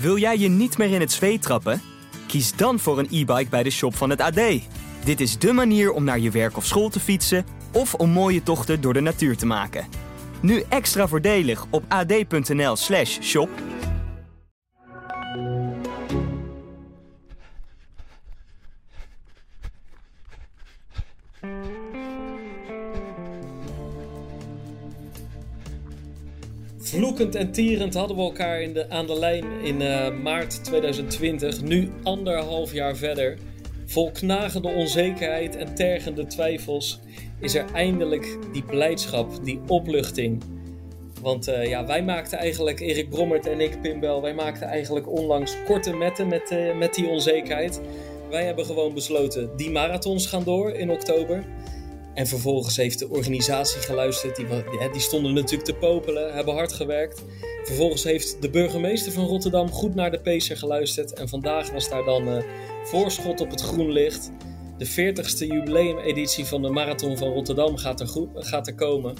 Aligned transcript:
Wil 0.00 0.18
jij 0.18 0.38
je 0.38 0.48
niet 0.48 0.78
meer 0.78 0.90
in 0.90 1.00
het 1.00 1.12
zweet 1.12 1.42
trappen? 1.42 1.82
Kies 2.26 2.56
dan 2.56 2.78
voor 2.78 2.98
een 2.98 3.08
e-bike 3.10 3.50
bij 3.50 3.62
de 3.62 3.70
shop 3.70 3.96
van 3.96 4.10
het 4.10 4.20
AD. 4.20 4.40
Dit 5.04 5.20
is 5.20 5.38
dé 5.38 5.52
manier 5.52 5.92
om 5.92 6.04
naar 6.04 6.18
je 6.18 6.30
werk 6.30 6.56
of 6.56 6.66
school 6.66 6.88
te 6.88 7.00
fietsen 7.00 7.44
of 7.72 7.94
om 7.94 8.10
mooie 8.10 8.42
tochten 8.42 8.80
door 8.80 8.92
de 8.92 9.00
natuur 9.00 9.36
te 9.36 9.46
maken. 9.46 9.86
Nu 10.40 10.62
extra 10.68 11.08
voordelig 11.08 11.66
op 11.70 11.84
ad.nl/slash 11.88 13.18
Vloekend 27.10 27.34
en 27.34 27.52
tierend 27.52 27.94
hadden 27.94 28.16
we 28.16 28.22
elkaar 28.22 28.60
in 28.60 28.72
de, 28.72 28.90
aan 28.90 29.06
de 29.06 29.18
lijn 29.18 29.44
in 29.62 29.80
uh, 29.80 30.20
maart 30.22 30.64
2020. 30.64 31.62
Nu 31.62 31.90
anderhalf 32.02 32.72
jaar 32.72 32.96
verder. 32.96 33.38
Vol 33.86 34.10
knagende 34.10 34.68
onzekerheid 34.68 35.56
en 35.56 35.74
tergende 35.74 36.26
twijfels 36.26 37.00
is 37.40 37.54
er 37.54 37.64
eindelijk 37.72 38.38
die 38.52 38.62
blijdschap, 38.62 39.44
die 39.44 39.60
opluchting. 39.66 40.42
Want 41.20 41.48
uh, 41.48 41.66
ja, 41.66 41.86
wij 41.86 42.02
maakten 42.02 42.38
eigenlijk, 42.38 42.80
Erik 42.80 43.08
Brommert 43.08 43.46
en 43.46 43.60
ik, 43.60 43.80
Pimbel, 43.82 44.22
wij 44.22 44.34
maakten 44.34 44.66
eigenlijk 44.66 45.08
onlangs 45.08 45.56
korte 45.66 45.96
metten 45.96 46.28
met, 46.28 46.50
uh, 46.52 46.76
met 46.76 46.94
die 46.94 47.08
onzekerheid. 47.08 47.80
Wij 48.30 48.44
hebben 48.44 48.64
gewoon 48.64 48.94
besloten, 48.94 49.50
die 49.56 49.70
marathons 49.70 50.26
gaan 50.26 50.44
door 50.44 50.70
in 50.70 50.90
oktober. 50.90 51.44
En 52.14 52.26
vervolgens 52.26 52.76
heeft 52.76 52.98
de 52.98 53.08
organisatie 53.08 53.80
geluisterd. 53.80 54.36
Die, 54.36 54.46
die, 54.92 55.00
stonden 55.00 55.34
natuurlijk 55.34 55.64
te 55.64 55.74
popelen, 55.74 56.34
hebben 56.34 56.54
hard 56.54 56.72
gewerkt. 56.72 57.22
Vervolgens 57.64 58.04
heeft 58.04 58.42
de 58.42 58.50
burgemeester 58.50 59.12
van 59.12 59.24
Rotterdam 59.24 59.70
goed 59.70 59.94
naar 59.94 60.10
de 60.10 60.20
Pacer 60.20 60.56
geluisterd. 60.56 61.12
En 61.12 61.28
vandaag 61.28 61.70
was 61.70 61.88
daar 61.88 62.04
dan 62.04 62.28
uh, 62.28 62.42
voorschot 62.84 63.40
op 63.40 63.50
het 63.50 63.60
groen 63.60 63.90
licht. 63.90 64.30
De 64.78 64.86
40ste 64.86 65.46
jubileumeditie 65.46 66.44
van 66.44 66.62
de 66.62 66.68
Marathon 66.68 67.16
van 67.16 67.28
Rotterdam 67.28 67.76
gaat 67.76 68.00
er, 68.00 68.08
goed, 68.08 68.28
gaat 68.34 68.66
er 68.66 68.74
komen. 68.74 69.14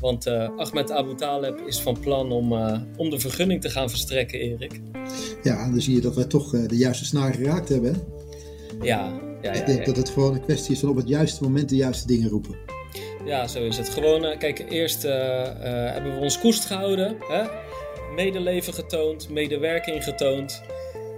Want 0.00 0.26
uh, 0.26 0.48
Ahmed 0.56 0.90
Abu 0.90 1.14
Taleb 1.14 1.60
is 1.66 1.80
van 1.80 2.00
plan 2.00 2.32
om, 2.32 2.52
uh, 2.52 2.80
om 2.96 3.10
de 3.10 3.20
vergunning 3.20 3.60
te 3.60 3.70
gaan 3.70 3.90
verstrekken, 3.90 4.38
Erik. 4.38 4.80
Ja, 5.42 5.70
dan 5.70 5.80
zie 5.80 5.94
je 5.94 6.00
dat 6.00 6.14
wij 6.14 6.24
toch 6.24 6.50
de 6.50 6.76
juiste 6.76 7.04
snaar 7.04 7.34
geraakt 7.34 7.68
hebben. 7.68 8.02
Ja, 8.80 9.27
ja, 9.42 9.52
ik 9.52 9.66
denk 9.66 9.86
dat 9.86 9.96
het 9.96 10.10
gewoon 10.10 10.34
een 10.34 10.44
kwestie 10.44 10.74
is 10.74 10.80
van 10.80 10.88
op 10.88 10.96
het 10.96 11.08
juiste 11.08 11.42
moment 11.42 11.68
de 11.68 11.76
juiste 11.76 12.06
dingen 12.06 12.28
roepen. 12.28 12.56
Ja, 13.24 13.46
zo 13.46 13.64
is 13.64 13.76
het. 13.76 13.88
Gewoon, 13.88 14.24
uh, 14.24 14.38
kijk, 14.38 14.64
eerst 14.68 15.04
uh, 15.04 15.10
uh, 15.10 15.50
hebben 15.92 16.14
we 16.14 16.20
ons 16.20 16.40
koest 16.40 16.64
gehouden, 16.64 17.16
hè? 17.28 17.46
medeleven 18.14 18.74
getoond, 18.74 19.28
medewerking 19.28 20.04
getoond. 20.04 20.62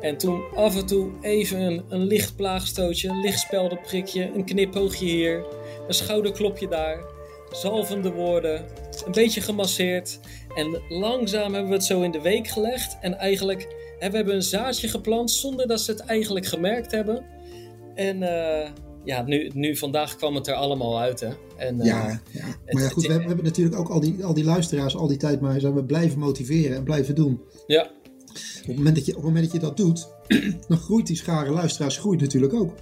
En 0.00 0.16
toen 0.16 0.42
af 0.54 0.76
en 0.76 0.86
toe 0.86 1.10
even 1.20 1.60
een, 1.60 1.84
een 1.88 2.06
licht 2.06 2.36
plaagstootje, 2.36 3.08
een 3.08 3.20
licht 3.20 3.38
speldenprikje, 3.38 4.30
een 4.34 4.44
knipoogje 4.44 5.04
hier, 5.04 5.46
een 5.86 5.94
schouderklopje 5.94 6.68
daar, 6.68 6.98
zalvende 7.52 8.12
woorden, 8.12 8.64
een 9.06 9.12
beetje 9.12 9.40
gemasseerd. 9.40 10.20
En 10.54 10.82
langzaam 10.88 11.52
hebben 11.52 11.70
we 11.70 11.76
het 11.76 11.84
zo 11.84 12.02
in 12.02 12.10
de 12.10 12.20
week 12.20 12.48
gelegd. 12.48 12.96
En 13.00 13.18
eigenlijk 13.18 13.66
hebben 13.98 14.24
we 14.24 14.32
een 14.32 14.42
zaadje 14.42 14.88
geplant 14.88 15.30
zonder 15.30 15.66
dat 15.66 15.80
ze 15.80 15.90
het 15.90 16.00
eigenlijk 16.00 16.46
gemerkt 16.46 16.90
hebben. 16.90 17.24
En 17.94 18.22
uh, 18.22 18.68
ja, 19.04 19.22
nu, 19.22 19.50
nu 19.54 19.76
vandaag 19.76 20.16
kwam 20.16 20.34
het 20.34 20.46
er 20.46 20.54
allemaal 20.54 21.00
uit. 21.00 21.20
Hè? 21.20 21.28
En, 21.56 21.76
ja, 21.76 22.20
ja, 22.30 22.44
maar 22.66 22.82
ja, 22.82 22.88
goed, 22.88 23.06
we, 23.06 23.12
hebben, 23.12 23.28
we 23.28 23.34
hebben 23.34 23.44
natuurlijk 23.44 23.78
ook 23.78 23.88
al 23.88 24.00
die, 24.00 24.24
al 24.24 24.34
die 24.34 24.44
luisteraars 24.44 24.96
al 24.96 25.06
die 25.06 25.16
tijd 25.16 25.40
maar 25.40 25.60
zijn 25.60 25.74
we 25.74 25.84
blijven 25.84 26.18
motiveren 26.18 26.76
en 26.76 26.84
blijven 26.84 27.14
doen. 27.14 27.40
Ja. 27.66 27.90
Op 28.60 28.66
het 28.66 28.76
moment 28.76 28.94
dat 28.94 29.06
je, 29.06 29.10
op 29.10 29.16
het 29.16 29.26
moment 29.26 29.44
dat, 29.44 29.52
je 29.52 29.66
dat 29.66 29.76
doet, 29.76 30.08
dan 30.68 30.78
groeit 30.78 31.06
die 31.06 31.16
schare 31.16 31.50
luisteraars 31.50 31.98
groeit 31.98 32.20
natuurlijk 32.20 32.54
ook. 32.54 32.74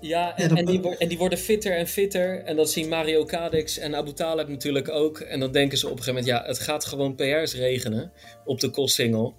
Ja, 0.00 0.36
en, 0.36 0.42
ja, 0.42 0.48
dan, 0.48 0.56
en, 0.56 0.66
die, 0.66 0.96
en 0.96 1.08
die 1.08 1.18
worden 1.18 1.38
fitter 1.38 1.76
en 1.76 1.86
fitter. 1.86 2.42
En 2.44 2.56
dat 2.56 2.70
zien 2.70 2.88
Mario 2.88 3.24
Kadix 3.24 3.78
en 3.78 3.94
Abu 3.94 4.12
Talib 4.12 4.48
natuurlijk 4.48 4.88
ook. 4.88 5.20
En 5.20 5.40
dan 5.40 5.52
denken 5.52 5.78
ze 5.78 5.86
op 5.86 5.92
een 5.92 6.02
gegeven 6.02 6.24
moment, 6.24 6.42
ja, 6.42 6.48
het 6.48 6.58
gaat 6.58 6.84
gewoon 6.84 7.14
PR's 7.14 7.54
regenen 7.54 8.12
op 8.44 8.60
de 8.60 8.70
kostsingel. 8.70 9.34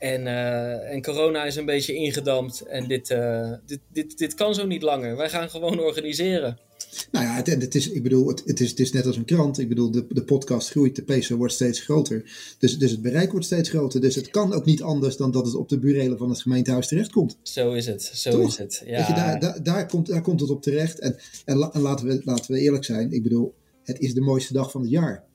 En, 0.00 0.20
uh, 0.20 0.92
en 0.92 1.02
corona 1.02 1.44
is 1.44 1.56
een 1.56 1.64
beetje 1.64 1.94
ingedampt. 1.94 2.60
En 2.60 2.88
dit, 2.88 3.10
uh, 3.10 3.52
dit, 3.66 3.80
dit, 3.92 4.18
dit 4.18 4.34
kan 4.34 4.54
zo 4.54 4.66
niet 4.66 4.82
langer. 4.82 5.16
Wij 5.16 5.28
gaan 5.28 5.50
gewoon 5.50 5.80
organiseren. 5.80 6.58
Nou 7.10 7.24
ja, 7.24 7.34
het, 7.34 7.46
het 7.46 7.74
is, 7.74 7.90
ik 7.90 8.02
bedoel, 8.02 8.28
het, 8.28 8.42
het, 8.46 8.60
is, 8.60 8.70
het 8.70 8.80
is 8.80 8.92
net 8.92 9.06
als 9.06 9.16
een 9.16 9.24
krant. 9.24 9.58
Ik 9.58 9.68
bedoel, 9.68 9.90
de, 9.90 10.06
de 10.08 10.22
podcast 10.22 10.70
groeit, 10.70 10.96
de 10.96 11.02
pace 11.02 11.36
wordt 11.36 11.52
steeds 11.52 11.80
groter. 11.80 12.24
Dus, 12.58 12.78
dus 12.78 12.90
het 12.90 13.02
bereik 13.02 13.30
wordt 13.30 13.46
steeds 13.46 13.68
groter. 13.68 14.00
Dus 14.00 14.14
het 14.14 14.30
kan 14.30 14.52
ook 14.52 14.64
niet 14.64 14.82
anders 14.82 15.16
dan 15.16 15.30
dat 15.30 15.46
het 15.46 15.54
op 15.54 15.68
de 15.68 15.78
burelen 15.78 16.18
van 16.18 16.28
het 16.28 16.42
gemeentehuis 16.42 16.86
terechtkomt. 16.86 17.38
Zo 17.42 17.72
is 17.72 17.86
het, 17.86 18.02
zo 18.02 18.30
Toch? 18.30 18.48
is 18.48 18.58
het. 18.58 18.82
Ja. 18.86 19.06
Je, 19.06 19.14
daar, 19.14 19.40
daar, 19.40 19.62
daar, 19.62 19.86
komt, 19.86 20.06
daar 20.06 20.22
komt 20.22 20.40
het 20.40 20.50
op 20.50 20.62
terecht. 20.62 20.98
En, 20.98 21.16
en, 21.44 21.56
la, 21.56 21.72
en 21.72 21.80
laten, 21.80 22.06
we, 22.06 22.20
laten 22.24 22.52
we 22.52 22.60
eerlijk 22.60 22.84
zijn. 22.84 23.12
Ik 23.12 23.22
bedoel, 23.22 23.54
het 23.82 23.98
is 23.98 24.14
de 24.14 24.20
mooiste 24.20 24.52
dag 24.52 24.70
van 24.70 24.80
het 24.80 24.90
jaar. 24.90 25.28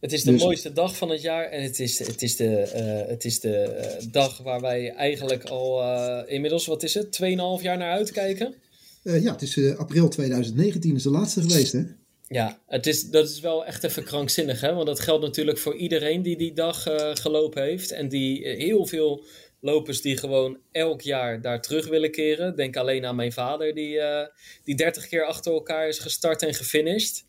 Het 0.00 0.12
is 0.12 0.22
de 0.22 0.30
dus... 0.32 0.42
mooiste 0.42 0.72
dag 0.72 0.96
van 0.96 1.10
het 1.10 1.22
jaar 1.22 1.44
en 1.44 1.62
het 1.62 1.80
is, 1.80 1.98
het 1.98 2.22
is 2.22 2.36
de, 2.36 2.72
uh, 3.04 3.10
het 3.10 3.24
is 3.24 3.40
de 3.40 3.86
uh, 4.02 4.12
dag 4.12 4.38
waar 4.38 4.60
wij 4.60 4.90
eigenlijk 4.92 5.44
al 5.44 5.82
uh, 5.82 6.20
inmiddels, 6.26 6.66
wat 6.66 6.82
is 6.82 6.94
het, 6.94 7.20
2,5 7.22 7.62
jaar 7.62 7.76
naar 7.76 7.92
uitkijken? 7.92 8.54
ja, 9.02 9.32
het 9.32 9.42
is 9.42 9.76
april 9.76 10.08
2019 10.08 10.94
is 10.94 11.02
de 11.02 11.10
laatste 11.10 11.40
geweest, 11.40 11.72
hè? 11.72 11.82
Ja, 12.28 12.60
het 12.66 12.86
is, 12.86 13.10
dat 13.10 13.28
is 13.28 13.40
wel 13.40 13.64
echt 13.64 13.84
even 13.84 14.04
krankzinnig, 14.04 14.60
hè? 14.60 14.74
Want 14.74 14.86
dat 14.86 15.00
geldt 15.00 15.24
natuurlijk 15.24 15.58
voor 15.58 15.76
iedereen 15.76 16.22
die 16.22 16.36
die 16.36 16.52
dag 16.52 16.82
gelopen 17.12 17.62
heeft. 17.62 17.90
En 17.90 18.08
die 18.08 18.48
heel 18.48 18.86
veel 18.86 19.24
lopers 19.60 20.00
die 20.00 20.16
gewoon 20.16 20.58
elk 20.72 21.00
jaar 21.00 21.40
daar 21.40 21.62
terug 21.62 21.88
willen 21.88 22.10
keren. 22.10 22.56
Denk 22.56 22.76
alleen 22.76 23.06
aan 23.06 23.16
mijn 23.16 23.32
vader, 23.32 23.74
die, 23.74 24.00
die 24.64 24.74
30 24.74 25.08
keer 25.08 25.24
achter 25.24 25.52
elkaar 25.52 25.88
is 25.88 25.98
gestart 25.98 26.42
en 26.42 26.54
gefinished. 26.54 27.24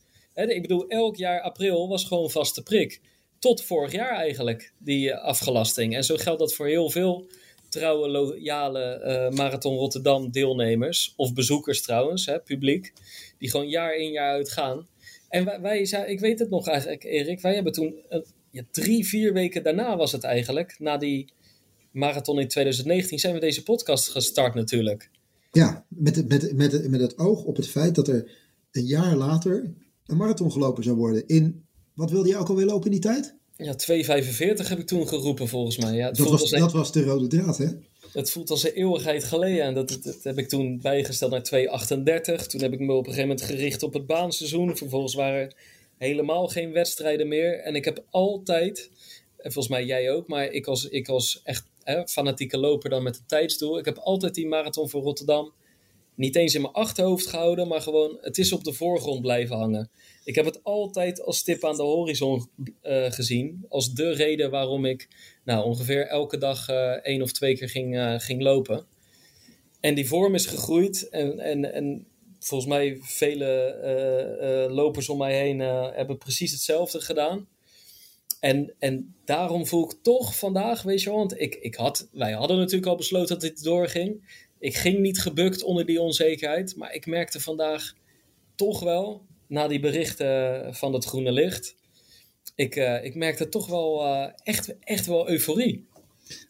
Ik 0.47 0.61
bedoel, 0.61 0.87
elk 0.87 1.15
jaar 1.15 1.41
april 1.41 1.87
was 1.87 2.05
gewoon 2.05 2.29
vaste 2.29 2.63
prik. 2.63 3.01
Tot 3.39 3.63
vorig 3.63 3.91
jaar 3.91 4.15
eigenlijk, 4.15 4.73
die 4.77 5.15
afgelasting. 5.15 5.95
En 5.95 6.03
zo 6.03 6.15
geldt 6.15 6.39
dat 6.39 6.53
voor 6.53 6.67
heel 6.67 6.89
veel 6.89 7.29
trouwe, 7.69 8.09
loyale 8.09 9.01
uh, 9.31 9.37
Marathon 9.37 9.77
Rotterdam 9.77 10.31
deelnemers. 10.31 11.13
Of 11.15 11.33
bezoekers 11.33 11.81
trouwens, 11.81 12.25
hè, 12.25 12.39
publiek. 12.39 12.93
Die 13.37 13.49
gewoon 13.49 13.69
jaar 13.69 13.95
in 13.95 14.11
jaar 14.11 14.31
uit 14.31 14.51
gaan. 14.51 14.87
En 15.29 15.45
wij, 15.45 15.61
wij 15.61 15.79
ik 16.07 16.19
weet 16.19 16.39
het 16.39 16.49
nog 16.49 16.67
eigenlijk, 16.67 17.03
Erik. 17.03 17.41
Wij 17.41 17.53
hebben 17.53 17.73
toen, 17.73 17.95
ja, 18.51 18.63
drie, 18.71 19.07
vier 19.07 19.33
weken 19.33 19.63
daarna 19.63 19.97
was 19.97 20.11
het 20.11 20.23
eigenlijk. 20.23 20.75
Na 20.79 20.97
die 20.97 21.33
marathon 21.91 22.39
in 22.39 22.47
2019 22.47 23.19
zijn 23.19 23.33
we 23.33 23.39
deze 23.39 23.63
podcast 23.63 24.09
gestart 24.09 24.53
natuurlijk. 24.53 25.09
Ja, 25.51 25.85
met, 25.87 26.27
met, 26.27 26.53
met, 26.55 26.89
met 26.89 27.01
het 27.01 27.17
oog 27.17 27.43
op 27.43 27.55
het 27.55 27.67
feit 27.67 27.95
dat 27.95 28.07
er 28.07 28.31
een 28.71 28.85
jaar 28.85 29.15
later 29.15 29.73
een 30.09 30.17
marathon 30.17 30.51
gelopen 30.51 30.83
zou 30.83 30.95
worden. 30.95 31.27
In, 31.27 31.65
wat 31.93 32.11
wilde 32.11 32.29
je 32.29 32.37
ook 32.37 32.49
alweer 32.49 32.65
lopen 32.65 32.85
in 32.85 32.91
die 32.91 33.11
tijd? 33.11 33.35
Ja, 33.55 33.73
2,45 33.73 34.67
heb 34.67 34.79
ik 34.79 34.87
toen 34.87 35.07
geroepen 35.07 35.47
volgens 35.47 35.77
mij. 35.77 35.95
Ja, 35.95 36.11
dat, 36.11 36.29
was, 36.29 36.49
dat 36.49 36.71
was 36.71 36.91
de 36.91 37.03
rode 37.03 37.27
draad, 37.27 37.57
hè? 37.57 37.67
Het 38.13 38.31
voelt 38.31 38.49
als 38.49 38.63
een 38.63 38.71
eeuwigheid 38.71 39.23
geleden. 39.23 39.63
En 39.63 39.73
dat, 39.73 39.89
dat, 39.89 40.03
dat 40.03 40.23
heb 40.23 40.37
ik 40.37 40.49
toen 40.49 40.79
bijgesteld 40.81 41.31
naar 41.31 41.49
2,38. 42.39 42.45
Toen 42.47 42.61
heb 42.61 42.73
ik 42.73 42.79
me 42.79 42.93
op 42.93 43.07
een 43.07 43.13
gegeven 43.13 43.27
moment 43.27 43.41
gericht 43.41 43.83
op 43.83 43.93
het 43.93 44.05
baanseizoen. 44.05 44.77
Vervolgens 44.77 45.13
waren 45.13 45.39
er 45.39 45.55
helemaal 45.97 46.47
geen 46.47 46.71
wedstrijden 46.71 47.27
meer. 47.27 47.59
En 47.59 47.75
ik 47.75 47.85
heb 47.85 48.03
altijd, 48.09 48.89
en 49.37 49.51
volgens 49.51 49.73
mij 49.73 49.85
jij 49.85 50.11
ook, 50.11 50.27
maar 50.27 50.51
ik 50.51 50.67
als, 50.67 50.89
ik 50.89 51.07
als 51.07 51.41
echt 51.43 51.65
hè, 51.83 52.07
fanatieke 52.07 52.57
loper 52.57 52.89
dan 52.89 53.03
met 53.03 53.15
een 53.15 53.25
tijdsdoel. 53.27 53.77
Ik 53.77 53.85
heb 53.85 53.97
altijd 53.97 54.35
die 54.35 54.47
marathon 54.47 54.89
voor 54.89 55.01
Rotterdam 55.01 55.51
niet 56.19 56.35
eens 56.35 56.55
in 56.55 56.61
mijn 56.61 56.73
achterhoofd 56.73 57.27
gehouden, 57.27 57.67
maar 57.67 57.81
gewoon 57.81 58.17
het 58.21 58.37
is 58.37 58.53
op 58.53 58.63
de 58.63 58.73
voorgrond 58.73 59.21
blijven 59.21 59.57
hangen. 59.57 59.89
Ik 60.23 60.35
heb 60.35 60.45
het 60.45 60.63
altijd 60.63 61.21
als 61.21 61.37
stip 61.37 61.65
aan 61.65 61.75
de 61.75 61.83
horizon 61.83 62.49
uh, 62.83 63.11
gezien, 63.11 63.65
als 63.69 63.93
de 63.93 64.11
reden 64.11 64.51
waarom 64.51 64.85
ik 64.85 65.07
nou, 65.43 65.65
ongeveer 65.65 66.07
elke 66.07 66.37
dag 66.37 66.69
uh, 66.69 66.75
één 66.91 67.21
of 67.21 67.31
twee 67.31 67.57
keer 67.57 67.69
ging, 67.69 67.95
uh, 67.95 68.19
ging 68.19 68.41
lopen. 68.41 68.85
En 69.79 69.95
die 69.95 70.07
vorm 70.07 70.35
is 70.35 70.45
gegroeid 70.45 71.09
en, 71.09 71.39
en, 71.39 71.73
en 71.73 72.05
volgens 72.39 72.69
mij 72.69 72.97
vele 73.01 74.67
lopers 74.71 75.09
om 75.09 75.17
mij 75.17 75.37
heen 75.37 75.59
hebben 75.59 76.17
precies 76.17 76.51
hetzelfde 76.51 77.01
gedaan. 77.01 77.47
En, 78.39 78.73
en 78.79 79.15
daarom 79.25 79.67
voel 79.67 79.83
ik 79.83 79.97
toch 80.01 80.37
vandaag, 80.37 80.81
weet 80.81 81.01
je 81.01 81.09
wel, 81.09 81.17
want 81.17 81.41
ik, 81.41 81.55
ik 81.55 81.75
had, 81.75 82.07
wij 82.11 82.31
hadden 82.31 82.57
natuurlijk 82.57 82.87
al 82.87 82.95
besloten 82.95 83.39
dat 83.39 83.41
dit 83.41 83.63
doorging. 83.63 84.21
Ik 84.59 84.75
ging 84.75 84.99
niet 84.99 85.19
gebukt 85.19 85.63
onder 85.63 85.85
die 85.85 86.01
onzekerheid, 86.01 86.75
maar 86.75 86.93
ik 86.93 87.05
merkte 87.05 87.39
vandaag 87.39 87.93
toch 88.55 88.79
wel, 88.79 89.25
na 89.47 89.67
die 89.67 89.79
berichten 89.79 90.75
van 90.75 90.93
het 90.93 91.05
groene 91.05 91.31
licht, 91.31 91.75
ik, 92.55 92.75
uh, 92.75 93.03
ik 93.03 93.15
merkte 93.15 93.49
toch 93.49 93.67
wel 93.67 94.05
uh, 94.05 94.25
echt, 94.43 94.75
echt 94.79 95.05
wel 95.05 95.29
euforie. 95.29 95.87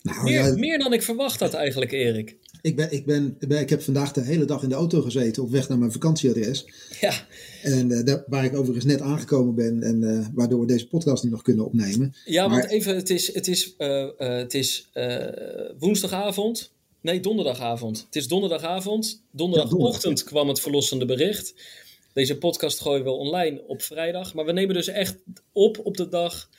Nou, 0.02 0.24
meer, 0.24 0.44
ja, 0.44 0.56
meer 0.56 0.80
dan 0.80 0.94
ik 0.94 1.02
verwacht 1.02 1.40
had 1.40 1.54
eigenlijk, 1.54 1.92
Erik. 1.92 2.38
Ik, 2.62 2.76
ben, 2.76 2.92
ik, 2.92 3.06
ben, 3.06 3.38
ik 3.40 3.70
heb 3.70 3.82
vandaag 3.82 4.12
de 4.12 4.22
hele 4.22 4.46
dag 4.46 4.64
in 4.64 4.70
de 4.70 4.76
auto 4.76 5.02
gezeten 5.02 5.44
op 5.44 5.50
weg 5.50 5.70
naar 5.70 5.78
mijn 5.78 5.92
vakantieadres. 5.92 6.66
Ja. 7.00 7.28
En 7.64 7.90
uh, 7.90 8.06
daar, 8.06 8.24
waar 8.28 8.46
ik 8.46 8.56
overigens 8.56 8.86
net 8.86 9.02
aangekomen 9.02 9.56
ben 9.56 9.84
en 9.84 10.32
waardoor 10.34 10.60
we 10.60 10.66
deze 10.66 10.88
podcast 10.88 11.24
nu 11.24 11.30
nog 11.30 11.42
kunnen 11.42 11.66
opnemen. 11.66 12.14
Ja, 12.26 12.48
maar... 12.48 12.60
want 12.60 12.72
even, 12.72 12.96
het 12.96 13.10
is, 13.10 13.34
het 13.34 13.48
is, 13.48 13.74
het 14.18 14.54
is 14.54 14.90
woensdagavond. 15.78 16.72
Nee, 17.02 17.20
donderdagavond. 17.20 18.04
Het 18.06 18.16
is 18.16 18.28
donderdagavond. 18.28 19.24
Donderdagochtend 19.32 20.24
kwam 20.24 20.48
het 20.48 20.60
verlossende 20.60 21.06
bericht. 21.06 21.54
Deze 22.14 22.38
podcast 22.38 22.80
gooien 22.80 23.04
we 23.04 23.10
online 23.10 23.64
op 23.68 23.82
vrijdag. 23.82 24.34
Maar 24.34 24.46
we 24.46 24.52
nemen 24.52 24.76
dus 24.76 24.88
echt 24.88 25.18
op 25.52 25.80
op 25.84 25.98
de 25.98 26.10
dag 26.10 26.50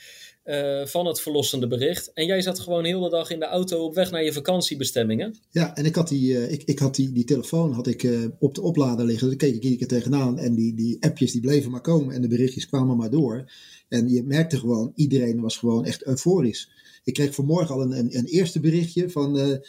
uh, 0.45 0.87
van 0.87 1.07
het 1.07 1.21
verlossende 1.21 1.67
bericht. 1.67 2.13
En 2.13 2.27
jij 2.27 2.43
zat 2.43 2.59
gewoon 2.59 2.85
heel 2.85 3.01
de 3.01 3.09
dag 3.09 3.31
in 3.31 3.39
de 3.39 3.45
auto 3.45 3.85
op 3.85 3.95
weg 3.95 4.11
naar 4.11 4.25
je 4.25 4.33
vakantiebestemmingen. 4.33 5.37
Ja, 5.51 5.77
en 5.77 5.85
ik 5.85 5.95
had 5.95 6.09
die, 6.09 6.33
uh, 6.33 6.53
ik, 6.53 6.63
ik 6.63 6.79
had 6.79 6.95
die, 6.95 7.13
die 7.13 7.25
telefoon 7.25 7.73
had 7.73 7.87
ik, 7.87 8.03
uh, 8.03 8.27
op 8.39 8.55
de 8.55 8.63
oplader 8.63 9.07
liggen. 9.07 9.29
Daar 9.29 9.37
keek 9.37 9.55
ik 9.55 9.63
iedere 9.63 9.77
keer 9.77 9.99
tegenaan. 9.99 10.39
En 10.39 10.55
die, 10.55 10.75
die 10.75 10.97
appjes 11.01 11.33
die 11.33 11.41
bleven 11.41 11.71
maar 11.71 11.81
komen 11.81 12.15
en 12.15 12.23
de 12.23 12.29
berichtjes 12.29 12.67
kwamen 12.67 12.97
maar 12.97 13.11
door. 13.11 13.53
En 13.89 14.09
je 14.09 14.23
merkte 14.23 14.59
gewoon, 14.59 14.93
iedereen 14.95 15.41
was 15.41 15.57
gewoon 15.57 15.85
echt 15.85 16.07
euforisch. 16.07 16.71
Ik 17.05 17.15
kreeg 17.15 17.35
vanmorgen 17.35 17.75
al 17.75 17.83
een, 17.83 17.99
een, 17.99 18.17
een 18.17 18.27
eerste 18.27 18.61
berichtje 18.61 19.11
van, 19.11 19.61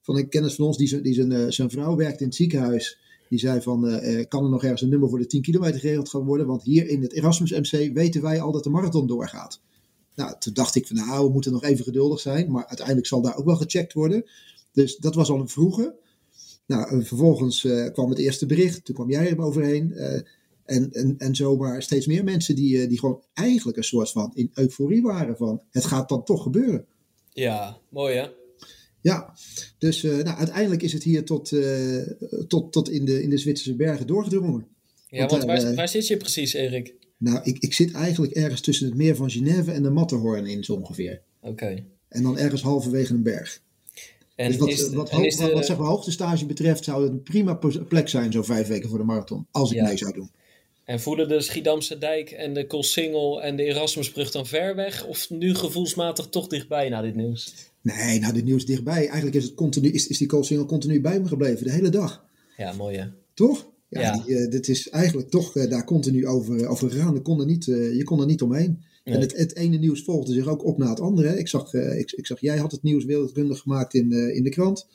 van 0.00 0.16
een 0.16 0.28
kennis 0.28 0.54
van 0.54 0.66
ons 0.66 0.76
die, 0.76 1.00
die 1.00 1.14
zijn, 1.14 1.52
zijn 1.52 1.70
vrouw 1.70 1.96
werkt 1.96 2.20
in 2.20 2.26
het 2.26 2.34
ziekenhuis. 2.34 2.98
Die 3.28 3.38
zei 3.38 3.60
van, 3.60 4.00
kan 4.28 4.44
er 4.44 4.50
nog 4.50 4.62
ergens 4.62 4.82
een 4.82 4.88
nummer 4.88 5.08
voor 5.08 5.18
de 5.18 5.26
10 5.26 5.42
kilometer 5.42 5.80
geregeld 5.80 6.08
gaan 6.08 6.24
worden? 6.24 6.46
Want 6.46 6.62
hier 6.62 6.88
in 6.88 7.02
het 7.02 7.12
Erasmus 7.12 7.50
MC 7.50 7.94
weten 7.94 8.22
wij 8.22 8.40
al 8.40 8.52
dat 8.52 8.64
de 8.64 8.70
marathon 8.70 9.06
doorgaat. 9.06 9.60
Nou, 10.14 10.34
toen 10.38 10.52
dacht 10.52 10.74
ik 10.74 10.86
van 10.86 10.96
nou, 10.96 11.26
we 11.26 11.32
moeten 11.32 11.52
nog 11.52 11.62
even 11.62 11.84
geduldig 11.84 12.20
zijn. 12.20 12.50
Maar 12.50 12.66
uiteindelijk 12.66 13.06
zal 13.06 13.20
daar 13.20 13.36
ook 13.36 13.44
wel 13.44 13.56
gecheckt 13.56 13.92
worden. 13.92 14.24
Dus 14.72 14.96
dat 14.96 15.14
was 15.14 15.30
al 15.30 15.40
een 15.40 15.48
vroege. 15.48 15.94
Nou, 16.66 17.04
vervolgens 17.04 17.60
kwam 17.92 18.10
het 18.10 18.18
eerste 18.18 18.46
bericht. 18.46 18.84
Toen 18.84 18.94
kwam 18.94 19.10
jij 19.10 19.30
er 19.30 19.40
overheen. 19.40 19.92
En, 20.64 20.90
en, 20.92 21.14
en 21.18 21.34
zo 21.34 21.56
maar 21.56 21.82
steeds 21.82 22.06
meer 22.06 22.24
mensen 22.24 22.54
die, 22.54 22.86
die 22.86 22.98
gewoon 22.98 23.22
eigenlijk 23.32 23.76
een 23.76 23.84
soort 23.84 24.10
van 24.10 24.30
in 24.34 24.50
euforie 24.54 25.02
waren 25.02 25.36
van 25.36 25.60
het 25.70 25.84
gaat 25.84 26.08
dan 26.08 26.24
toch 26.24 26.42
gebeuren. 26.42 26.86
Ja, 27.32 27.78
mooi 27.88 28.14
hè? 28.14 28.39
Ja, 29.00 29.34
dus 29.78 30.02
nou, 30.02 30.24
uiteindelijk 30.24 30.82
is 30.82 30.92
het 30.92 31.02
hier 31.02 31.24
tot, 31.24 31.52
tot, 32.48 32.72
tot 32.72 32.90
in, 32.90 33.04
de, 33.04 33.22
in 33.22 33.30
de 33.30 33.38
Zwitserse 33.38 33.76
bergen 33.76 34.06
doorgedrongen. 34.06 34.66
Ja, 35.08 35.26
want, 35.26 35.44
want 35.44 35.62
waar, 35.62 35.74
waar 35.74 35.88
zit 35.88 36.06
je 36.06 36.16
precies, 36.16 36.52
Erik? 36.52 36.94
Nou, 37.16 37.40
ik, 37.42 37.58
ik 37.58 37.74
zit 37.74 37.92
eigenlijk 37.92 38.32
ergens 38.32 38.60
tussen 38.60 38.86
het 38.86 38.96
meer 38.96 39.16
van 39.16 39.30
Genève 39.30 39.72
en 39.72 39.82
de 39.82 39.90
Matterhorn 39.90 40.46
in 40.46 40.64
zo 40.64 40.74
ongeveer. 40.74 41.22
Oké. 41.40 41.84
En 42.08 42.22
dan 42.22 42.38
ergens 42.38 42.62
halverwege 42.62 43.14
een 43.14 43.22
berg. 43.22 43.62
En 44.34 44.48
dus 44.48 44.56
wat, 44.56 44.68
is, 44.68 44.80
wat, 44.80 45.10
wat, 45.10 45.10
de, 45.10 45.50
wat 45.52 45.66
zeg 45.66 45.78
maar, 45.78 45.86
hoogtestage 45.86 46.46
betreft 46.46 46.84
zou 46.84 47.02
het 47.02 47.12
een 47.12 47.22
prima 47.22 47.54
plek 47.88 48.08
zijn, 48.08 48.32
zo 48.32 48.42
vijf 48.42 48.66
weken 48.66 48.88
voor 48.88 48.98
de 48.98 49.04
marathon, 49.04 49.46
als 49.50 49.70
ik 49.70 49.76
ja. 49.76 49.84
mee 49.84 49.96
zou 49.96 50.12
doen. 50.12 50.30
En 50.90 51.00
voelen 51.00 51.28
de 51.28 51.40
Schiedamse 51.40 51.98
dijk 51.98 52.30
en 52.30 52.54
de 52.54 52.66
Koolsingel 52.66 53.42
en 53.42 53.56
de 53.56 53.62
Erasmusbrug 53.62 54.30
dan 54.30 54.46
ver 54.46 54.74
weg? 54.74 55.06
Of 55.06 55.30
nu 55.30 55.54
gevoelsmatig 55.54 56.26
toch 56.26 56.46
dichtbij 56.46 56.88
na 56.88 57.02
dit 57.02 57.14
nieuws? 57.14 57.54
Nee, 57.82 58.18
na 58.18 58.32
dit 58.32 58.44
nieuws 58.44 58.66
dichtbij. 58.66 59.06
Eigenlijk 59.06 59.34
is, 59.34 59.44
het 59.44 59.54
continu, 59.54 59.88
is, 59.88 60.06
is 60.06 60.18
die 60.18 60.26
Koolsingel 60.26 60.66
continu 60.66 61.00
bij 61.00 61.20
me 61.20 61.28
gebleven, 61.28 61.64
de 61.64 61.72
hele 61.72 61.88
dag. 61.88 62.24
Ja, 62.56 62.72
mooi 62.72 62.96
hè? 62.96 63.06
Toch? 63.34 63.70
Ja, 63.88 64.00
ja. 64.00 64.12
Die, 64.12 64.34
uh, 64.34 64.50
dit 64.50 64.68
is 64.68 64.88
eigenlijk 64.88 65.30
toch 65.30 65.56
uh, 65.56 65.70
daar 65.70 65.84
continu 65.84 66.26
over, 66.26 66.68
over 66.68 66.90
gegaan. 66.90 67.14
Je 67.14 67.22
kon 67.22 67.40
er 67.40 67.46
niet, 67.46 67.66
uh, 67.66 67.96
je 67.96 68.04
kon 68.04 68.20
er 68.20 68.26
niet 68.26 68.42
omheen. 68.42 68.84
Nee. 69.04 69.14
En 69.14 69.20
het, 69.20 69.36
het, 69.36 69.56
ene 69.56 69.76
nieuws 69.76 70.02
volgde 70.02 70.32
zich 70.32 70.46
ook 70.46 70.64
op 70.64 70.78
na 70.78 70.88
het 70.88 71.00
andere. 71.00 71.38
Ik 71.38 71.48
zag, 71.48 71.74
ik, 71.74 72.12
ik, 72.12 72.26
zag 72.26 72.40
jij 72.40 72.56
had 72.56 72.72
het 72.72 72.82
nieuws 72.82 73.04
wereldkundig 73.04 73.58
gemaakt 73.58 73.94
in, 73.94 74.12
in 74.12 74.42
de 74.42 74.50
krant. 74.50 74.86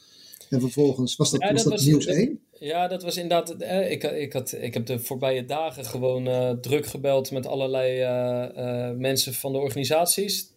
En 0.49 0.59
vervolgens 0.59 1.15
was 1.15 1.31
dat, 1.31 1.41
ja, 1.41 1.51
was 1.51 1.63
dat, 1.63 1.71
was, 1.71 1.85
nieuws 1.85 2.05
1. 2.05 2.39
Ja, 2.59 2.87
dat 2.87 3.03
was 3.03 3.17
inderdaad. 3.17 3.49
Eh, 3.51 3.91
ik, 3.91 4.03
ik, 4.03 4.33
had, 4.33 4.51
ik 4.51 4.73
heb 4.73 4.85
de 4.85 4.99
voorbije 4.99 5.45
dagen 5.45 5.85
gewoon 5.85 6.27
uh, 6.27 6.49
druk 6.51 6.85
gebeld 6.85 7.31
met 7.31 7.45
allerlei 7.47 8.01
uh, 8.01 8.97
mensen 8.97 9.33
van 9.33 9.51
de 9.51 9.57
organisaties. 9.57 10.53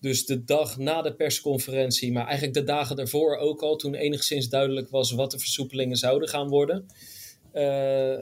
Dus 0.00 0.26
de 0.26 0.44
dag 0.44 0.76
na 0.76 1.02
de 1.02 1.14
persconferentie, 1.14 2.12
maar 2.12 2.24
eigenlijk 2.24 2.54
de 2.54 2.64
dagen 2.64 2.96
daarvoor 2.96 3.36
ook 3.36 3.62
al, 3.62 3.76
toen 3.76 3.94
enigszins 3.94 4.48
duidelijk 4.48 4.90
was 4.90 5.12
wat 5.12 5.30
de 5.30 5.38
versoepelingen 5.38 5.96
zouden 5.96 6.28
gaan 6.28 6.48
worden. 6.48 6.86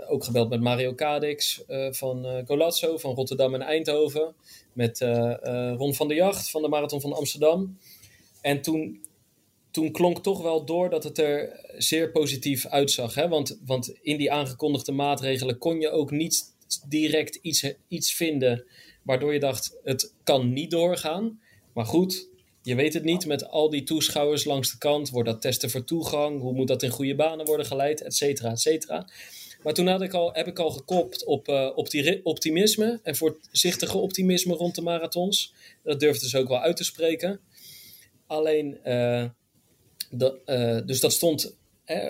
Ook 0.09 0.25
gebeld 0.25 0.49
met 0.49 0.61
Mario 0.61 0.95
Kadix 0.95 1.63
van 1.91 2.27
uh, 2.27 2.97
van 2.97 3.15
Rotterdam 3.15 3.55
en 3.55 3.63
Eindhoven. 3.63 4.35
Met 4.73 5.01
Ron 5.77 5.95
van 5.95 6.09
der 6.09 6.17
Jacht 6.17 6.51
van 6.51 6.63
de 6.63 6.69
Marathon 6.69 7.01
van 7.01 7.13
Amsterdam. 7.13 7.79
En 8.41 8.63
toen, 8.63 9.06
toen 9.77 9.93
klonk 9.93 10.23
toch 10.23 10.43
wel 10.43 10.65
door 10.65 10.91
dat 10.91 11.05
het 11.05 11.19
er 11.19 11.61
zeer 11.77 12.11
positief 12.11 12.67
uitzag. 12.67 13.15
Hè? 13.15 13.29
Want, 13.29 13.59
want 13.65 13.89
in 14.03 14.17
die 14.17 14.33
aangekondigde 14.33 14.93
maatregelen 14.93 15.59
kon 15.59 15.81
je 15.81 15.91
ook 15.91 16.11
niet 16.11 16.55
direct 16.89 17.39
iets, 17.43 17.73
iets 17.89 18.15
vinden 18.15 18.65
waardoor 19.03 19.33
je 19.33 19.41
dacht: 19.41 19.79
het 19.85 20.15
kan 20.25 20.53
niet 20.53 20.71
doorgaan. 20.71 21.41
Maar 21.75 21.85
goed, 21.85 22.29
je 22.63 22.75
weet 22.75 22.95
het 22.95 23.05
niet 23.05 23.27
met 23.27 23.49
al 23.49 23.71
die 23.71 23.83
toeschouwers 23.83 24.45
langs 24.45 24.71
de 24.71 24.79
kant. 24.79 25.11
Wordt 25.11 25.29
dat 25.29 25.41
testen 25.41 25.71
voor 25.71 25.85
toegang? 25.85 26.41
Hoe 26.41 26.53
moet 26.53 26.69
dat 26.69 26.83
in 26.83 26.91
goede 26.91 27.15
banen 27.15 27.47
worden 27.47 27.67
geleid? 27.67 28.03
Et 28.03 28.15
cetera, 28.15 28.51
et 28.51 28.61
cetera. 28.61 29.09
Maar 29.63 29.75
toen 29.75 29.87
had 29.87 30.03
ik 30.03 30.15
al, 30.15 30.33
heb 30.33 30.47
ik 30.47 30.59
al 30.59 30.71
gekopt 30.71 31.25
op 31.25 31.49
uh, 31.49 31.71
optimisme 32.23 33.01
en 33.03 33.17
voorzichtige 33.17 33.99
optimisme 33.99 34.55
rond 34.55 34.75
de 34.75 34.83
marathons. 34.83 35.55
Dat 35.83 36.01
durfde 36.01 36.29
ze 36.29 36.39
ook 36.39 36.49
wel 36.49 36.61
uit 36.61 36.77
te 36.77 36.85
spreken. 36.85 37.41
Alleen, 38.27 38.79
uh, 38.85 39.25
dat, 40.11 40.37
uh, 40.47 40.79
dus 40.87 41.01
dat 41.01 41.13
stond 41.13 41.57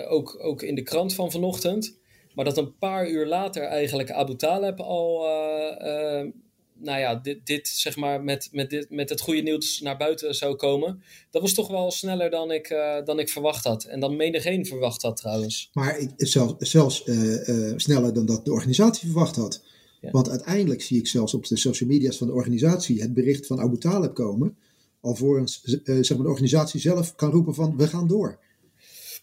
ook, 0.07 0.37
ook 0.41 0.61
in 0.61 0.75
de 0.75 0.81
krant 0.81 1.13
van 1.13 1.31
vanochtend. 1.31 1.97
Maar 2.33 2.45
dat 2.45 2.57
een 2.57 2.77
paar 2.77 3.09
uur 3.09 3.27
later 3.27 3.63
eigenlijk 3.63 4.11
Abu 4.11 4.35
Taleb 4.35 4.79
al 4.79 5.25
nou 6.79 6.99
ja, 6.99 7.15
dit, 7.15 7.45
dit 7.45 7.67
zeg 7.67 7.95
maar 7.95 8.23
met, 8.23 8.49
met, 8.51 8.69
dit, 8.69 8.89
met 8.89 9.09
het 9.09 9.21
goede 9.21 9.41
nieuws 9.41 9.81
naar 9.81 9.97
buiten 9.97 10.35
zou 10.35 10.55
komen. 10.55 11.01
Dat 11.31 11.41
was 11.41 11.53
toch 11.53 11.67
wel 11.67 11.91
sneller 11.91 12.29
dan 12.29 12.51
ik, 12.51 12.69
uh, 12.69 12.95
dan 13.05 13.19
ik 13.19 13.29
verwacht 13.29 13.63
had. 13.63 13.83
En 13.83 13.99
dan 13.99 14.15
menigeen 14.15 14.65
verwacht 14.65 15.01
had 15.01 15.17
trouwens. 15.17 15.69
Maar 15.73 15.99
ik, 15.99 16.09
zelf, 16.17 16.55
zelfs 16.57 17.03
sneller 17.75 18.13
dan 18.13 18.25
dat 18.25 18.45
de 18.45 18.51
organisatie 18.51 19.09
verwacht 19.09 19.35
had. 19.35 19.61
Ja. 20.01 20.11
Want 20.11 20.29
uiteindelijk 20.29 20.81
zie 20.81 20.99
ik 20.99 21.07
zelfs 21.07 21.33
op 21.33 21.47
de 21.47 21.57
social 21.57 21.89
media's 21.89 22.17
van 22.17 22.27
de 22.27 22.33
organisatie 22.33 23.01
het 23.01 23.13
bericht 23.13 23.47
van 23.47 23.59
Abu 23.59 23.77
Talib 23.77 24.13
komen. 24.13 24.57
Alvorens 25.01 25.61
zeg 25.83 26.09
maar, 26.09 26.25
de 26.25 26.31
organisatie 26.31 26.79
zelf 26.79 27.15
kan 27.15 27.31
roepen 27.31 27.53
van 27.53 27.77
we 27.77 27.87
gaan 27.87 28.07
door. 28.07 28.39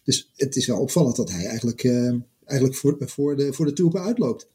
Dus 0.04 0.30
het 0.36 0.56
is 0.56 0.66
wel 0.66 0.80
opvallend 0.80 1.16
dat 1.16 1.30
hij 1.30 1.44
eigenlijk, 1.44 1.84
eigenlijk 2.44 2.78
voor, 2.78 2.96
voor, 2.98 3.36
de, 3.36 3.52
voor 3.52 3.66
de 3.66 3.72
troepen 3.72 4.00
uitloopt. 4.00 4.48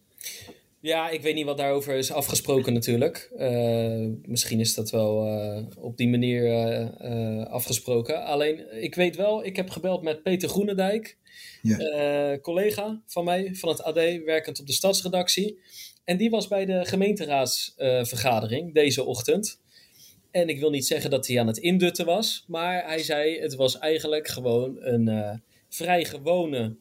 Ja, 0.82 1.10
ik 1.10 1.22
weet 1.22 1.36
niet 1.36 1.46
wat 1.46 1.58
daarover 1.58 1.96
is 1.96 2.12
afgesproken 2.12 2.74
natuurlijk. 2.74 3.32
Uh, 3.38 4.08
misschien 4.26 4.60
is 4.60 4.74
dat 4.74 4.90
wel 4.90 5.28
uh, 5.28 5.66
op 5.78 5.98
die 5.98 6.10
manier 6.10 6.44
uh, 6.44 7.46
afgesproken. 7.46 8.26
Alleen, 8.26 8.84
ik 8.84 8.96
weet 8.96 9.16
wel, 9.16 9.46
ik 9.46 9.56
heb 9.56 9.70
gebeld 9.70 10.02
met 10.02 10.24
Peter 10.24 10.50
Groenendijk, 10.50 11.18
ja. 11.62 12.38
collega 12.40 13.02
van 13.06 13.24
mij 13.24 13.56
van 13.56 13.70
het 13.70 13.84
AD, 13.84 13.96
werkend 14.26 14.60
op 14.60 14.68
de 14.68 14.74
stadsredactie. 14.74 15.60
En 16.04 16.18
die 16.18 16.30
was 16.30 16.48
bij 16.48 16.66
de 16.66 16.86
gemeenteraadsvergadering 16.86 18.74
deze 18.74 19.04
ochtend. 19.04 19.60
En 20.32 20.50
ik 20.50 20.60
wil 20.60 20.70
niet 20.70 20.88
zeggen 20.88 21.10
dat 21.10 21.28
hij 21.28 21.40
aan 21.40 21.48
het 21.48 21.58
indutten 21.58 22.06
was, 22.06 22.46
maar 22.48 22.86
hij 22.86 23.04
zei 23.04 23.40
het 23.40 23.56
was 23.56 23.78
eigenlijk 23.78 24.28
gewoon 24.28 24.78
een 24.80 25.42
vrij 25.70 26.06
gewone 26.06 26.76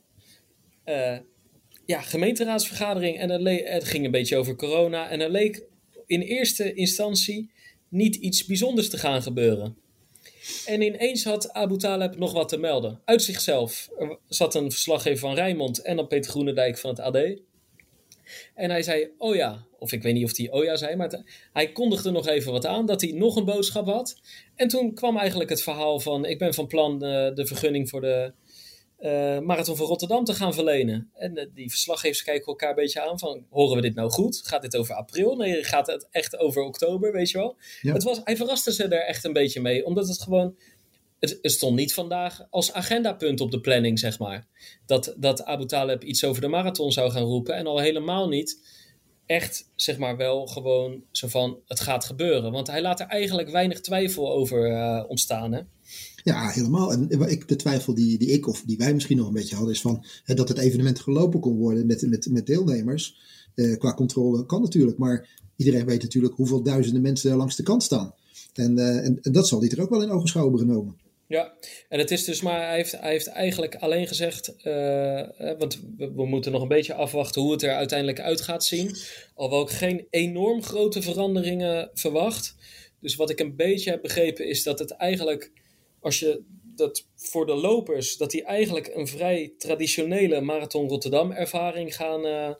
ja, 1.86 2.00
gemeenteraadsvergadering 2.00 3.18
en 3.18 3.46
het 3.46 3.84
ging 3.84 4.04
een 4.04 4.10
beetje 4.10 4.36
over 4.36 4.56
corona. 4.56 5.10
En 5.10 5.20
er 5.20 5.30
leek 5.30 5.62
in 6.06 6.20
eerste 6.20 6.74
instantie 6.74 7.50
niet 7.88 8.16
iets 8.16 8.46
bijzonders 8.46 8.90
te 8.90 8.98
gaan 8.98 9.22
gebeuren. 9.22 9.76
En 10.66 10.82
ineens 10.82 11.24
had 11.24 11.52
Abu 11.52 11.76
Taleb 11.76 12.16
nog 12.16 12.32
wat 12.32 12.48
te 12.48 12.58
melden. 12.58 13.00
Uit 13.04 13.22
zichzelf. 13.22 13.88
Er 13.98 14.18
zat 14.28 14.54
een 14.54 14.70
verslaggever 14.70 15.18
van 15.18 15.34
Rijnmond 15.34 15.82
en 15.82 15.96
dan 15.96 16.06
Peter 16.06 16.30
Groenendijk 16.30 16.78
van 16.78 16.90
het 16.90 17.00
AD. 17.00 17.18
En 18.54 18.70
hij 18.70 18.82
zei, 18.82 19.10
oh 19.18 19.34
ja, 19.34 19.66
of 19.78 19.92
ik 19.92 20.02
weet 20.02 20.14
niet 20.14 20.24
of 20.24 20.36
hij 20.36 20.50
oh 20.50 20.64
ja 20.64 20.76
zei, 20.76 20.96
maar 20.96 21.24
hij 21.52 21.72
kondigde 21.72 22.10
nog 22.10 22.26
even 22.26 22.52
wat 22.52 22.66
aan, 22.66 22.86
dat 22.86 23.00
hij 23.00 23.12
nog 23.12 23.36
een 23.36 23.44
boodschap 23.44 23.86
had. 23.86 24.20
En 24.54 24.68
toen 24.68 24.94
kwam 24.94 25.16
eigenlijk 25.16 25.50
het 25.50 25.62
verhaal 25.62 26.00
van, 26.00 26.24
ik 26.24 26.38
ben 26.38 26.54
van 26.54 26.66
plan 26.66 26.92
uh, 26.92 27.34
de 27.34 27.46
vergunning 27.46 27.88
voor 27.88 28.00
de 28.00 28.32
uh, 29.00 29.38
Marathon 29.38 29.76
van 29.76 29.86
Rotterdam 29.86 30.24
te 30.24 30.34
gaan 30.34 30.54
verlenen. 30.54 31.10
En 31.14 31.38
uh, 31.38 31.44
die 31.54 31.70
verslaggevers 31.70 32.22
kijken 32.22 32.46
elkaar 32.46 32.68
een 32.68 32.74
beetje 32.74 33.08
aan 33.08 33.18
van, 33.18 33.46
horen 33.50 33.76
we 33.76 33.82
dit 33.82 33.94
nou 33.94 34.10
goed? 34.10 34.40
Gaat 34.44 34.62
dit 34.62 34.76
over 34.76 34.94
april? 34.94 35.36
Nee, 35.36 35.64
gaat 35.64 35.86
het 35.86 36.08
echt 36.10 36.38
over 36.38 36.62
oktober, 36.62 37.12
weet 37.12 37.30
je 37.30 37.38
wel? 37.38 37.56
Ja. 37.80 37.92
Het 37.92 38.02
was, 38.02 38.20
hij 38.24 38.36
verraste 38.36 38.72
ze 38.72 38.84
er 38.84 39.06
echt 39.06 39.24
een 39.24 39.32
beetje 39.32 39.60
mee, 39.60 39.84
omdat 39.84 40.08
het 40.08 40.20
gewoon... 40.20 40.56
Het, 41.20 41.38
stond 41.42 41.76
niet 41.76 41.94
vandaag 41.94 42.46
als 42.50 42.72
agendapunt 42.72 43.40
op 43.40 43.50
de 43.50 43.60
planning, 43.60 43.98
zeg 43.98 44.18
maar. 44.18 44.46
Dat, 44.86 45.14
dat 45.18 45.44
Abu 45.44 45.66
Taleb 45.66 46.04
iets 46.04 46.24
over 46.24 46.42
de 46.42 46.48
marathon 46.48 46.92
zou 46.92 47.10
gaan 47.10 47.22
roepen. 47.22 47.54
En 47.54 47.66
al 47.66 47.78
helemaal 47.78 48.28
niet 48.28 48.60
echt, 49.26 49.70
zeg 49.74 49.98
maar, 49.98 50.16
wel 50.16 50.46
gewoon 50.46 51.02
zo 51.10 51.28
van, 51.28 51.58
het 51.66 51.80
gaat 51.80 52.04
gebeuren. 52.04 52.52
Want 52.52 52.66
hij 52.66 52.82
laat 52.82 53.00
er 53.00 53.06
eigenlijk 53.06 53.50
weinig 53.50 53.80
twijfel 53.80 54.32
over 54.32 54.70
uh, 54.70 55.04
ontstaan, 55.08 55.52
hè? 55.52 55.60
Ja, 56.24 56.48
helemaal. 56.48 56.92
En 56.92 57.10
ik, 57.30 57.48
de 57.48 57.56
twijfel 57.56 57.94
die, 57.94 58.18
die 58.18 58.28
ik 58.28 58.46
of 58.46 58.62
die 58.66 58.76
wij 58.76 58.94
misschien 58.94 59.16
nog 59.16 59.26
een 59.26 59.32
beetje 59.32 59.54
hadden, 59.54 59.74
is 59.74 59.80
van 59.80 60.04
hè, 60.24 60.34
dat 60.34 60.48
het 60.48 60.58
evenement 60.58 61.00
gelopen 61.00 61.40
kon 61.40 61.56
worden 61.56 61.86
met, 61.86 62.08
met, 62.08 62.28
met 62.30 62.46
deelnemers. 62.46 63.16
Eh, 63.54 63.78
qua 63.78 63.94
controle 63.94 64.46
kan 64.46 64.62
natuurlijk, 64.62 64.98
maar 64.98 65.28
iedereen 65.56 65.86
weet 65.86 66.02
natuurlijk 66.02 66.34
hoeveel 66.34 66.62
duizenden 66.62 67.02
mensen 67.02 67.30
er 67.30 67.36
langs 67.36 67.56
de 67.56 67.62
kant 67.62 67.82
staan. 67.82 68.14
En, 68.54 68.78
eh, 68.78 69.04
en, 69.04 69.18
dat 69.22 69.48
zal 69.48 69.60
hij 69.60 69.70
er 69.70 69.82
ook 69.82 69.90
wel 69.90 70.02
in 70.02 70.10
ogenschouw 70.10 70.42
hebben 70.42 70.60
genomen. 70.60 70.96
Ja, 71.28 71.54
en 71.88 71.98
het 71.98 72.10
is 72.10 72.24
dus 72.24 72.42
maar, 72.42 72.66
hij 72.66 72.76
heeft, 72.76 72.92
hij 72.92 73.10
heeft 73.10 73.26
eigenlijk 73.26 73.74
alleen 73.74 74.06
gezegd, 74.06 74.54
uh, 74.64 75.54
want 75.58 75.80
we, 75.96 76.26
moeten 76.26 76.52
nog 76.52 76.62
een 76.62 76.68
beetje 76.68 76.94
afwachten 76.94 77.42
hoe 77.42 77.52
het 77.52 77.62
er 77.62 77.74
uiteindelijk 77.74 78.20
uit 78.20 78.40
gaat 78.40 78.64
zien. 78.64 78.96
Alhoewel 79.34 79.62
ik 79.62 79.70
geen 79.70 80.06
enorm 80.10 80.62
grote 80.62 81.02
veranderingen 81.02 81.90
verwacht. 81.94 82.54
Dus 83.00 83.16
wat 83.16 83.30
ik 83.30 83.40
een 83.40 83.56
beetje 83.56 83.90
heb 83.90 84.02
begrepen 84.02 84.46
is 84.46 84.62
dat 84.62 84.78
het 84.78 84.90
eigenlijk, 84.90 85.52
als 86.00 86.18
je 86.18 86.42
dat 86.74 87.06
voor 87.14 87.46
de 87.46 87.54
lopers, 87.54 88.16
dat 88.16 88.30
die 88.30 88.44
eigenlijk 88.44 88.90
een 88.94 89.06
vrij 89.06 89.52
traditionele 89.58 90.40
Marathon 90.40 90.88
Rotterdam 90.88 91.32
ervaring 91.32 91.96
gaan 91.96 92.26
uh, 92.26 92.50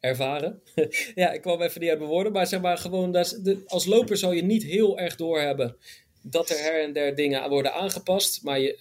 ervaren. 0.00 0.62
ja, 1.14 1.32
ik 1.32 1.40
kwam 1.40 1.62
even 1.62 1.80
niet 1.80 1.90
uit 1.90 1.98
mijn 1.98 2.10
woorden, 2.10 2.32
maar 2.32 2.46
zeg 2.46 2.60
maar 2.60 2.78
gewoon, 2.78 3.12
dat, 3.12 3.40
als 3.66 3.86
loper 3.86 4.16
zou 4.16 4.34
je 4.34 4.42
niet 4.42 4.62
heel 4.62 4.98
erg 4.98 5.16
doorhebben 5.16 5.76
dat 6.22 6.50
er 6.50 6.58
her 6.58 6.82
en 6.82 6.92
der 6.92 7.14
dingen 7.14 7.48
worden 7.48 7.74
aangepast. 7.74 8.42
Maar 8.42 8.60
je, 8.60 8.78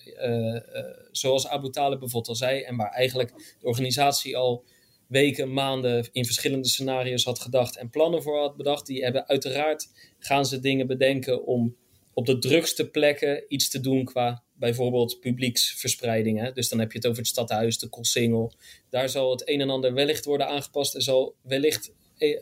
uh, 0.74 0.81
uh, 0.81 1.08
zoals 1.12 1.48
Abu 1.48 1.69
Talib 1.69 2.00
bijvoorbeeld 2.00 2.27
al 2.27 2.48
zei, 2.48 2.62
en 2.62 2.75
waar 2.75 2.91
eigenlijk 2.91 3.34
de 3.60 3.67
organisatie 3.67 4.38
al 4.38 4.63
weken, 5.08 5.53
maanden 5.53 6.10
in 6.12 6.25
verschillende 6.25 6.67
scenario's 6.67 7.24
had 7.24 7.39
gedacht 7.39 7.77
en 7.77 7.89
plannen 7.89 8.24
voor 8.24 8.39
had 8.39 8.58
bedacht, 8.58 8.86
die 8.86 9.03
hebben 9.03 9.27
uiteraard 9.27 9.89
gaan 10.19 10.46
ze 10.46 10.60
dingen 10.60 10.88
bedenken 10.88 11.46
om 11.46 11.75
op 12.13 12.25
de 12.25 12.39
drukste 12.39 12.89
plekken 12.89 13.43
iets 13.48 13.69
te 13.69 13.79
doen 13.79 14.05
qua 14.05 14.43
bijvoorbeeld 14.53 15.19
publieksverspreiding. 15.19 16.53
Dus 16.53 16.69
dan 16.69 16.79
heb 16.79 16.91
je 16.91 16.98
het 16.98 17.08
over 17.08 17.19
het 17.19 17.27
stadhuis, 17.27 17.79
de 17.79 17.89
Koolsingel. 17.89 18.53
Daar 18.89 19.10
zal 19.10 19.31
het 19.31 19.50
een 19.50 19.62
en 19.62 19.69
ander 19.69 19.93
wellicht 19.93 20.25
worden 20.25 20.48
aangepast 20.48 20.96
en 20.96 21.01
zal 21.01 21.36
wellicht 21.41 21.91
uh, 22.17 22.39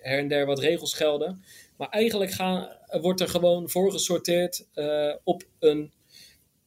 her 0.00 0.18
en 0.18 0.28
der 0.28 0.46
wat 0.46 0.58
regels 0.58 0.94
gelden. 0.94 1.42
Maar 1.82 1.90
eigenlijk 1.90 2.30
gaan, 2.30 2.68
wordt 3.00 3.20
er 3.20 3.28
gewoon 3.28 3.70
voor 3.70 3.92
gesorteerd 3.92 4.66
uh, 4.74 5.14
op 5.24 5.42
een 5.58 5.92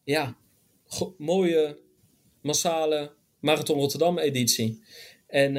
ja, 0.04 0.38
mooie, 1.18 1.80
massale 2.42 3.12
Marathon 3.40 3.80
Rotterdam 3.80 4.18
editie. 4.18 4.84
En 5.28 5.54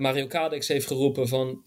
Mario 0.00 0.26
Kadex 0.26 0.68
heeft 0.68 0.86
geroepen 0.86 1.28
van 1.28 1.64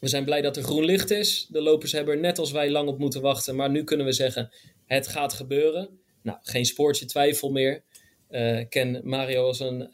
we 0.00 0.08
zijn 0.08 0.24
blij 0.24 0.40
dat 0.40 0.56
er 0.56 0.62
groen 0.62 0.84
licht 0.84 1.10
is. 1.10 1.46
De 1.50 1.60
lopers 1.60 1.92
hebben 1.92 2.14
er 2.14 2.20
net 2.20 2.38
als 2.38 2.52
wij 2.52 2.70
lang 2.70 2.88
op 2.88 2.98
moeten 2.98 3.20
wachten. 3.20 3.56
Maar 3.56 3.70
nu 3.70 3.84
kunnen 3.84 4.06
we 4.06 4.12
zeggen, 4.12 4.50
het 4.84 5.06
gaat 5.06 5.32
gebeuren. 5.32 6.00
Nou, 6.22 6.38
geen 6.42 6.66
spoortje 6.66 7.06
twijfel 7.06 7.50
meer. 7.50 7.82
Uh, 8.30 8.64
ken 8.68 9.00
Mario 9.04 9.46
als 9.46 9.60
een 9.60 9.88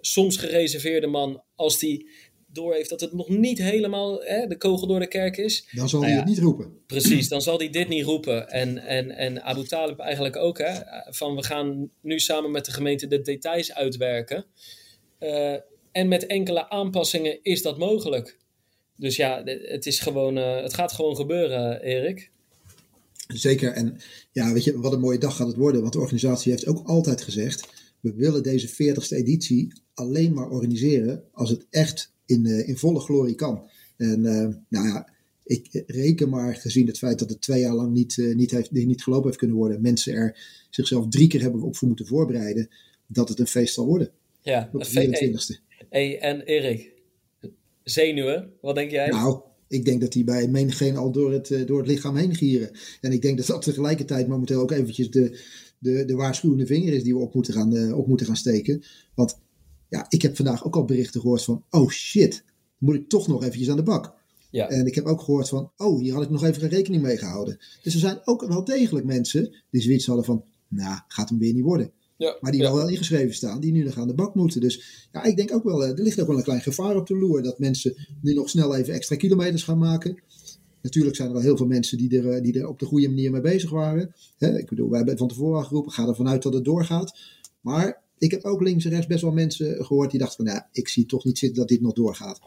soms 0.00 0.36
gereserveerde 0.36 1.06
man. 1.06 1.42
Als 1.54 1.78
die 1.78 2.10
door 2.54 2.74
heeft 2.74 2.90
dat 2.90 3.00
het 3.00 3.12
nog 3.12 3.28
niet 3.28 3.58
helemaal 3.58 4.20
hè, 4.22 4.46
de 4.46 4.56
kogel 4.56 4.86
door 4.86 5.00
de 5.00 5.08
kerk 5.08 5.36
is. 5.36 5.68
Dan 5.72 5.88
zal 5.88 6.00
nou 6.00 6.12
hij 6.12 6.20
ja, 6.20 6.26
het 6.26 6.34
niet 6.36 6.44
roepen. 6.44 6.78
Precies, 6.86 7.28
dan 7.28 7.42
zal 7.42 7.58
hij 7.58 7.70
dit 7.70 7.88
niet 7.88 8.04
roepen. 8.04 8.48
En, 8.48 8.78
en, 8.78 9.10
en 9.10 9.42
Abu 9.42 9.64
Talib 9.64 9.98
eigenlijk 9.98 10.36
ook. 10.36 10.58
Hè, 10.58 10.72
van 11.12 11.36
we 11.36 11.44
gaan 11.44 11.90
nu 12.00 12.20
samen 12.20 12.50
met 12.50 12.64
de 12.64 12.72
gemeente 12.72 13.06
de 13.06 13.20
details 13.20 13.74
uitwerken. 13.74 14.44
en 15.92 16.08
met 16.08 16.26
enkele 16.26 16.68
aanpassingen 16.68 17.38
is 17.42 17.62
dat 17.62 17.78
mogelijk. 17.78 18.38
Dus 18.96 19.16
ja, 19.16 19.42
het, 19.44 19.86
is 19.86 19.98
gewoon, 19.98 20.38
uh, 20.38 20.62
het 20.62 20.74
gaat 20.74 20.92
gewoon 20.92 21.16
gebeuren, 21.16 21.82
Erik. 21.82 22.30
Zeker. 23.26 23.72
En 23.72 23.96
ja, 24.32 24.52
weet 24.52 24.64
je, 24.64 24.80
wat 24.80 24.92
een 24.92 25.00
mooie 25.00 25.18
dag 25.18 25.36
gaat 25.36 25.46
het 25.46 25.56
worden. 25.56 25.80
Want 25.80 25.92
de 25.92 25.98
organisatie 25.98 26.50
heeft 26.50 26.66
ook 26.66 26.86
altijd 26.86 27.22
gezegd: 27.22 27.68
we 28.00 28.14
willen 28.14 28.42
deze 28.42 28.68
40ste 28.68 29.16
editie 29.16 29.72
alleen 29.94 30.32
maar 30.32 30.48
organiseren 30.48 31.24
als 31.32 31.50
het 31.50 31.66
echt 31.70 32.13
in, 32.26 32.46
uh, 32.46 32.68
in 32.68 32.76
volle 32.76 33.00
glorie 33.00 33.34
kan. 33.34 33.70
En 33.96 34.18
uh, 34.18 34.48
nou 34.68 34.88
ja, 34.88 35.12
ik 35.44 35.82
reken 35.86 36.28
maar 36.28 36.54
gezien 36.54 36.86
het 36.86 36.98
feit 36.98 37.18
dat 37.18 37.28
het 37.28 37.40
twee 37.40 37.60
jaar 37.60 37.74
lang 37.74 37.92
niet, 37.92 38.16
niet, 38.34 38.50
heeft, 38.50 38.70
niet 38.70 39.02
gelopen 39.02 39.26
heeft 39.26 39.38
kunnen 39.38 39.56
worden, 39.56 39.82
mensen 39.82 40.14
er 40.14 40.38
zichzelf 40.70 41.08
drie 41.08 41.28
keer 41.28 41.40
hebben 41.40 41.62
op 41.62 41.76
voor 41.76 41.88
moeten 41.88 42.06
voorbereiden, 42.06 42.68
dat 43.06 43.28
het 43.28 43.38
een 43.38 43.46
feest 43.46 43.74
zal 43.74 43.86
worden. 43.86 44.10
Ja, 44.42 44.70
op 44.72 44.84
de 44.84 44.90
24ste. 44.90 45.62
Hey, 45.90 46.18
en 46.18 46.40
Erik, 46.40 46.92
zenuwen. 47.82 48.52
Wat 48.60 48.74
denk 48.74 48.90
jij? 48.90 49.08
Nou, 49.08 49.40
ik 49.68 49.84
denk 49.84 50.00
dat 50.00 50.12
die 50.12 50.24
bij 50.24 50.48
menigeen 50.48 50.96
al 50.96 51.12
door 51.12 51.32
het, 51.32 51.66
door 51.66 51.78
het 51.78 51.86
lichaam 51.86 52.16
heen 52.16 52.34
gieren. 52.34 52.70
En 53.00 53.12
ik 53.12 53.22
denk 53.22 53.36
dat 53.36 53.46
dat 53.46 53.62
tegelijkertijd 53.62 54.28
momenteel 54.28 54.60
ook 54.60 54.70
eventjes 54.70 55.10
de, 55.10 55.40
de, 55.78 56.04
de 56.04 56.14
waarschuwende 56.14 56.66
vinger 56.66 56.92
is 56.92 57.02
die 57.02 57.14
we 57.14 57.20
op 57.20 57.34
moeten, 57.34 57.54
gaan, 57.54 57.92
op 57.92 58.06
moeten 58.06 58.26
gaan 58.26 58.36
steken. 58.36 58.82
Want 59.14 59.42
ja, 59.94 60.06
ik 60.08 60.22
heb 60.22 60.36
vandaag 60.36 60.64
ook 60.64 60.76
al 60.76 60.84
berichten 60.84 61.20
gehoord 61.20 61.42
van, 61.42 61.64
oh 61.70 61.90
shit, 61.90 62.44
moet 62.78 62.94
ik 62.94 63.08
toch 63.08 63.28
nog 63.28 63.42
eventjes 63.42 63.70
aan 63.70 63.76
de 63.76 63.82
bak. 63.82 64.14
Ja. 64.50 64.68
En 64.68 64.86
ik 64.86 64.94
heb 64.94 65.04
ook 65.04 65.20
gehoord 65.20 65.48
van, 65.48 65.70
oh, 65.76 66.00
hier 66.00 66.12
had 66.12 66.22
ik 66.22 66.30
nog 66.30 66.44
even 66.44 66.60
geen 66.60 66.70
rekening 66.70 67.02
mee 67.02 67.16
gehouden. 67.16 67.58
Dus 67.82 67.94
er 67.94 68.00
zijn 68.00 68.20
ook 68.24 68.46
wel 68.46 68.64
degelijk 68.64 69.06
mensen 69.06 69.56
die 69.70 69.82
zoiets 69.82 70.06
hadden 70.06 70.24
van, 70.24 70.44
nou, 70.68 71.00
gaat 71.08 71.28
hem 71.28 71.38
weer 71.38 71.52
niet 71.52 71.62
worden. 71.62 71.92
Ja, 72.16 72.36
maar 72.40 72.52
die 72.52 72.60
ja. 72.60 72.74
wel 72.74 72.88
ingeschreven 72.88 73.34
staan, 73.34 73.60
die 73.60 73.72
nu 73.72 73.84
nog 73.84 73.98
aan 73.98 74.06
de 74.06 74.14
bak 74.14 74.34
moeten. 74.34 74.60
Dus 74.60 75.08
ja, 75.12 75.22
ik 75.22 75.36
denk 75.36 75.52
ook 75.52 75.64
wel, 75.64 75.84
er 75.84 76.02
ligt 76.02 76.20
ook 76.20 76.26
wel 76.26 76.36
een 76.36 76.42
klein 76.42 76.60
gevaar 76.60 76.96
op 76.96 77.06
de 77.06 77.16
loer. 77.16 77.42
Dat 77.42 77.58
mensen 77.58 77.96
nu 78.20 78.34
nog 78.34 78.48
snel 78.48 78.76
even 78.76 78.94
extra 78.94 79.16
kilometers 79.16 79.62
gaan 79.62 79.78
maken. 79.78 80.22
Natuurlijk 80.82 81.16
zijn 81.16 81.28
er 81.28 81.34
wel 81.34 81.42
heel 81.42 81.56
veel 81.56 81.66
mensen 81.66 81.98
die 81.98 82.22
er, 82.22 82.42
die 82.42 82.58
er 82.58 82.68
op 82.68 82.78
de 82.78 82.86
goede 82.86 83.08
manier 83.08 83.30
mee 83.30 83.40
bezig 83.40 83.70
waren. 83.70 84.14
Hè, 84.38 84.58
ik 84.58 84.68
bedoel, 84.68 84.88
wij 84.88 84.98
hebben 84.98 85.18
van 85.18 85.28
tevoren 85.28 85.58
al 85.58 85.64
geroepen, 85.64 85.92
ga 85.92 86.06
ervan 86.06 86.28
uit 86.28 86.42
dat 86.42 86.54
het 86.54 86.64
doorgaat. 86.64 87.18
Maar 87.60 88.03
ik 88.18 88.30
heb 88.30 88.44
ook 88.44 88.62
links 88.62 88.84
en 88.84 88.90
rechts 88.90 89.06
best 89.06 89.22
wel 89.22 89.32
mensen 89.32 89.84
gehoord 89.84 90.10
die 90.10 90.20
dachten 90.20 90.44
van, 90.44 90.54
ja, 90.54 90.68
ik 90.72 90.88
zie 90.88 91.06
toch 91.06 91.24
niet 91.24 91.38
zitten 91.38 91.58
dat 91.58 91.68
dit 91.68 91.80
nog 91.80 91.92
doorgaat. 91.92 92.40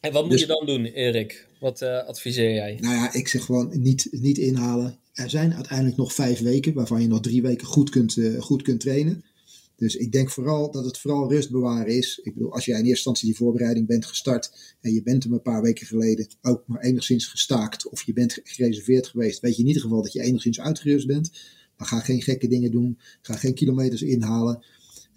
En 0.00 0.12
wat 0.12 0.22
moet 0.22 0.30
dus, 0.30 0.40
je 0.40 0.46
dan 0.46 0.66
doen, 0.66 0.84
Erik? 0.84 1.46
Wat 1.60 1.82
uh, 1.82 2.06
adviseer 2.06 2.54
jij? 2.54 2.78
Nou 2.80 2.94
ja, 2.94 3.12
ik 3.12 3.28
zeg 3.28 3.44
gewoon 3.44 3.70
niet, 3.72 4.08
niet 4.10 4.38
inhalen. 4.38 4.98
Er 5.12 5.30
zijn 5.30 5.54
uiteindelijk 5.54 5.96
nog 5.96 6.12
vijf 6.12 6.40
weken, 6.40 6.72
waarvan 6.72 7.02
je 7.02 7.08
nog 7.08 7.20
drie 7.20 7.42
weken 7.42 7.66
goed 7.66 7.90
kunt, 7.90 8.16
uh, 8.16 8.40
goed 8.40 8.62
kunt 8.62 8.80
trainen. 8.80 9.24
Dus 9.76 9.96
ik 9.96 10.12
denk 10.12 10.30
vooral 10.30 10.70
dat 10.70 10.84
het 10.84 10.98
vooral 10.98 11.30
rust 11.30 11.50
bewaren 11.50 11.96
is. 11.96 12.20
Ik 12.22 12.34
bedoel, 12.34 12.52
als 12.52 12.64
jij 12.64 12.74
in 12.74 12.80
eerste 12.80 12.94
instantie 12.94 13.28
die 13.28 13.36
voorbereiding 13.36 13.86
bent 13.86 14.06
gestart 14.06 14.76
en 14.80 14.92
je 14.92 15.02
bent 15.02 15.22
hem 15.22 15.32
een 15.32 15.42
paar 15.42 15.62
weken 15.62 15.86
geleden 15.86 16.28
ook 16.42 16.62
maar 16.66 16.80
enigszins 16.80 17.26
gestaakt 17.26 17.88
of 17.88 18.02
je 18.02 18.12
bent 18.12 18.40
gereserveerd 18.44 19.06
geweest, 19.06 19.40
weet 19.40 19.56
je 19.56 19.60
in 19.62 19.66
ieder 19.68 19.82
geval 19.82 20.02
dat 20.02 20.12
je 20.12 20.22
enigszins 20.22 20.60
uitgerust 20.60 21.06
bent. 21.06 21.30
Maar 21.76 21.86
ga 21.86 22.00
geen 22.00 22.22
gekke 22.22 22.48
dingen 22.48 22.70
doen, 22.70 22.98
ga 23.22 23.34
geen 23.36 23.54
kilometers 23.54 24.02
inhalen. 24.02 24.64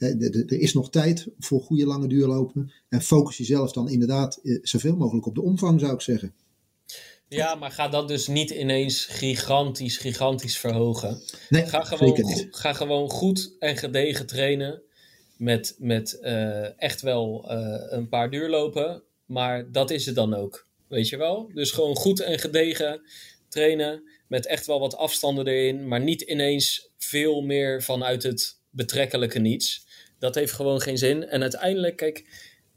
Er 0.03 0.60
is 0.60 0.74
nog 0.74 0.89
tijd 0.89 1.27
voor 1.39 1.62
goede 1.62 1.86
lange 1.86 2.07
duurlopen. 2.07 2.72
En 2.89 3.01
focus 3.01 3.38
jezelf 3.38 3.72
dan 3.72 3.89
inderdaad 3.89 4.36
eh, 4.43 4.60
zoveel 4.62 4.95
mogelijk 4.95 5.25
op 5.25 5.36
de 5.36 5.41
omvang, 5.41 5.79
zou 5.79 5.93
ik 5.93 6.01
zeggen. 6.01 6.33
Ja, 7.27 7.55
maar 7.55 7.72
ga 7.72 7.88
dat 7.88 8.07
dus 8.07 8.27
niet 8.27 8.50
ineens 8.50 9.05
gigantisch, 9.05 9.98
gigantisch 9.98 10.57
verhogen. 10.57 11.22
Nee, 11.50 11.65
ga 11.65 11.83
gewoon, 11.83 12.24
goed, 12.24 12.48
ga 12.51 12.74
gewoon 12.74 13.10
goed 13.10 13.55
en 13.60 13.77
gedegen 13.77 14.25
trainen. 14.25 14.81
Met, 15.38 15.75
met 15.79 16.17
uh, 16.22 16.81
echt 16.81 17.01
wel 17.01 17.45
uh, 17.51 17.75
een 17.89 18.10
paar 18.10 18.29
duurlopen. 18.29 19.03
Maar 19.25 19.72
dat 19.72 19.91
is 19.91 20.05
het 20.05 20.15
dan 20.15 20.33
ook. 20.33 20.67
Weet 20.88 21.10
je 21.10 21.17
wel? 21.17 21.51
Dus 21.53 21.72
gewoon 21.72 21.95
goed 21.95 22.19
en 22.19 22.39
gedegen 22.39 23.01
trainen. 23.48 24.03
Met 24.27 24.45
echt 24.45 24.65
wel 24.65 24.79
wat 24.79 24.95
afstanden 24.95 25.48
erin. 25.48 25.88
Maar 25.88 26.01
niet 26.01 26.22
ineens 26.22 26.89
veel 26.98 27.41
meer 27.41 27.83
vanuit 27.83 28.24
het 28.24 28.60
betrekkelijke 28.69 29.39
niets. 29.39 29.83
Dat 30.24 30.36
heeft 30.36 30.51
gewoon 30.51 30.82
geen 30.82 30.98
zin. 30.98 31.27
En 31.27 31.42
uiteindelijk, 31.42 31.96
kijk, 31.96 32.25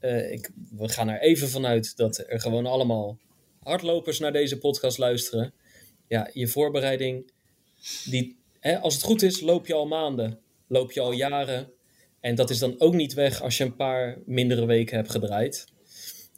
uh, 0.01 0.33
ik, 0.33 0.51
we 0.71 0.89
gaan 0.89 1.09
er 1.09 1.21
even 1.21 1.49
vanuit 1.49 1.97
dat 1.97 2.25
er 2.27 2.41
gewoon 2.41 2.67
allemaal 2.67 3.19
hardlopers 3.63 4.19
naar 4.19 4.33
deze 4.33 4.59
podcast 4.59 4.99
luisteren. 4.99 5.53
Ja, 6.09 6.31
je 6.33 6.49
voorbereiding, 6.49 7.31
die, 8.05 8.37
hè, 8.61 8.79
als 8.79 8.95
het 8.95 9.03
goed 9.03 9.23
is, 9.23 9.41
loop 9.41 9.67
je 9.67 9.75
al 9.75 9.87
maanden, 9.87 10.39
loop 10.69 10.93
je 10.93 11.01
al 11.01 11.13
jaren. 11.13 11.73
En 12.21 12.35
dat 12.35 12.51
is 12.51 12.59
dan 12.59 12.75
ook 12.79 12.95
niet 12.95 13.15
weg 13.15 13.43
als 13.43 13.57
je 13.57 13.65
een 13.65 13.77
paar 13.77 14.19
mindere 14.25 14.67
weken 14.67 14.97
hebt 14.97 15.11
gedraaid. 15.11 15.67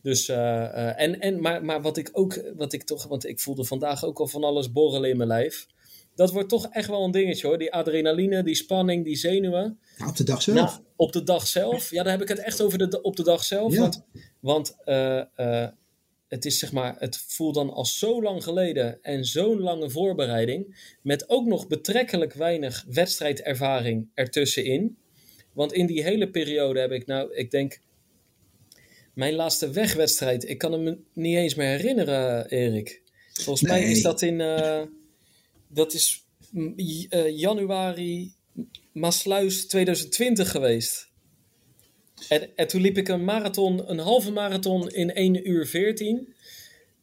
Dus, 0.03 0.29
uh, 0.29 0.37
uh, 0.37 1.01
en, 1.01 1.21
en, 1.21 1.41
maar, 1.41 1.65
maar 1.65 1.83
wat 1.83 1.97
ik 1.97 2.11
ook, 2.13 2.41
wat 2.57 2.73
ik 2.73 2.83
toch, 2.83 3.07
want 3.07 3.27
ik 3.27 3.41
voelde 3.41 3.65
vandaag 3.65 4.05
ook 4.05 4.19
al 4.19 4.27
van 4.27 4.45
alles 4.45 4.73
borrelen 4.73 5.11
in 5.11 5.17
mijn 5.17 5.29
lijf 5.29 5.67
dat 6.19 6.33
wordt 6.33 6.49
toch 6.49 6.69
echt 6.71 6.89
wel 6.89 7.05
een 7.05 7.11
dingetje 7.11 7.47
hoor. 7.47 7.59
Die 7.59 7.73
adrenaline, 7.73 8.43
die 8.43 8.55
spanning, 8.55 9.05
die 9.05 9.17
zenuwen. 9.17 9.79
Ja, 9.97 10.09
op 10.09 10.17
de 10.17 10.25
dag 10.25 10.43
zelf. 10.43 10.57
Nou, 10.57 10.81
op 10.97 11.13
de 11.13 11.23
dag 11.23 11.47
zelf. 11.47 11.91
Ja, 11.91 12.03
daar 12.03 12.13
heb 12.13 12.23
ik 12.23 12.29
het 12.29 12.39
echt 12.39 12.61
over 12.61 12.91
de, 12.91 13.03
op 13.03 13.17
de 13.17 13.23
dag 13.23 13.45
zelf. 13.45 13.73
Ja. 13.73 13.81
Want, 13.81 14.05
want 14.41 14.77
uh, 14.85 15.23
uh, 15.37 15.67
het 16.29 16.45
is 16.45 16.59
zeg 16.59 16.73
maar, 16.73 16.97
het 16.99 17.17
voelt 17.17 17.55
dan 17.55 17.71
als 17.71 17.99
zo 17.99 18.23
lang 18.23 18.43
geleden 18.43 18.99
en 19.03 19.25
zo'n 19.25 19.61
lange 19.61 19.91
voorbereiding. 19.91 20.93
Met 21.03 21.29
ook 21.29 21.47
nog 21.47 21.67
betrekkelijk 21.67 22.33
weinig 22.33 22.85
wedstrijdervaring 22.89 24.09
ertussenin. 24.15 24.97
Want 25.53 25.73
in 25.73 25.87
die 25.87 26.03
hele 26.03 26.31
periode 26.31 26.81
heb 26.81 26.91
ik 26.91 27.07
nou, 27.07 27.35
ik 27.35 27.51
denk, 27.51 27.81
mijn 29.15 29.35
laatste 29.35 29.71
wegwedstrijd. 29.71 30.49
Ik 30.49 30.59
kan 30.59 30.73
hem 30.73 31.05
niet 31.13 31.37
eens 31.37 31.55
meer 31.55 31.69
herinneren, 31.69 32.49
Erik. 32.49 33.03
Volgens 33.33 33.71
nee. 33.71 33.81
mij 33.81 33.91
is 33.91 34.03
dat 34.03 34.23
in. 34.23 34.41
Uh, 34.41 34.83
dat 35.69 35.93
is 35.93 36.25
eh, 37.09 37.39
januari 37.39 38.33
Maasluis 38.93 39.67
2020 39.67 40.51
geweest. 40.51 41.09
En, 42.29 42.57
en 42.57 42.69
toen 42.69 42.81
liep 42.81 42.97
ik 42.97 43.09
een 43.09 43.25
marathon, 43.25 43.91
een 43.91 43.99
halve 43.99 44.31
marathon 44.31 44.89
in 44.89 45.15
1 45.15 45.49
uur 45.49 45.67
14. 45.67 46.35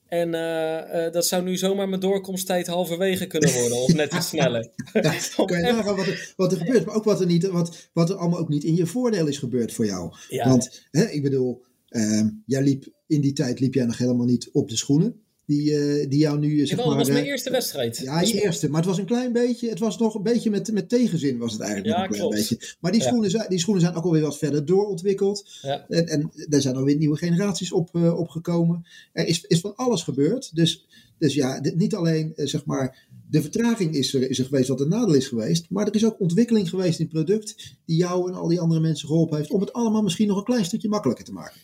En 0.08 0.34
eh, 0.34 1.06
eh, 1.06 1.14
dat 1.14 1.28
zou 1.28 1.44
nu 1.44 1.58
zomaar 1.58 1.90
mijn 1.90 2.02
doorkomsttijd 2.02 2.68
halverwege 2.68 3.28
kunnen 3.28 3.54
worden, 3.54 3.78
of 3.78 3.94
net 3.94 4.14
iets 4.14 4.28
sneller. 4.28 4.70
Ja, 4.94 5.46
kan 5.46 5.58
je 5.58 5.64
nagaan 5.64 5.96
wat 5.96 6.08
er, 6.08 6.34
wat 6.36 6.52
er 6.52 6.58
gebeurt, 6.58 6.86
maar 6.86 6.96
ook 6.96 7.04
wat 7.04 7.20
er, 7.20 7.26
niet, 7.26 7.48
wat, 7.48 7.90
wat 7.94 8.10
er 8.10 8.16
allemaal 8.16 8.40
ook 8.40 8.50
niet 8.50 8.64
in 8.64 8.76
je 8.76 8.86
voordeel 8.86 9.28
is 9.28 9.38
gebeurd 9.38 9.74
voor 9.74 9.86
jou. 9.86 10.14
Ja. 10.30 10.50
Want 10.50 10.86
hè, 10.92 11.10
ik 11.10 11.22
bedoel, 11.22 11.64
ehm, 11.88 12.30
jij 12.46 12.62
liep 12.62 12.88
in 13.08 13.22
die 13.22 13.34
tijd 13.34 13.60
liep 13.60 13.74
jij 13.74 13.86
nog 13.86 13.98
helemaal 13.98 14.26
niet 14.26 14.50
op 14.52 14.70
de 14.70 14.78
schoenen. 14.78 15.25
Die, 15.46 15.78
eh, 15.78 16.10
die 16.10 16.20
jou 16.20 16.40
nu, 16.40 16.58
zeg 16.58 16.70
Jawel, 16.70 16.86
maar... 16.86 16.96
dat 16.98 17.06
was 17.06 17.14
mijn 17.14 17.24
eh, 17.26 17.32
eerste 17.32 17.50
wedstrijd. 17.52 17.98
Ja, 17.98 18.22
je 18.22 18.42
eerste. 18.42 18.70
Maar 18.70 18.80
het 18.80 18.90
was 18.90 18.98
een 18.98 19.06
klein 19.06 19.32
beetje, 19.32 19.70
het 19.70 19.80
was 19.80 19.98
nog 19.98 20.16
een 20.16 20.24
beetje 20.24 20.50
met, 20.50 20.72
met 20.72 20.90
tegenzin 20.90 21.38
was 21.38 21.52
het 21.52 21.62
eigenlijk 21.62 21.98
Ja, 21.98 22.04
een 22.04 22.10
klopt. 22.12 22.36
beetje. 22.36 22.76
Maar 22.80 22.92
die 22.92 23.02
schoenen, 23.02 23.30
zijn, 23.30 23.46
die 23.50 23.60
schoenen 23.60 23.84
zijn 23.84 23.96
ook 23.96 24.04
alweer 24.04 24.22
wat 24.22 24.38
verder 24.38 24.66
doorontwikkeld. 24.66 25.50
En, 25.88 26.08
en 26.08 26.32
er 26.50 26.62
zijn 26.62 26.76
alweer 26.76 26.96
nieuwe 26.98 27.18
generaties 27.18 27.72
op, 27.72 27.90
eh, 27.96 28.20
opgekomen. 28.20 28.86
Er 29.14 29.28
is, 29.28 29.44
is 29.48 29.60
van 29.60 29.76
alles 29.76 30.04
gebeurd. 30.04 30.56
Dus, 30.56 30.86
dus 31.18 31.34
ja, 31.34 31.62
dit- 31.62 31.76
niet 31.76 31.96
alleen 31.96 32.34
eh, 32.36 32.48
zeg 32.48 32.66
maar, 32.66 33.08
de 33.30 33.42
vertraging 33.42 33.96
is 33.96 34.14
er, 34.14 34.30
is 34.30 34.40
er 34.40 34.46
geweest 34.46 34.68
wat 34.68 34.82
een 34.82 34.90
nadeel 34.90 35.16
is 35.16 35.28
geweest. 35.28 35.66
Maar 35.70 35.88
er 35.88 35.96
is 35.96 36.06
ook 36.06 36.20
ontwikkeling 36.20 36.70
geweest 36.70 37.00
in 37.00 37.06
het 37.06 37.14
product 37.14 37.56
die 37.86 37.98
jou 37.98 38.30
en 38.32 38.36
al 38.38 38.48
die 38.48 38.60
andere 38.60 38.80
mensen 38.82 39.08
geholpen 39.08 39.38
heeft. 39.38 39.50
Om 39.52 39.60
het 39.62 39.74
allemaal 39.74 40.04
misschien 40.04 40.28
nog 40.28 40.38
een 40.38 40.44
klein 40.44 40.66
stukje 40.66 40.90
makkelijker 40.90 41.26
te 41.26 41.32
maken. 41.34 41.60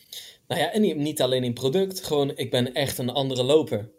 Nou 0.52 0.64
ja, 0.64 0.72
en 0.72 1.02
niet, 1.02 1.20
alleen 1.20 1.44
in 1.44 1.52
product, 1.54 2.04
gewoon 2.04 2.32
ik 2.36 2.50
ben 2.50 2.74
echt 2.74 2.98
een 2.98 3.10
andere 3.10 3.42
loper. 3.42 3.90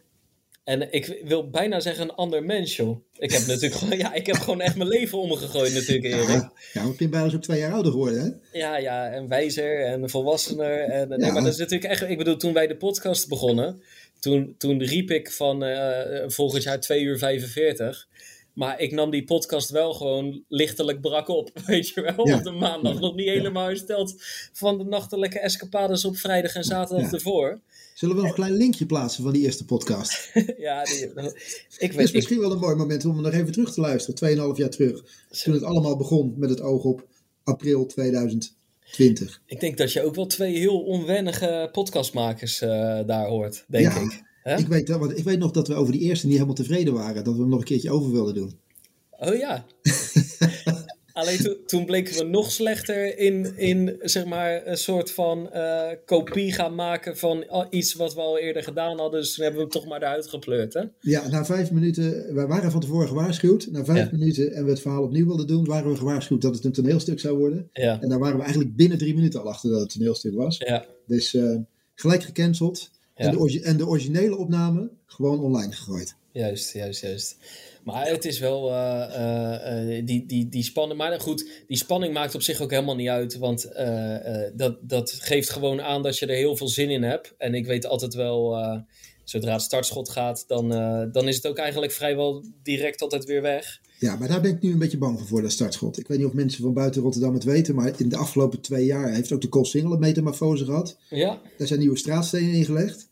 En 0.64 0.92
ik 0.94 1.22
wil 1.24 1.50
bijna 1.50 1.80
zeggen 1.80 2.04
een 2.04 2.16
ander 2.16 2.44
mens, 2.44 2.76
joh. 2.76 2.98
Ik 3.18 3.32
heb 3.32 3.46
natuurlijk 3.46 3.74
gewoon, 3.80 3.98
ja, 3.98 4.14
ik 4.14 4.26
heb 4.26 4.36
gewoon 4.36 4.62
echt 4.62 4.76
mijn 4.76 4.90
leven 4.90 5.18
omgegooid 5.18 5.74
natuurlijk, 5.74 6.06
Erik. 6.06 6.28
Ja, 6.28 6.54
ja 6.74 6.84
want 6.84 6.96
Pim 6.96 7.14
is 7.14 7.36
ook 7.36 7.42
twee 7.42 7.60
jaar 7.60 7.74
ouder 7.74 7.92
geworden, 7.92 8.22
hè? 8.52 8.60
Ja, 8.60 8.78
ja, 8.78 9.10
en 9.10 9.28
wijzer 9.28 9.86
en 9.86 10.10
volwassener. 10.10 10.80
En, 10.80 11.10
nee, 11.10 11.20
Ja. 11.20 11.32
maar 11.32 11.44
dat 11.44 11.54
is 11.54 11.60
natuurlijk 11.60 11.92
echt, 11.92 12.02
ik 12.10 12.18
bedoel, 12.18 12.38
toen 12.38 12.54
wij 12.54 12.68
de 12.68 12.76
podcast 12.78 13.28
begonnen, 13.28 13.82
toen, 14.20 14.56
toen 14.58 14.84
riep 14.84 15.12
ik 15.12 15.32
van 15.32 15.64
eh, 15.64 16.24
volgend 16.28 16.64
jaar 16.64 16.80
2 16.80 17.02
uur 17.02 17.18
45. 17.18 18.08
Maar 18.54 18.80
ik 18.80 18.92
nam 18.92 19.12
die 19.12 19.24
podcast 19.24 19.70
wel 19.70 19.94
gewoon 19.94 20.44
lichtelijk 20.48 21.02
brak 21.02 21.28
op, 21.28 21.52
weet 21.66 21.88
je 21.90 22.02
wel, 22.02 22.28
Ja. 22.28 22.38
op 22.38 22.44
de 22.44 22.52
maandag. 22.52 22.94
Ja. 22.94 23.00
Nog 23.00 23.16
niet 23.16 23.28
helemaal 23.30 23.66
hersteld 23.68 24.16
van 24.54 24.78
de 24.78 24.84
nachtelijke 24.84 25.40
escapades 25.40 26.06
op 26.06 26.18
vrijdag 26.18 26.56
en 26.56 26.64
zaterdag 26.64 27.12
ervoor. 27.12 27.60
Zullen 27.94 28.16
we 28.16 28.22
nog 28.22 28.30
een 28.30 28.38
klein 28.38 28.54
linkje 28.58 28.86
plaatsen 28.86 29.24
van 29.24 29.34
die 29.34 29.44
eerste 29.44 29.66
podcast? 29.66 30.32
ja, 30.58 30.84
die, 30.84 30.94
ik 31.06 31.14
Het 31.16 31.36
is 31.80 31.96
weet, 31.96 32.08
ik, 32.08 32.14
misschien 32.14 32.40
wel 32.40 32.52
een 32.52 32.60
mooi 32.60 32.76
moment 32.76 33.06
om 33.06 33.22
nog 33.22 33.34
even 33.34 33.52
terug 33.52 33.74
te 33.74 33.82
luisteren. 33.82 34.38
2,5 34.54 34.58
jaar 34.58 34.70
terug. 34.70 35.04
Toen 35.44 35.54
het 35.54 35.64
allemaal 35.64 35.98
begon 35.98 36.34
met 36.38 36.50
het 36.50 36.62
oog 36.62 36.84
op 36.84 37.08
april 37.44 37.86
2020. 37.86 39.42
ik 39.46 39.60
denk 39.60 39.78
dat 39.78 39.92
je 39.94 40.04
ook 40.04 40.16
wel 40.16 40.26
twee 40.28 40.58
heel 40.58 40.80
onwennige 40.84 41.70
podcastmakers 41.72 42.62
eh, 42.62 42.70
daar 43.06 43.28
hoort, 43.28 43.66
denk 43.68 43.94
Ja. 43.94 44.00
ik. 44.02 44.32
Ik, 44.44 44.68
weet, 44.68 44.90
want 44.90 45.18
ik 45.18 45.24
weet 45.24 45.40
nog 45.40 45.52
dat 45.52 45.68
we 45.68 45.74
over 45.76 45.92
die 45.94 46.02
eerste 46.02 46.26
niet 46.26 46.36
helemaal 46.36 46.56
tevreden 46.56 46.94
waren. 46.94 47.24
Dat 47.24 47.34
we 47.34 47.40
hem 47.40 47.50
nog 47.50 47.60
een 47.60 47.66
keertje 47.66 47.92
over 47.92 48.12
wilden 48.12 48.34
doen. 48.34 48.60
Oh 49.20 49.36
ja. 49.36 49.66
Alleen 51.14 51.38
to- 51.38 51.58
toen 51.66 51.86
bleken 51.86 52.16
we 52.18 52.24
nog 52.24 52.52
slechter 52.52 53.18
in, 53.18 53.58
in 53.58 53.96
zeg 54.02 54.26
maar, 54.26 54.68
een 54.68 54.78
soort 54.78 55.12
van 55.12 55.52
eh, 55.52 55.90
kopie 56.06 56.52
gaan 56.54 56.76
maken 56.76 57.18
van 57.18 57.50
al- 57.50 57.68
iets 57.70 57.94
wat 57.94 58.14
we 58.14 58.20
al 58.22 58.38
eerder 58.40 58.64
gedaan 58.64 58.98
hadden. 59.00 59.20
Dus 59.20 59.34
toen 59.34 59.44
hebben 59.44 59.62
we 59.64 59.68
hem 59.72 59.82
toch 59.82 59.90
maar 59.90 60.02
eruit 60.02 60.28
gepleurd, 60.28 60.74
hè? 60.74 60.82
Ja, 61.00 61.28
na 61.28 61.46
vijf 61.46 61.72
minuten, 61.72 62.34
wij 62.36 62.48
waren 62.48 62.72
van 62.72 62.80
tevoren 62.82 63.08
gewaarschuwd. 63.08 63.68
Na 63.72 63.86
vijf 63.86 64.12
Ja. 64.12 64.18
minuten 64.18 64.52
en 64.54 64.64
we 64.64 64.70
het 64.70 64.82
verhaal 64.82 65.04
opnieuw 65.04 65.26
wilden 65.26 65.48
doen, 65.48 65.66
waren 65.66 65.92
we 65.92 65.98
gewaarschuwd 65.98 66.42
dat 66.42 66.56
het 66.56 66.64
een 66.64 66.72
toneelstuk 66.72 67.20
zou 67.20 67.38
worden. 67.38 67.70
Ja, 67.74 68.02
En 68.02 68.10
daar 68.10 68.20
waren 68.20 68.36
we 68.38 68.42
eigenlijk 68.44 68.76
binnen 68.76 68.98
drie 68.98 69.16
minuten 69.16 69.42
al 69.42 69.50
achter 69.50 69.70
dat 69.72 69.80
het 69.80 69.90
toneelstuk 69.94 70.34
was. 70.36 70.58
ja, 70.58 70.86
Dus 71.08 71.34
eh, 71.36 71.56
gelijk 71.96 72.24
gecanceld. 72.24 72.90
En, 73.14 73.32
de 73.32 73.62
en 73.62 73.78
de 73.78 73.88
originele 73.88 74.38
opname 74.38 74.92
gewoon 75.06 75.40
online 75.40 75.72
gegooid. 75.72 76.16
juist, 76.32 76.74
juist, 76.74 77.02
juist. 77.02 77.38
Maar 77.84 78.08
het 78.08 78.26
is 78.26 78.40
wel 78.40 78.70
eh, 78.70 79.04
eh, 79.16 79.98
eh, 79.98 80.06
die, 80.06 80.26
die, 80.26 80.50
die 80.50 80.64
spanning. 80.64 81.00
Maar 81.00 81.20
goed, 81.20 81.50
die 81.68 81.78
spanning 81.78 82.14
maakt 82.14 82.36
op 82.36 82.42
zich 82.42 82.62
ook 82.62 82.72
helemaal 82.72 82.96
niet 82.96 83.10
uit. 83.10 83.38
Want 83.38 83.72
dat, 84.54 84.78
dat 84.82 85.12
geeft 85.12 85.50
gewoon 85.50 85.82
aan 85.82 86.02
dat 86.02 86.18
je 86.18 86.26
er 86.26 86.36
heel 86.36 86.56
veel 86.56 86.68
zin 86.68 86.90
in 86.90 87.04
hebt. 87.04 87.34
En 87.38 87.54
ik 87.54 87.66
weet 87.66 87.86
altijd 87.86 88.14
wel, 88.14 88.58
zodra 89.24 89.54
het 89.54 89.62
startschot 89.62 90.10
gaat, 90.10 90.44
dan, 90.48 90.70
dan 91.12 91.28
is 91.28 91.36
het 91.36 91.48
ook 91.48 91.58
eigenlijk 91.58 91.92
vrijwel 91.92 92.44
direct 92.64 93.02
altijd 93.02 93.26
weer 93.26 93.42
weg. 93.42 93.82
Ja, 94.04 94.16
maar 94.16 94.28
daar 94.28 94.42
ben 94.42 94.52
ik 94.52 94.62
nu 94.62 94.72
een 94.72 94.78
beetje 94.78 94.98
bang 94.98 95.18
voor, 95.18 95.28
voor 95.28 95.42
dat 95.42 95.52
startschot. 95.52 96.00
Ik 96.00 96.08
weet 96.08 96.18
niet 96.18 96.28
of 96.28 96.34
mensen 96.34 96.64
van 96.64 96.74
buiten 96.74 97.02
Rotterdam 97.02 97.34
het 97.34 97.44
weten, 97.44 97.76
maar 97.76 97.94
in 98.00 98.10
de 98.10 98.18
afgelopen 98.18 98.62
twee 98.62 98.86
jaar 98.86 99.14
heeft 99.14 99.32
ook 99.32 99.42
de 99.42 99.48
Koolsingel 99.48 99.92
een 99.92 100.00
metamorfose 100.00 100.66
gehad. 100.66 100.98
Ja, 101.10 101.42
Daar 101.58 101.68
zijn 101.68 101.80
nieuwe 101.80 101.98
straatstenen 101.98 102.54
ingelegd. 102.54 103.10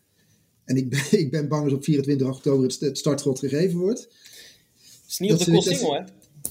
En 0.65 0.75
ik 0.77 0.89
ben, 0.89 1.03
ik 1.19 1.31
ben 1.31 1.47
bang 1.47 1.63
dat 1.63 1.73
op 1.73 1.83
24 1.83 2.27
oktober 2.27 2.71
het, 2.79 2.97
startschot 2.97 3.39
gegeven 3.39 3.79
wordt. 3.79 3.99
het 4.01 4.09
is 5.07 5.17
niet 5.17 5.31
op 5.31 5.39
de 5.39 5.51
Koolsingel, 5.51 5.93
hè? 5.93 6.03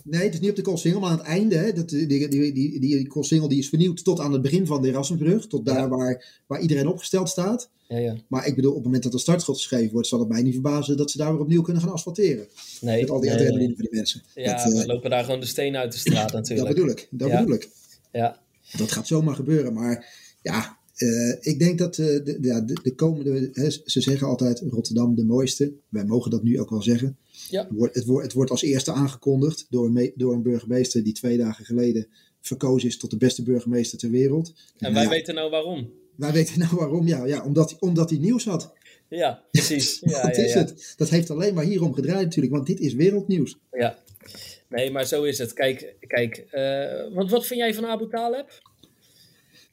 Nee, 0.05 0.23
het 0.23 0.35
is 0.35 0.41
niet 0.41 0.51
op 0.51 0.57
de 0.57 0.63
Koolsingel, 0.63 1.01
maar 1.01 1.11
aan 1.11 1.19
het 1.19 1.27
einde. 1.27 1.57
Hè, 1.57 1.73
dat, 1.73 1.89
die, 1.89 2.07
die, 2.07 2.29
die, 2.29 2.53
die, 2.81 3.49
die 3.49 3.59
is 3.59 3.69
vernieuwd 3.69 4.05
tot 4.05 4.21
aan 4.21 4.33
het 4.33 4.43
begin 4.43 4.67
van 4.67 4.83
de 4.83 4.89
Erasmusbrug. 4.89 5.47
Tot 5.47 5.67
daar 5.67 5.77
Ja. 5.77 5.89
waar, 5.89 6.43
waar 6.47 6.61
iedereen 6.61 6.87
opgesteld 6.89 7.29
staat. 7.29 7.71
Ja, 7.89 7.99
ja. 7.99 8.17
Maar 8.29 8.47
ik 8.47 8.55
bedoel, 8.55 8.71
op 8.71 8.77
het 8.77 8.85
moment 8.85 9.03
dat 9.03 9.15
er 9.15 9.21
startschot 9.21 9.57
geschreven 9.57 9.93
wordt, 9.93 10.09
zal 10.09 10.19
het 10.19 10.29
mij 10.29 10.43
niet 10.43 10.53
verbazen 10.53 10.97
dat 10.97 11.11
ze 11.11 11.19
daar 11.19 11.33
weer 11.33 11.41
opnieuw 11.41 11.63
kunnen 11.63 11.83
gaan 11.83 11.93
asfalteren. 11.93 12.47
Nee, 12.81 13.01
Met 13.01 13.11
al 13.11 13.21
die 13.21 13.29
nee, 13.31 13.39
adrenaline 13.39 13.67
nee. 13.67 13.77
voor 13.77 13.85
die 13.85 13.95
mensen. 13.95 14.23
Ja, 14.35 14.65
dat, 14.65 14.73
eh, 14.81 14.87
lopen 14.87 15.11
daar 15.11 15.25
gewoon 15.25 15.41
de 15.41 15.47
stenen 15.47 15.81
uit 15.81 15.93
de 15.93 15.99
straat 15.99 16.33
dat 16.33 16.33
natuurlijk. 16.33 16.69
bedoel 16.75 16.91
ik. 16.91 17.09
Dat 17.11 17.31
bedoel 17.31 17.55
ik. 17.55 17.69
Ja, 18.13 18.39
Dat 18.77 18.93
gaat 18.93 19.07
zomaar 19.07 19.35
gebeuren. 19.35 19.73
Maar 19.73 20.07
ja, 20.43 20.79
eh, 20.95 21.31
ik 21.41 21.59
denk 21.59 21.79
dat 21.79 21.99
eh, 21.99 22.07
de, 22.07 22.39
ja, 22.41 22.61
de, 22.61 22.79
de 22.83 22.95
komende. 22.95 23.51
Hè, 23.53 23.71
ze 23.71 24.01
zeggen 24.01 24.27
altijd 24.27 24.63
Rotterdam 24.71 25.15
de 25.15 25.25
mooiste. 25.25 25.73
Wij 25.89 26.05
mogen 26.05 26.31
dat 26.31 26.43
nu 26.43 26.61
ook 26.61 26.71
wel 26.71 26.83
zeggen. 26.83 27.17
Ja. 27.51 27.63
Het, 27.63 27.71
wordt, 27.73 27.95
het, 27.95 28.05
wordt, 28.05 28.25
het 28.25 28.33
wordt 28.33 28.51
als 28.51 28.63
eerste 28.63 28.93
aangekondigd 28.93 29.67
door 29.71 29.87
een, 29.87 29.93
me- 29.93 30.13
door 30.15 30.33
een 30.33 30.43
burgemeester 30.43 31.03
die 31.05 31.13
twee 31.13 31.37
dagen 31.37 31.65
geleden 31.65 32.07
verkozen 32.41 32.89
is 32.89 32.99
tot 32.99 33.11
de 33.11 33.17
beste 33.17 33.43
burgemeester 33.43 33.99
ter 33.99 34.11
wereld. 34.11 34.49
en 34.49 34.55
Nou 34.79 34.95
wij 34.95 35.03
ja, 35.03 35.09
weten 35.09 35.35
nou 35.35 35.51
waarom. 35.51 35.91
wij 36.17 36.33
weten 36.33 36.59
nou 36.59 36.77
waarom. 36.77 37.07
Ja, 37.07 37.25
ja 37.27 37.45
omdat, 37.45 37.77
omdat 37.81 38.11
hij 38.11 38.19
nieuws 38.19 38.45
had. 38.45 38.73
Ja, 39.09 39.43
precies. 39.51 39.99
Ja, 40.05 40.23
dat 40.27 40.37
ja, 40.37 40.43
is 40.43 40.53
ja. 40.53 40.59
het. 40.59 40.95
Dat 40.97 41.09
heeft 41.09 41.31
alleen 41.31 41.55
maar 41.55 41.65
hierom 41.65 41.95
gedraaid 41.95 42.25
natuurlijk. 42.25 42.53
Want 42.55 42.67
dit 42.67 42.81
is 42.81 42.95
wereldnieuws. 42.95 43.59
Ja. 43.73 43.99
Nee, 44.69 44.91
maar 44.91 45.07
zo 45.07 45.23
is 45.23 45.39
het. 45.39 45.53
Kijk, 45.53 45.95
kijk 46.01 46.37
eh, 46.37 47.15
wat, 47.15 47.31
wat 47.31 47.47
vind 47.47 47.61
jij 47.61 47.75
van 47.75 47.87
Abu 47.87 48.09
Taleb? 48.09 48.61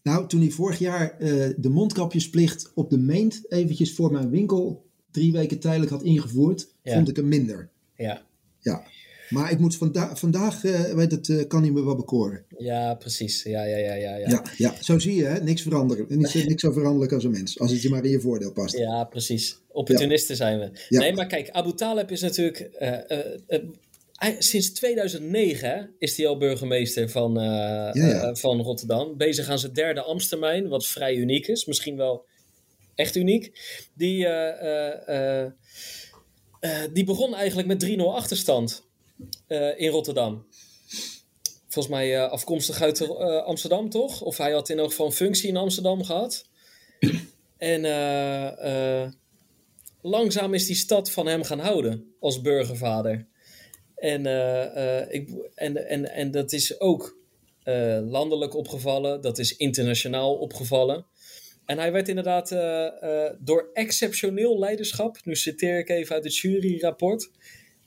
Nou, 0.03 0.27
toen 0.27 0.39
hij 0.41 0.49
vorig 0.49 0.79
jaar 0.79 1.17
eh, 1.19 1.49
de 1.57 1.69
mondkapjesplicht 1.69 2.71
op 2.75 2.89
de 2.89 2.97
meent 2.97 3.41
eventjes 3.51 3.93
voor 3.93 4.11
mijn 4.11 4.29
winkel 4.29 4.85
drie 5.19 5.31
weken 5.31 5.59
tijdelijk 5.59 5.91
had 5.91 6.03
ingevoerd, 6.03 6.67
Ja. 6.83 6.93
vond 6.93 7.09
ik 7.09 7.15
hem 7.15 7.27
minder. 7.27 7.69
Ja, 7.95 8.21
Ja. 8.59 8.83
Maar 9.29 9.51
ik 9.51 9.59
moet 9.59 9.75
vanda 9.75 10.15
vandaag, 10.15 10.63
eh, 10.63 10.81
weet 10.93 11.11
het, 11.11 11.29
eh, 11.29 11.47
kan 11.47 11.61
hij 11.61 11.71
me 11.71 11.83
wel 11.83 11.95
bekoren. 11.95 12.45
ja 12.57 12.93
precies. 12.93 13.43
Ja, 13.43 13.63
ja, 13.63 13.77
ja, 13.77 13.93
ja. 13.93 14.15
Ja, 14.17 14.27
Ja, 14.29 14.43
ja. 14.57 14.73
zo 14.81 14.99
zie 14.99 15.15
je, 15.15 15.23
hè? 15.23 15.39
niks 15.43 15.61
veranderen. 15.61 16.05
Niks, 16.09 16.33
niks 16.33 16.61
zo 16.61 16.71
veranderlijk 16.71 17.11
als 17.11 17.23
een 17.23 17.31
mens, 17.31 17.59
als 17.59 17.71
het 17.71 17.81
je 17.81 17.89
maar 17.89 18.03
in 18.05 18.11
je 18.11 18.19
voordeel 18.19 18.51
past. 18.51 18.77
Ja, 18.77 19.03
precies. 19.03 19.57
Opportunisten 19.67 20.35
zijn 20.35 20.59
we. 20.59 20.69
Ja. 20.89 20.99
Nee, 20.99 21.13
maar 21.13 21.27
kijk, 21.27 21.49
Abu 21.49 21.73
Taleb 21.73 22.11
is 22.11 22.21
natuurlijk... 22.21 22.59
eh, 22.59 24.29
sinds 24.39 24.71
2009 24.73 25.69
hè, 25.69 25.81
is 25.99 26.17
hij 26.17 26.27
al 26.27 26.37
burgemeester 26.37 27.09
van, 27.09 27.33
van 28.37 28.61
Rotterdam. 28.61 29.17
Bezig 29.17 29.49
aan 29.49 29.59
zijn 29.59 29.73
derde 29.73 30.01
Amstermijn, 30.01 30.67
wat 30.67 30.85
vrij 30.87 31.15
uniek 31.15 31.47
is. 31.47 31.65
Misschien 31.65 31.97
wel 31.97 32.25
echt 32.97 33.15
uniek. 33.15 33.51
Die, 33.93 34.25
eh, 34.25 35.07
eh, 35.07 35.51
eh, 36.59 36.91
die 36.93 37.03
begon 37.03 37.35
eigenlijk 37.35 37.67
met 37.67 37.79
3-0 37.79 38.15
achterstand 38.15 38.85
in 39.77 39.89
Rotterdam. 39.89 40.45
Volgens 41.67 41.95
mij 41.95 42.27
afkomstig 42.27 42.81
uit 42.81 43.09
Amsterdam, 43.45 43.89
toch? 43.89 44.21
Of 44.21 44.37
hij 44.37 44.51
had 44.51 44.69
in 44.69 44.79
elk 44.79 44.89
geval 44.89 45.05
een 45.05 45.11
functie 45.11 45.49
in 45.49 45.57
Amsterdam 45.57 46.03
gehad. 46.03 46.45
En 47.57 47.81
langzaam 50.01 50.53
is 50.53 50.65
die 50.65 50.75
stad 50.75 51.11
van 51.11 51.27
hem 51.27 51.43
gaan 51.43 51.59
houden 51.59 52.15
als 52.19 52.41
burgervader. 52.41 53.27
En, 53.95 54.25
ik, 55.09 55.29
en, 55.55 55.87
en, 55.87 56.11
en 56.11 56.31
dat 56.31 56.51
is 56.51 56.79
ook 56.79 57.17
landelijk 58.09 58.55
opgevallen, 58.55 59.21
dat 59.21 59.37
is 59.37 59.55
internationaal 59.57 60.35
opgevallen. 60.35 61.05
En 61.67 61.77
hij 61.77 61.91
werd 61.91 62.09
inderdaad 62.09 62.51
eh, 62.51 62.85
eh, 62.85 63.33
door 63.39 63.69
exceptioneel 63.73 64.59
leiderschap, 64.59 65.17
nu 65.23 65.35
citeer 65.35 65.79
ik 65.79 65.89
even 65.89 66.15
uit 66.15 66.23
het 66.23 66.37
juryrapport, 66.37 67.31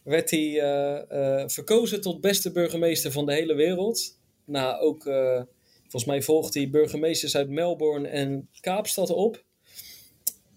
werd 0.03 0.31
hij 0.31 0.61
eh, 0.61 1.49
verkozen 1.49 2.01
tot 2.01 2.21
beste 2.21 2.53
burgemeester 2.53 3.13
van 3.13 3.27
de 3.27 3.33
hele 3.33 3.55
wereld. 3.55 4.19
Na 4.45 4.79
ook, 4.79 5.03
volgens 5.81 6.05
mij 6.05 6.23
volgt 6.23 6.55
hij 6.55 6.71
burgemeesters 6.71 7.37
uit 7.37 7.49
Melbourne 7.49 8.09
en 8.09 8.49
Kaapstad 8.61 9.11
op. 9.11 9.45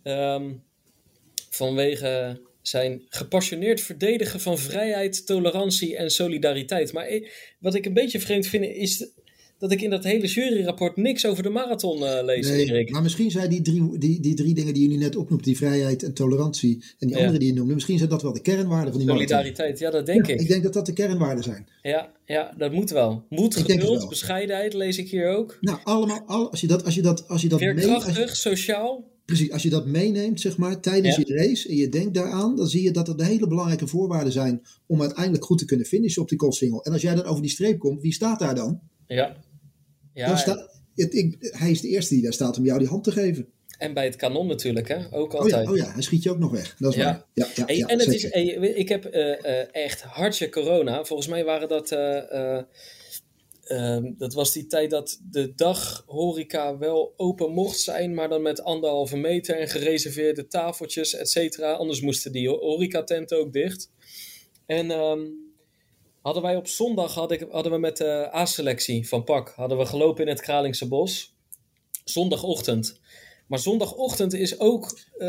Ehm, 0.04 0.54
vanwege 1.50 2.42
zijn 2.62 3.06
gepassioneerd 3.10 3.82
verdedigen 3.82 4.40
van 4.40 4.58
vrijheid, 4.58 5.26
tolerantie 5.26 5.98
en 5.98 6.10
solidariteit. 6.10 6.94
Maar 6.94 7.08
wat 7.60 7.76
ik 7.76 7.86
een 7.86 7.94
beetje 7.94 8.20
vreemd 8.20 8.48
vind 8.48 8.66
is 8.66 9.12
dat 9.64 9.72
ik 9.72 9.82
in 9.82 9.90
dat 9.90 10.04
hele 10.04 10.28
juryrapport 10.28 10.96
niks 10.96 11.26
over 11.26 11.44
de 11.44 11.50
marathon 11.50 12.02
uh, 12.02 12.20
lees. 12.24 12.50
Nee, 12.50 12.92
maar 12.92 13.02
misschien 13.02 13.32
zijn 13.32 13.50
die 13.50 13.62
drie, 13.62 13.98
die, 13.98 14.20
die 14.20 14.34
drie 14.34 14.54
dingen 14.54 14.74
die 14.74 14.84
jullie 14.84 14.98
net 14.98 15.16
opnoemt, 15.16 15.44
die 15.44 15.58
vrijheid 15.58 16.04
en 16.04 16.14
tolerantie 16.14 16.84
en 17.00 17.08
die 17.08 17.18
andere 17.18 17.38
die 17.38 17.48
je 17.48 17.54
noemde, 17.54 17.74
misschien 17.74 17.98
zijn 17.98 18.10
dat 18.10 18.22
wel 18.22 18.34
de 18.34 18.42
kernwaarden 18.42 18.94
van 18.94 19.02
die 19.02 19.10
Solidariteit, 19.10 19.80
ja, 19.80 19.90
dat 19.90 20.06
denk 20.06 20.28
ik. 20.28 20.42
Ik 20.42 20.48
denk 20.48 20.64
dat 20.64 20.74
dat 20.74 20.86
de 20.86 20.94
kernwaarden 20.94 21.44
zijn. 21.44 21.68
Ja, 21.82 22.12
ja 22.26 22.54
dat 22.58 22.72
moet 22.72 22.90
wel. 22.90 23.26
Moed, 23.30 23.56
geduld, 23.56 24.10
bescheidenheid 24.10 24.74
lees 24.74 24.98
ik 24.98 25.10
hier 25.10 25.30
ook. 25.30 25.58
Nou, 25.62 25.80
allemaal, 25.84 26.24
al, 26.26 26.52
als 26.52 26.62
je 26.62 26.68
dat, 26.68 26.86
als 26.86 26.96
je 26.96 27.02
dat, 27.02 27.28
als 27.28 27.42
je 27.42 27.50
dat 27.50 27.60
Veerkrachtig, 27.60 28.18
mee, 28.18 28.28
sociaal. 28.28 29.12
Precies, 29.26 29.52
als 29.52 29.64
je 29.64 29.70
dat 29.70 29.86
meeneemt, 29.86 30.42
zeg 30.42 30.58
maar, 30.58 30.80
tijdens 30.80 31.16
je 31.16 31.26
race 31.26 31.70
en 31.70 31.76
je 31.76 31.90
denkt 31.90 32.14
daaraan, 32.14 32.56
dan 32.56 32.68
zie 32.68 32.84
je 32.84 32.92
dat 32.92 33.08
er 33.08 33.18
de 33.18 33.26
hele 33.26 33.48
belangrijke 33.48 33.88
voorwaarden 33.88 34.34
zijn 34.34 34.62
om 34.86 35.02
uiteindelijk 35.02 35.46
goed 35.46 35.58
te 35.58 35.66
kunnen 35.66 35.86
finishen 35.86 36.22
op 36.22 36.30
die 36.30 36.54
single. 36.54 36.84
En 36.84 36.92
als 36.92 37.02
jij 37.02 37.16
dan 37.16 37.26
over 37.26 37.42
die 37.42 37.52
streep 37.52 37.80
komt, 37.80 38.02
wie 38.02 38.14
staat 38.14 38.40
daar 38.40 38.56
dan? 38.56 38.80
Ja. 39.08 39.36
Ja 40.14 40.44
het, 40.96 41.14
ik, 41.14 41.38
hij 41.40 41.72
is 41.72 41.82
de 41.82 41.88
eerste 41.88 42.14
die 42.14 42.24
daar 42.24 42.34
staat 42.34 42.58
om 42.58 42.66
jou 42.66 42.80
die 42.80 42.88
hand 42.88 43.04
te 43.04 43.12
geven. 43.12 43.48
En 43.78 43.94
bij 43.94 44.06
het 44.06 44.16
kanon 44.16 44.48
natuurlijk, 44.48 44.88
hè? 44.88 44.98
Ook 45.12 45.34
altijd. 45.34 45.68
Oh 45.68 45.76
ja, 45.76 45.84
oh 45.84 45.88
ja 45.88 45.94
hij 45.94 46.02
schiet 46.02 46.24
je 46.24 46.32
ook 46.32 46.40
nog 46.40 46.52
weg. 46.52 46.76
Dat 46.80 46.92
is 46.92 46.98
ja. 46.98 47.06
waar. 47.06 47.26
Ja, 47.34 47.48
ja, 47.56 47.74
ja, 47.74 47.88
en 47.88 48.00
het 48.00 48.14
is, 48.14 48.24
ik 48.76 48.90
heb 48.90 49.06
uh, 49.06 49.28
uh, 49.28 49.76
echt 49.76 50.02
hartje 50.02 50.50
corona. 50.50 51.06
Volgens 51.06 51.28
mij 51.28 51.44
waren 51.44 51.68
dat 51.68 51.92
uh, 51.92 52.62
Ehm, 53.64 54.12
dat 54.18 54.34
was 54.34 54.54
die 54.54 54.68
tijd 54.68 54.90
dat 54.90 55.20
de 55.32 55.56
daghoreca 55.56 56.78
wel 56.78 57.14
open 57.18 57.52
mocht 57.52 57.80
zijn, 57.80 58.14
maar 58.14 58.30
dan 58.30 58.42
met 58.42 58.64
anderhalve 58.64 59.18
meter 59.18 59.60
en 59.60 59.68
gereserveerde 59.68 60.48
tafeltjes, 60.48 61.14
et 61.14 61.30
cetera. 61.30 61.74
Anders 61.74 62.02
moesten 62.02 62.32
die 62.32 62.50
horecatenten 62.50 63.38
ook 63.38 63.54
dicht. 63.54 63.92
En 64.66 64.92
um, 64.92 65.43
hadden 66.24 66.44
wij 66.44 66.56
op 66.56 66.68
zondag, 66.68 67.14
hadden, 67.14 67.48
hadden 67.52 67.72
we 67.72 67.78
met 67.78 67.98
de 67.98 68.30
A-selectie 68.36 69.08
van 69.08 69.24
PAK, 69.24 69.54
hadden 69.56 69.78
we 69.78 69.86
gelopen 69.86 70.24
in 70.24 70.30
het 70.30 70.42
Kralingse 70.42 70.88
Bos. 70.88 71.36
Zondagochtend. 72.04 73.00
Maar 73.48 73.60
zondagochtend 73.60 74.34
is 74.34 74.60
ook 74.60 75.00
uh, 75.14 75.20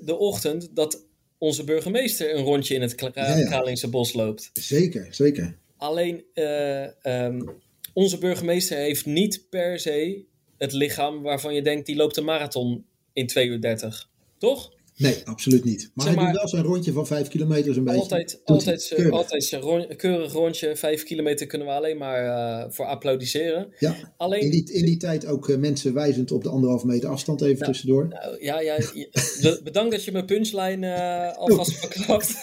de 0.00 0.16
ochtend 0.18 0.76
dat 0.76 1.06
onze 1.38 1.64
burgemeester 1.64 2.34
een 2.34 2.44
rondje 2.44 2.74
in 2.74 2.80
het 2.80 2.94
Kralingse 2.94 3.88
Bos 3.88 4.12
loopt. 4.12 4.50
Zeker, 4.52 5.08
zeker. 5.10 5.58
Alleen 5.76 6.24
uh, 6.34 6.86
um, 7.02 7.50
onze 7.92 8.18
burgemeester 8.18 8.76
heeft 8.76 9.06
niet 9.06 9.46
per 9.50 9.78
se 9.78 10.24
het 10.56 10.72
lichaam 10.72 11.22
waarvan 11.22 11.54
je 11.54 11.62
denkt 11.62 11.86
die 11.86 11.96
loopt 11.96 12.16
een 12.16 12.24
marathon 12.24 12.86
in 13.12 13.26
2 13.26 13.46
uur 13.46 13.60
30. 13.60 14.10
Toch? 14.38 14.76
Nee, 14.98 15.22
absoluut 15.24 15.64
niet. 15.64 15.90
Maar, 15.94 16.06
hij 16.06 16.14
doet 16.24 16.34
wel 16.34 16.48
zijn 16.48 16.64
rondje 16.64 16.92
van 16.92 17.06
5 17.06 17.28
kilometer 17.28 17.76
een 17.76 17.84
beetje. 17.84 18.00
Altijd, 18.00 18.40
altijd, 18.44 18.92
keurig. 18.94 19.12
altijd 19.12 19.44
zijn 19.44 19.60
rond, 19.60 19.96
keurig 19.96 20.32
rondje. 20.32 20.76
5 20.76 21.02
kilometer 21.02 21.46
kunnen 21.46 21.66
we 21.66 21.72
alleen 21.72 21.96
maar 21.96 22.24
uh, 22.24 22.64
voor 22.70 22.86
applaudisseren. 22.86 23.72
Ja, 23.78 23.96
alleen, 24.16 24.40
in, 24.40 24.50
die, 24.50 24.72
in 24.72 24.84
die 24.84 24.96
tijd 24.96 25.26
ook 25.26 25.48
uh, 25.48 25.56
mensen 25.56 25.94
wijzend 25.94 26.32
op 26.32 26.42
de 26.42 26.48
anderhalve 26.48 26.86
meter 26.86 27.08
afstand 27.08 27.40
even 27.42 27.58
nou, 27.58 27.72
tussendoor. 27.72 28.08
Nou, 28.08 28.44
ja, 28.44 28.60
ja, 28.60 28.78
bedankt 29.64 29.90
dat 29.90 30.04
je 30.04 30.12
mijn 30.12 30.26
punchline 30.26 30.86
uh, 30.86 31.36
alvast 31.38 31.72
verklapt. 31.72 32.34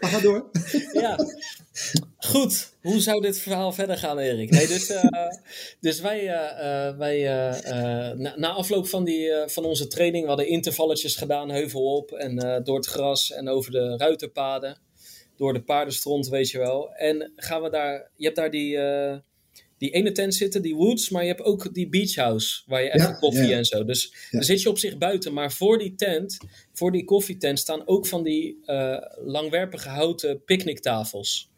maar 0.00 0.10
ga 0.10 0.20
door. 0.20 0.50
ja, 0.92 1.16
Goed, 2.18 2.72
hoe 2.80 3.00
zou 3.00 3.20
dit 3.20 3.38
verhaal 3.38 3.72
verder 3.72 3.96
gaan, 3.96 4.18
Erik? 4.18 4.50
Nee, 4.50 4.66
dus, 4.66 4.90
uh, 4.90 5.04
dus 5.80 6.00
wij, 6.00 6.24
uh, 6.24 6.96
wij 6.96 7.22
na, 8.14 8.34
na, 8.36 8.48
afloop 8.48 8.88
van, 8.88 9.04
die, 9.04 9.30
van 9.46 9.64
onze 9.64 9.86
training, 9.86 10.22
we 10.22 10.28
hadden 10.28 10.48
intervalletjes 10.48 11.16
gedaan, 11.16 11.50
heuvel 11.50 11.96
op 11.96 12.12
en 12.12 12.62
door 12.64 12.76
het 12.76 12.86
gras 12.86 13.32
en 13.32 13.48
over 13.48 13.72
de 13.72 13.96
ruiterpaden, 13.96 14.78
door 15.36 15.52
de 15.52 15.62
paardenstront, 15.62 16.28
weet 16.28 16.50
je 16.50 16.58
wel. 16.58 16.92
En 16.92 17.32
gaan 17.36 17.62
we 17.62 17.70
daar, 17.70 18.10
je 18.16 18.24
hebt 18.24 18.36
daar 18.36 18.50
die, 18.50 18.78
die 19.78 19.90
ene 19.90 20.12
tent 20.12 20.34
zitten, 20.34 20.62
die 20.62 20.74
woods, 20.74 21.10
maar 21.10 21.22
je 21.22 21.28
hebt 21.28 21.42
ook 21.42 21.74
die 21.74 21.88
beach 21.88 22.14
house, 22.14 22.62
waar 22.66 22.82
je 22.82 22.94
even 22.94 23.18
koffie 23.18 23.54
en 23.54 23.64
zo. 23.64 23.84
Dus 23.84 24.14
dan 24.30 24.42
zit 24.42 24.62
je 24.62 24.68
op 24.68 24.78
zich 24.78 24.98
buiten, 24.98 25.32
maar 25.32 25.52
voor 25.52 25.78
die 25.78 25.94
tent, 25.94 26.38
voor 26.72 26.92
die 26.92 27.04
koffietent, 27.04 27.58
staan 27.58 27.86
ook 27.86 28.06
van 28.06 28.22
die 28.22 28.58
langwerpige 29.24 29.88
houten 29.88 30.44
picknicktafels. 30.44 31.50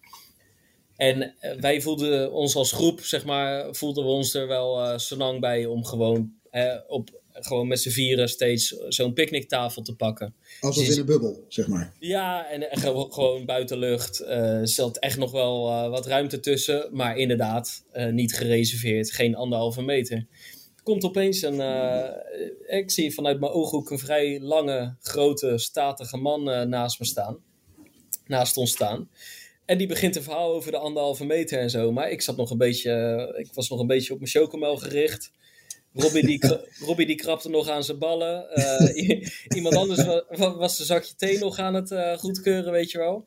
En 1.00 1.34
eh, 1.38 1.60
wij 1.60 1.80
voelden 1.80 2.32
ons 2.32 2.54
als 2.56 2.72
groep, 2.72 3.00
zeg 3.00 3.24
maar, 3.24 3.74
voelden 3.74 4.04
we 4.04 4.10
ons 4.10 4.34
er 4.34 4.46
wel 4.46 4.84
uh, 4.84 4.98
zo 4.98 5.16
lang 5.16 5.40
bij 5.40 5.66
om 5.66 5.84
gewoon, 5.84 6.32
op, 6.88 7.20
gewoon 7.32 7.68
met 7.68 7.80
z'n 7.80 7.90
vieren 7.90 8.28
steeds 8.28 8.68
zo'n 8.88 9.12
picknicktafel 9.12 9.82
te 9.82 9.96
pakken. 9.96 10.34
Als 10.60 10.76
dus, 10.76 10.88
in 10.88 11.00
een 11.00 11.06
bubbel, 11.06 11.44
zeg 11.48 11.66
maar. 11.66 11.92
Ja, 11.98 12.50
en, 12.50 12.78
gewoon 13.10 13.44
buitenlucht. 13.44 14.20
Uh, 14.20 14.28
er 14.58 14.68
zat 14.68 14.96
echt 14.96 15.18
nog 15.18 15.30
wel 15.30 15.90
wat 15.90 16.06
ruimte 16.06 16.40
tussen, 16.40 16.88
maar 16.92 17.16
inderdaad 17.16 17.84
niet 18.10 18.34
gereserveerd, 18.34 19.12
geen 19.12 19.34
anderhalve 19.34 19.82
meter. 19.82 20.26
komt 20.82 21.04
opeens 21.04 21.42
een, 21.42 21.60
ik 22.66 22.90
zie 22.90 23.14
vanuit 23.14 23.40
mijn 23.40 23.52
ooghoek 23.52 23.90
een 23.90 23.98
vrij 23.98 24.40
lange, 24.40 24.96
grote, 25.00 25.58
statige 25.58 26.16
man 26.16 26.68
naast 26.68 26.98
me 26.98 27.06
staan. 27.06 27.38
Naast 28.26 28.56
ons 28.56 28.70
staan. 28.70 29.08
En 29.70 29.78
die 29.78 29.86
begint 29.86 30.16
een 30.16 30.22
verhaal 30.22 30.54
over 30.54 30.70
de 30.70 30.76
anderhalve 30.76 31.24
meter 31.24 31.58
en 31.58 31.70
zo. 31.70 31.92
Maar 31.92 32.10
ik 32.10 32.22
zat 32.22 32.36
nog 32.36 32.50
een 32.50 32.58
beetje, 32.58 33.34
ik 33.36 33.54
was 33.54 33.68
nog 33.68 33.80
een 33.80 33.86
beetje 33.86 34.12
op 34.12 34.18
mijn 34.18 34.30
chocomel 34.30 34.76
gericht. 34.76 35.32
Robbie 35.94 36.26
die, 36.26 36.40
Robbie 36.86 37.06
die 37.06 37.16
krapte 37.16 37.48
nog 37.48 37.68
aan 37.68 37.84
zijn 37.84 37.98
ballen. 37.98 38.46
Uh, 38.54 39.26
iemand 39.56 39.74
anders 39.74 40.04
was, 40.28 40.56
was 40.56 40.76
zijn 40.76 40.86
zakje 40.86 41.14
thee 41.16 41.38
nog 41.38 41.58
aan 41.58 41.74
het 41.74 41.90
uh, 41.90 42.16
goedkeuren, 42.18 42.72
weet 42.72 42.90
je 42.90 42.98
wel. 42.98 43.24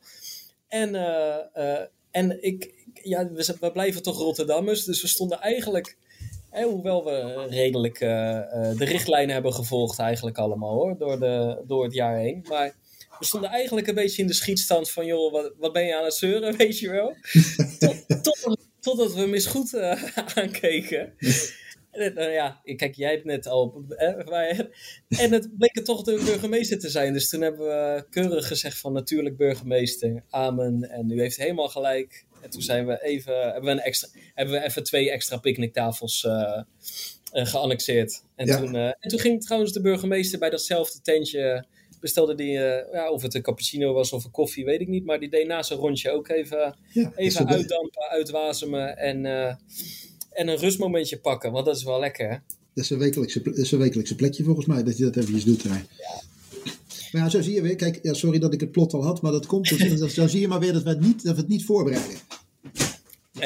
En, 0.68 0.94
uh, 0.94 1.80
en 2.10 2.42
ik, 2.42 2.74
ja, 3.02 3.30
we, 3.32 3.56
we, 3.60 3.72
blijven 3.72 4.02
toch 4.02 4.18
Rotterdammers. 4.18 4.84
Dus 4.84 5.02
we 5.02 5.08
stonden 5.08 5.40
eigenlijk, 5.40 5.96
hoewel 6.50 7.04
we 7.04 7.46
redelijk 7.48 7.98
de 7.98 8.84
richtlijnen 8.84 9.34
hebben 9.34 9.54
gevolgd 9.54 9.98
eigenlijk 9.98 10.38
allemaal 10.38 10.74
hoor, 10.74 10.98
door, 10.98 11.18
de, 11.18 11.62
door 11.66 11.84
het 11.84 11.94
jaar 11.94 12.18
heen. 12.18 12.44
Maar 12.48 12.74
we 13.18 13.24
stonden 13.24 13.50
eigenlijk 13.50 13.86
een 13.86 13.94
beetje 13.94 14.22
in 14.22 14.28
de 14.28 14.34
schietstand 14.34 14.90
van, 14.90 15.06
joh, 15.06 15.32
wat, 15.32 15.52
wat 15.58 15.72
ben 15.72 15.84
je 15.84 15.96
aan 15.96 16.04
het 16.04 16.14
zeuren, 16.14 16.56
weet 16.66 16.78
je 16.78 16.90
wel? 16.90 17.16
tot, 17.78 18.22
tot, 18.22 18.56
totdat 18.80 19.14
we 19.14 19.26
misgoed 19.26 19.72
uh, 19.72 20.04
aankeken. 20.38 21.14
En, 21.90 22.18
uh, 22.18 22.32
ja, 22.32 22.60
kijk, 22.76 22.94
jij 22.94 23.10
hebt 23.10 23.24
net 23.24 23.46
al. 23.46 23.84
en 25.08 25.32
het 25.32 25.58
bleek 25.58 25.76
er 25.76 25.84
toch 25.84 26.02
de 26.02 26.22
burgemeester 26.24 26.78
te 26.78 26.88
zijn. 26.88 27.12
Dus 27.12 27.28
toen 27.28 27.40
hebben 27.40 27.66
we 27.66 28.06
keurig 28.10 28.46
gezegd 28.46 28.78
van 28.78 28.92
natuurlijk 28.92 29.36
burgemeester, 29.36 30.24
amen. 30.30 30.90
En 30.90 31.10
u 31.10 31.20
heeft 31.20 31.36
helemaal 31.36 31.68
gelijk. 31.68 32.26
En 32.42 32.50
toen 32.50 32.62
zijn 32.62 32.86
we 32.86 33.02
even, 33.02 33.42
hebben, 33.42 33.64
we 33.64 33.70
een 33.70 33.80
extra, 33.80 34.08
hebben 34.34 34.54
we 34.54 34.64
even 34.64 34.84
twee 34.84 35.10
extra 35.10 35.36
picknicktafels 35.36 36.24
uh, 36.24 36.62
geannexeerd. 37.32 38.24
En, 38.36 38.46
toen, 38.46 38.74
en 38.74 39.08
toen 39.08 39.18
ging 39.18 39.42
trouwens 39.42 39.72
de 39.72 39.80
burgemeester 39.80 40.38
bij 40.38 40.50
datzelfde 40.50 41.00
tentje 41.00 41.66
bestelde 42.04 42.34
die, 42.34 42.52
uh, 42.52 42.92
ja, 42.92 43.10
of 43.10 43.22
het 43.22 43.34
een 43.34 43.42
cappuccino 43.42 43.92
was 43.92 44.12
of 44.12 44.24
een 44.24 44.30
koffie, 44.30 44.64
weet 44.64 44.80
ik 44.80 44.88
niet. 44.88 45.04
Maar 45.04 45.20
die 45.20 45.28
deed 45.30 45.46
na 45.46 45.62
zijn 45.62 45.78
rondje 45.78 46.10
ook 46.10 46.28
even, 46.28 46.76
even 47.16 47.48
uitdampen, 47.48 48.08
uitwasemen 48.10 48.96
en, 48.96 49.24
uh, 49.24 49.54
en 50.30 50.48
een 50.48 50.56
rustmomentje 50.56 51.18
pakken. 51.18 51.52
Want 51.52 51.66
dat 51.66 51.76
is 51.76 51.84
wel 51.84 52.00
lekker, 52.00 52.30
hè? 52.30 52.36
Dat 52.74 52.84
is 52.84 52.90
een 52.90 52.98
wekelijkse, 52.98 53.42
dat 53.42 53.56
is 53.56 53.72
een 53.72 53.78
wekelijkse 53.78 54.14
plekje 54.14 54.44
volgens 54.44 54.66
mij, 54.66 54.82
dat 54.82 54.96
je 54.96 55.04
dat 55.04 55.16
eventjes 55.16 55.44
doet. 55.44 55.62
Hè? 55.62 55.68
Ja. 55.68 56.22
Maar 57.12 57.22
ja, 57.22 57.28
zo 57.28 57.42
zie 57.42 57.54
je 57.54 57.62
weer. 57.62 57.76
Kijk, 57.76 57.98
ja, 58.02 58.12
sorry 58.12 58.38
dat 58.38 58.52
ik 58.52 58.60
het 58.60 58.70
plot 58.70 58.92
al 58.92 59.04
had, 59.04 59.22
maar 59.22 59.32
dat 59.32 59.46
komt. 59.46 59.68
Dus, 59.68 60.14
zo 60.14 60.26
zie 60.26 60.40
je 60.40 60.48
maar 60.48 60.60
weer 60.60 60.72
dat 60.72 60.82
we 60.82 60.88
het 60.88 61.00
niet, 61.00 61.24
dat 61.24 61.34
we 61.34 61.40
het 61.40 61.50
niet 61.50 61.64
voorbereiden. 61.64 62.16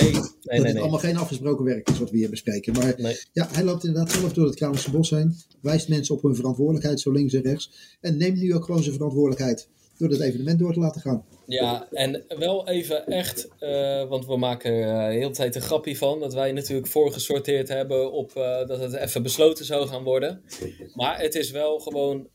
Nee, 0.02 0.12
nee, 0.12 0.22
dat 0.22 0.32
nee, 0.48 0.72
het 0.72 0.80
allemaal 0.80 0.98
geen 0.98 1.16
afgesproken 1.16 1.64
werk 1.64 1.90
is 1.90 1.98
wat 1.98 2.11
we 2.11 2.16
hier 2.16 2.30
bespreken. 2.30 2.72
Maar 2.72 3.26
ja, 3.32 3.48
hij 3.52 3.64
loopt 3.64 3.84
inderdaad 3.84 4.12
zelf 4.12 4.32
door 4.32 4.46
het 4.46 4.54
Kralingse 4.54 4.90
Bos 4.90 5.11
heen. 5.11 5.37
Wijst 5.61 5.88
mensen 5.88 6.14
op 6.14 6.22
hun 6.22 6.34
verantwoordelijkheid, 6.34 7.00
zo 7.00 7.12
links 7.12 7.34
en 7.34 7.42
rechts. 7.42 7.96
En 8.00 8.16
neemt 8.16 8.38
nu 8.38 8.54
ook 8.54 8.64
gewoon 8.64 8.82
zijn 8.82 8.94
verantwoordelijkheid 8.94 9.68
door 9.98 10.08
het 10.08 10.20
evenement 10.20 10.58
door 10.58 10.72
te 10.72 10.80
laten 10.80 11.00
gaan. 11.00 11.24
Ja, 11.46 11.88
en 11.90 12.24
wel 12.38 12.68
even 12.68 13.06
echt, 13.06 13.48
uh, 13.61 14.08
want 14.08 14.26
we 14.26 14.37
maken 14.37 14.72
uh, 14.72 15.06
de 15.06 15.12
hele 15.12 15.30
tijd 15.30 15.54
een 15.54 15.62
grapje 15.62 15.96
van. 15.96 16.20
Dat 16.20 16.34
wij 16.34 16.52
natuurlijk 16.52 16.87
voorgesorteerd 16.87 17.68
hebben 17.68 18.12
op 18.12 18.32
uh, 18.37 18.66
dat 18.66 18.80
het 18.80 18.92
even 18.94 19.22
besloten 19.22 19.64
zou 19.64 19.87
gaan 19.87 20.02
worden. 20.02 20.42
Maar 20.94 21.20
het 21.20 21.34
is 21.34 21.50
wel 21.50 21.78
gewoon 21.78 22.28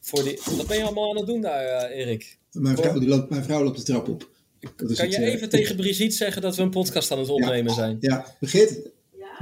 voor 0.00 0.22
die... 0.22 0.40
Wat 0.56 0.66
ben 0.66 0.76
je 0.76 0.82
allemaal 0.82 1.10
aan 1.10 1.16
het 1.16 1.26
doen 1.26 1.40
daar, 1.40 1.90
Erik? 1.90 2.38
Mijn 2.52 2.76
vrouw, 2.76 2.98
die 2.98 3.08
loopt, 3.08 3.30
mijn 3.30 3.44
vrouw 3.44 3.64
loopt 3.64 3.76
de 3.76 3.82
trap 3.82 4.08
op. 4.08 4.30
Kan 4.76 5.10
je 5.10 5.24
even 5.24 5.48
tegen 5.48 5.76
Brigitte 5.76 6.16
zeggen 6.16 6.42
dat 6.42 6.56
we 6.56 6.62
een 6.62 6.70
podcast 6.70 7.10
aan 7.10 7.18
het 7.18 7.28
opnemen 7.28 7.64
ja, 7.70 7.74
zijn? 7.74 7.96
Ja, 8.00 8.36
Brigitte, 8.40 8.90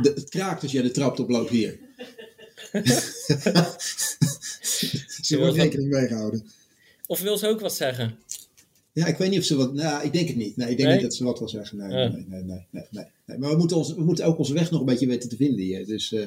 de, 0.02 0.12
het 0.14 0.28
kraakt 0.28 0.62
als 0.62 0.72
jij 0.72 0.82
de 0.82 0.90
trap 0.90 1.18
oploopt 1.18 1.50
hier. 1.50 1.78
Ze 5.22 5.38
wordt 5.38 5.56
rekening 5.56 5.90
mee 5.90 6.06
gehouden. 6.06 6.46
Of 7.06 7.20
wil 7.20 7.36
ze 7.38 7.46
ook 7.48 7.60
wat 7.60 7.74
zeggen? 7.74 8.18
Ja, 8.92 9.06
ik 9.06 9.16
weet 9.16 9.30
niet 9.30 9.38
of 9.38 9.44
ze 9.44 9.56
wat. 9.56 9.74
Nou, 9.74 10.04
ik 10.04 10.12
denk 10.12 10.28
het 10.28 10.36
niet. 10.36 10.56
Nee, 10.56 10.70
ik 10.70 10.76
denk 10.76 10.88
Nee? 10.88 10.96
niet 10.98 11.06
dat 11.06 11.14
ze 11.14 11.24
wat 11.24 11.38
wil 11.38 11.48
zeggen. 11.48 11.78
Nee, 11.78 11.90
Ja. 11.90 12.08
nee, 12.08 12.24
nee, 12.28 12.42
nee, 12.42 12.66
nee, 12.70 12.84
nee, 12.90 13.04
nee. 13.26 13.38
Maar 13.38 13.50
we 13.50 13.56
moeten, 13.56 13.76
ons, 13.76 13.94
we 13.94 14.02
moeten 14.02 14.24
ook 14.24 14.38
onze 14.38 14.52
weg 14.54 14.70
nog 14.70 14.80
een 14.80 14.86
beetje 14.86 15.06
weten 15.06 15.28
te 15.28 15.36
vinden 15.36 15.60
hier. 15.64 15.86
Dus 15.86 16.12
eh 16.12 16.20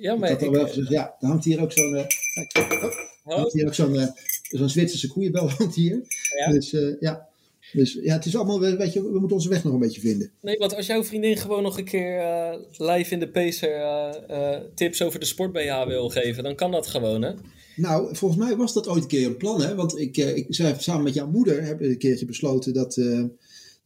Ja, 0.00 0.12
ik 0.12 0.18
maar 0.18 0.30
had 0.30 0.40
al 0.42 0.46
ik, 0.48 0.54
wel 0.54 0.66
gezegd, 0.68 0.88
ja, 0.88 1.16
er 1.20 1.26
hangt 1.28 1.44
hier 1.44 1.60
ook 1.60 1.72
zo'n. 1.72 1.94
eh, 1.96 2.06
kijk, 2.34 2.72
oh, 2.72 2.82
er 2.82 3.08
Oh, 3.24 3.34
hangt 3.36 3.52
hier 3.52 3.66
ook 3.66 3.74
zo'n 3.74 3.98
eh, 3.98 4.06
zo'n 4.50 4.68
Zwitserse 4.68 5.08
koeienbel 5.08 5.50
hangt 5.50 5.74
hier. 5.74 6.00
Ja. 6.38 6.50
Dus 6.52 6.72
eh, 6.72 7.00
ja. 7.00 7.28
Dus 7.72 7.98
ja, 8.02 8.14
het 8.14 8.24
is 8.24 8.36
allemaal, 8.36 8.60
weet 8.60 8.92
je, 8.92 9.02
we 9.02 9.18
moeten 9.18 9.36
onze 9.36 9.48
weg 9.48 9.64
nog 9.64 9.72
een 9.72 9.78
beetje 9.78 10.00
vinden. 10.00 10.30
nee, 10.40 10.58
want 10.58 10.74
als 10.74 10.86
jouw 10.86 11.04
vriendin 11.04 11.36
gewoon 11.36 11.62
nog 11.62 11.78
een 11.78 11.84
keer 11.84 12.18
eh, 12.18 12.54
live 12.76 13.12
in 13.12 13.20
de 13.20 13.28
Pacer 13.28 13.74
eh, 13.74 14.54
eh, 14.54 14.62
tips 14.74 15.02
over 15.02 15.20
de 15.20 15.26
sport 15.26 15.52
BH 15.52 15.86
wil 15.86 16.08
geven, 16.08 16.44
dan 16.44 16.54
kan 16.54 16.70
dat 16.70 16.86
gewoon, 16.86 17.22
hè? 17.22 17.32
Nou, 17.76 18.16
volgens 18.16 18.40
mij 18.40 18.56
was 18.56 18.72
dat 18.72 18.88
ooit 18.88 19.02
een 19.02 19.08
keer 19.08 19.26
een 19.26 19.36
plan, 19.36 19.62
hè? 19.62 19.74
Want 19.74 19.98
ik, 19.98 20.16
ik 20.16 20.46
zei 20.48 20.74
samen 20.78 21.02
met 21.02 21.14
jouw 21.14 21.30
moeder 21.30 21.62
hebben 21.62 21.86
we 21.86 21.92
een 21.92 21.98
keertje 21.98 22.26
besloten 22.26 22.72
dat, 22.72 23.00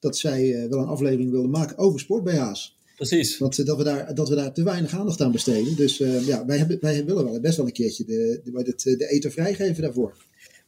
dat 0.01 0.16
zij 0.16 0.66
wel 0.69 0.79
een 0.79 0.88
aflevering 0.88 1.31
wilde 1.31 1.49
maken 1.49 1.79
over 1.79 2.01
sport-BH's. 2.01 2.79
Precies. 2.97 3.38
Want 3.38 3.66
dat, 3.66 3.77
we 3.77 3.85
daar, 3.85 4.14
dat 4.14 4.29
we 4.29 4.35
daar 4.35 4.53
te 4.53 4.62
weinig 4.62 4.93
aandacht 4.93 5.21
aan 5.21 5.33
besteden. 5.33 5.77
Dus 5.77 5.97
ja, 6.27 6.47
wij, 6.47 6.59
hebben, 6.59 6.79
wij 6.81 7.05
willen 7.05 7.25
wel 7.25 7.40
best 7.40 7.57
wel 7.57 7.66
een 7.66 7.73
keertje 7.73 8.05
de, 8.05 8.40
de, 8.45 8.75
de, 8.77 8.97
de 8.97 9.09
eten 9.09 9.33
vrijgeven 9.33 9.83
daarvoor. 9.83 10.14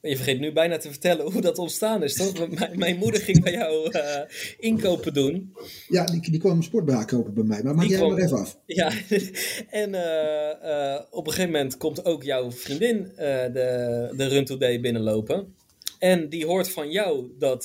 Je 0.02 0.16
vergeet 0.16 0.40
nu 0.40 0.52
bijna 0.52 0.76
te 0.76 0.88
vertellen 0.88 1.32
hoe 1.32 1.40
dat 1.40 1.58
ontstaan 1.58 2.02
is, 2.02 2.14
toch? 2.14 2.48
Mijn, 2.48 2.78
mijn 2.78 2.96
moeder 2.96 3.20
ging 3.20 3.42
bij 3.42 3.52
jou 3.52 3.90
eh, 3.90 4.20
inkopen 4.58 5.14
doen. 5.14 5.54
Ja, 5.88 6.04
die, 6.04 6.30
die 6.30 6.40
kwam 6.40 6.62
een 6.72 7.04
kopen 7.06 7.34
bij 7.34 7.44
mij. 7.44 7.62
Maar 7.62 7.74
maak 7.74 7.80
Die 7.80 7.90
jij 7.90 7.98
kwam- 7.98 8.12
maar 8.12 8.22
even 8.22 8.38
af. 8.38 8.58
Ja, 8.66 8.92
en 9.82 9.94
eh, 9.94 10.94
eh, 10.94 11.00
op 11.10 11.26
een 11.26 11.32
gegeven 11.32 11.52
moment 11.52 11.76
komt 11.76 12.04
ook 12.04 12.22
jouw 12.22 12.50
vriendin 12.52 13.12
de, 13.16 14.12
de 14.16 14.26
Run 14.26 14.44
Today 14.44 14.80
binnenlopen. 14.80 15.54
En 15.98 16.28
die 16.28 16.46
hoort 16.46 16.70
van 16.70 16.90
jou 16.90 17.30
dat, 17.38 17.64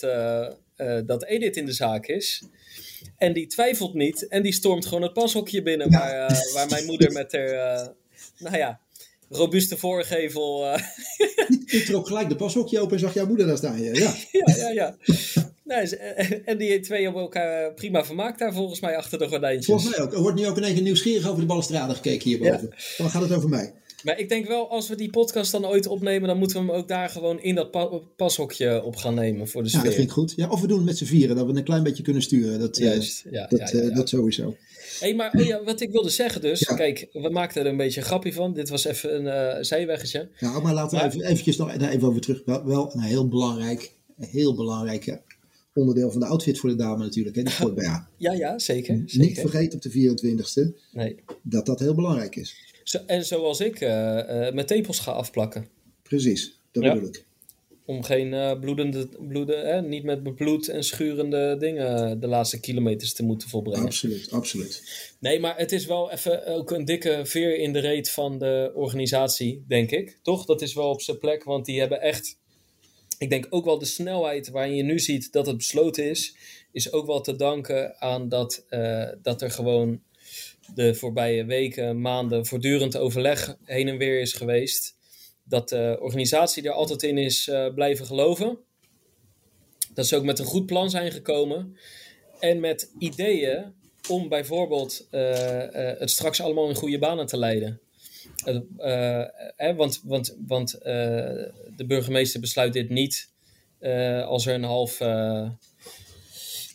dat 1.06 1.26
Edith 1.26 1.56
in 1.58 1.66
de 1.66 1.72
zaak 1.74 2.08
is. 2.08 2.44
En 3.18 3.34
die 3.34 3.48
twijfelt 3.48 3.94
niet 3.94 4.28
en 4.28 4.44
die 4.44 4.54
stormt 4.54 4.86
gewoon 4.86 5.02
het 5.04 5.14
pashokje 5.14 5.62
binnen. 5.62 5.92
Ja. 5.92 6.00
Waar, 6.00 6.50
waar 6.54 6.70
mijn 6.70 6.86
moeder 6.86 7.12
met 7.12 7.32
haar, 7.32 7.94
nou 8.40 8.58
ja, 8.58 8.80
robuuste 9.30 9.78
voorgevel... 9.78 10.66
eh, 10.66 10.84
Ik 11.66 11.84
trok 11.86 12.08
gelijk 12.08 12.30
de 12.30 12.36
pashokje 12.36 12.80
open 12.80 12.94
en 12.94 13.00
zag 13.00 13.14
jouw 13.14 13.28
moeder 13.28 13.48
daar 13.48 13.58
staan. 13.58 13.82
Ja, 13.84 13.92
ja. 14.04 14.16
ja, 14.32 14.56
ja, 14.56 14.70
ja. 14.70 14.96
Nee, 15.64 15.88
ze- 15.88 15.96
en- 16.46 16.58
die 16.58 16.80
twee 16.80 17.04
hebben 17.04 17.22
elkaar 17.22 17.74
prima 17.74 18.06
vermaakt 18.06 18.40
daar 18.40 18.54
volgens 18.54 18.80
mij 18.80 18.98
achter 18.98 19.20
de 19.20 19.28
gordijntjes. 19.28 19.66
volgens 19.66 19.90
mij 19.96 20.06
ook. 20.06 20.14
Er 20.14 20.22
wordt 20.22 20.38
nu 20.40 20.48
ook 20.48 20.58
in 20.58 20.64
één 20.64 20.74
keer 20.74 20.84
nieuwsgierig 20.84 21.28
over 21.28 21.40
de 21.42 21.46
balustrade 21.48 21.94
gekeken 21.94 22.30
hierboven. 22.30 22.70
Dan 22.98 23.10
gaat 23.10 23.22
het 23.22 23.32
over 23.34 23.50
mij. 23.50 23.74
Maar 24.04 24.20
ik 24.20 24.30
denk 24.30 24.48
wel, 24.48 24.70
als 24.70 24.90
we 24.90 24.96
die 24.96 25.10
podcast 25.10 25.52
dan 25.52 25.66
ooit 25.66 25.88
opnemen, 25.88 26.28
dan 26.28 26.38
moeten 26.38 26.58
we 26.66 26.72
hem 26.72 26.82
ook 26.82 26.88
daar 26.88 27.10
gewoon 27.10 27.42
in 27.42 27.56
dat 27.56 27.72
pa- 27.72 27.90
pashokje 28.16 28.84
op 28.84 28.96
gaan 28.96 29.14
nemen 29.14 29.48
voor 29.48 29.64
de 29.64 29.70
Ja, 29.70 29.74
sfeer. 29.74 29.86
dat 29.86 29.94
vind 29.94 30.08
ik 30.08 30.14
goed. 30.14 30.34
Ja, 30.36 30.50
of 30.50 30.62
we 30.62 30.68
doen 30.68 30.78
het 30.78 30.86
met 30.86 30.98
z'n 30.98 31.06
vieren, 31.06 31.36
dat 31.36 31.46
we 31.46 31.54
een 31.58 31.64
klein 31.64 31.84
beetje 31.84 32.04
kunnen 32.04 32.22
sturen. 32.22 32.60
Dat, 32.60 32.78
eh, 32.78 32.86
Juist, 32.86 33.24
ja, 33.32 33.48
dat, 33.50 33.60
ja, 33.60 33.66
ja, 33.72 33.84
eh, 33.84 33.90
ja. 33.90 33.96
dat 33.96 34.10
sowieso. 34.10 34.56
Hey, 35.00 35.16
maar 35.16 35.34
oh 35.38 35.46
ja, 35.46 35.64
wat 35.64 35.82
ik 35.82 35.92
wilde 35.92 36.10
zeggen 36.10 36.42
dus, 36.42 36.60
Ja. 36.60 36.76
kijk, 36.76 37.08
we 37.14 37.30
maakten 37.30 37.62
er 37.62 37.68
een 37.68 37.78
beetje 37.78 38.00
een 38.00 38.06
grapje 38.06 38.34
van. 38.34 38.54
Dit 38.54 38.70
was 38.70 38.86
even 38.86 39.16
een 39.16 39.28
eh, 39.58 39.64
zijweggetje. 39.64 40.30
Ja, 40.40 40.60
maar 40.60 40.74
laten 40.74 40.98
we 40.98 41.04
Maar- 41.04 41.14
even, 41.14 41.26
eventjes 41.28 41.58
nog 41.58 41.76
daar 41.78 41.90
even 41.92 42.08
over 42.08 42.22
terug. 42.22 42.42
Wel, 42.46 42.66
wel 42.66 42.94
een 42.94 43.02
heel 43.02 43.28
belangrijk, 43.28 43.92
een 44.18 44.28
heel 44.28 44.56
belangrijk 44.56 45.08
eh, 45.08 45.16
onderdeel 45.74 46.12
van 46.12 46.20
de 46.20 46.26
outfit 46.26 46.60
voor 46.60 46.70
de 46.70 46.76
dame 46.76 47.04
natuurlijk. 47.04 47.36
Hè, 47.36 47.44
die 47.44 47.52
sport. 47.52 47.82
Ja, 48.18 48.32
ja, 48.34 48.60
zeker. 48.60 48.96
Niet 48.96 49.12
zeker. 49.12 49.42
vergeten 49.50 49.74
op 49.76 49.82
de 49.82 49.90
24e 49.90 50.74
Nee. 50.92 51.16
dat 51.44 51.66
dat 51.66 51.80
heel 51.80 51.96
belangrijk 51.96 52.36
is. 52.36 52.56
Zo, 52.84 52.98
en 53.06 53.26
zoals 53.26 53.60
ik 53.60 53.80
eh, 53.82 53.90
mijn 54.54 54.66
tepels 54.66 55.00
ga 55.00 55.12
afplakken. 55.12 55.68
Precies, 56.04 56.60
dat 56.72 56.84
Ja. 56.84 56.94
bedoel 56.94 57.10
ik. 57.10 57.26
Om 57.88 58.04
geen 58.04 58.34
eh, 58.34 58.60
bloedende, 58.60 59.10
bloeden, 59.28 59.68
hè, 59.68 59.82
niet 59.82 60.04
met 60.04 60.24
bebloed 60.24 60.68
en 60.68 60.84
schurende 60.84 61.56
dingen 61.60 62.20
de 62.20 62.28
laatste 62.28 62.60
kilometers 62.60 63.14
te 63.14 63.24
moeten 63.24 63.50
volbrengen. 63.50 63.86
Absoluut, 63.86 64.32
absoluut. 64.32 64.84
Nee, 65.20 65.40
maar 65.40 65.58
het 65.58 65.72
is 65.72 65.86
wel 65.86 66.12
even 66.12 66.46
ook 66.46 66.72
een 66.72 66.86
dikke 66.86 67.22
veer 67.24 67.58
in 67.58 67.74
de 67.74 67.80
reet 67.80 68.10
van 68.10 68.40
de 68.40 68.72
organisatie, 68.76 69.64
denk 69.68 69.92
ik. 69.92 70.20
Toch? 70.22 70.46
Dat 70.46 70.62
is 70.62 70.74
wel 70.74 70.90
op 70.90 71.02
zijn 71.02 71.18
plek, 71.18 71.44
want 71.44 71.66
die 71.66 71.80
hebben 71.80 72.02
echt. 72.02 72.38
Ik 73.18 73.30
denk 73.30 73.48
ook 73.50 73.66
wel 73.66 73.80
de 73.80 73.86
snelheid 73.86 74.50
waarin 74.50 74.76
je 74.76 74.84
nu 74.84 75.00
ziet 75.00 75.32
dat 75.32 75.46
het 75.46 75.58
besloten 75.58 76.10
is, 76.10 76.36
is 76.72 76.92
ook 76.92 77.06
wel 77.06 77.22
te 77.22 77.36
danken 77.36 78.00
aan 78.02 78.30
dat, 78.30 78.66
eh, 78.70 79.08
dat 79.22 79.42
er 79.42 79.52
gewoon 79.52 80.02
de 80.76 80.96
voorbije 80.96 81.46
weken, 81.46 82.02
maanden 82.02 82.46
voortdurend 82.46 82.98
overleg 82.98 83.58
heen 83.64 83.88
en 83.88 83.98
weer 83.98 84.22
is 84.22 84.34
geweest. 84.34 84.97
Dat 85.50 85.70
de 85.70 85.98
organisatie 86.02 86.64
er 86.64 86.72
altijd 86.72 87.04
in 87.04 87.18
is 87.18 87.48
eh, 87.48 87.74
blijven 87.74 88.06
geloven. 88.06 88.58
Dat 89.94 90.08
ze 90.08 90.16
ook 90.16 90.24
met 90.24 90.40
een 90.40 90.46
goed 90.46 90.66
plan 90.66 90.90
zijn 90.90 91.12
gekomen. 91.12 91.78
En 92.40 92.60
met 92.60 92.92
ideeën 93.00 93.74
om 94.10 94.30
bijvoorbeeld 94.30 95.08
eh, 95.12 95.92
eh, 95.92 96.00
het 96.00 96.12
straks 96.12 96.42
allemaal 96.42 96.70
in 96.70 96.76
goede 96.76 97.00
banen 97.00 97.26
te 97.26 97.38
leiden. 97.38 97.82
Want 99.76 100.02
want, 100.04 100.36
want 100.48 100.72
de 100.82 101.86
burgemeester 101.88 102.40
besluit 102.40 102.74
dit 102.74 102.90
niet 102.90 103.30
als 104.26 104.46
er 104.46 104.54
een 104.54 104.64
half, 104.64 104.98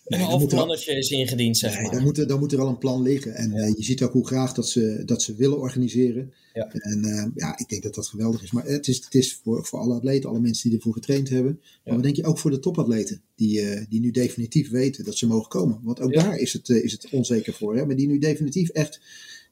dan 0.04 0.30
moet 0.30 0.42
er- 0.42 0.56
plannetje 0.56 0.92
is 0.96 1.10
ingediend, 1.10 1.58
zeg 1.58 1.72
Nee, 1.74 1.82
maar. 1.82 1.92
dan, 1.92 2.02
moet 2.02 2.18
er, 2.18 2.26
dan 2.26 2.38
moet 2.38 2.52
er 2.52 2.58
wel 2.58 2.68
een 2.68 2.78
plan 2.78 3.02
liggen. 3.02 3.34
En 3.34 3.52
eh, 3.52 3.74
je 3.76 3.84
ziet 3.84 4.02
ook 4.02 4.12
hoe 4.12 4.26
graag 4.26 4.52
dat 4.54 4.68
ze, 4.68 5.02
dat 5.06 5.22
ze 5.22 5.34
willen 5.34 5.58
organiseren. 5.58 6.32
Ja. 6.54 6.72
En 6.72 7.04
eh, 7.04 7.26
ja, 7.34 7.58
ik 7.58 7.68
denk 7.68 7.82
dat 7.82 7.94
dat 7.94 8.06
geweldig 8.06 8.42
is. 8.42 8.50
Maar 8.50 8.64
het 8.66 8.88
is, 8.88 8.96
het 9.04 9.14
is 9.14 9.40
voor, 9.42 9.64
voor 9.66 9.78
alle 9.78 9.94
atleten, 9.94 10.28
alle 10.30 10.40
mensen 10.40 10.68
die 10.68 10.78
ervoor 10.78 10.92
getraind 10.92 11.28
hebben. 11.28 11.60
Maar 11.84 11.94
wat 11.94 12.02
denk 12.02 12.16
je 12.16 12.24
ook 12.24 12.38
voor 12.38 12.50
de 12.50 12.58
topatleten? 12.58 13.22
Die, 13.34 13.60
eh, 13.60 13.84
die 13.88 14.00
nu 14.00 14.10
definitief 14.10 14.70
weten 14.70 15.04
dat 15.04 15.16
ze 15.16 15.26
mogen 15.26 15.48
komen. 15.48 15.80
Want 15.82 16.00
ook 16.00 16.12
daar 16.14 16.36
is 16.38 16.52
het, 16.52 16.68
is 16.68 16.92
het 16.92 17.08
onzeker 17.10 17.52
voor. 17.52 17.76
Hè? 17.76 17.86
Maar 17.86 17.96
die 17.96 18.06
nu 18.08 18.18
definitief 18.18 18.68
echt 18.68 19.00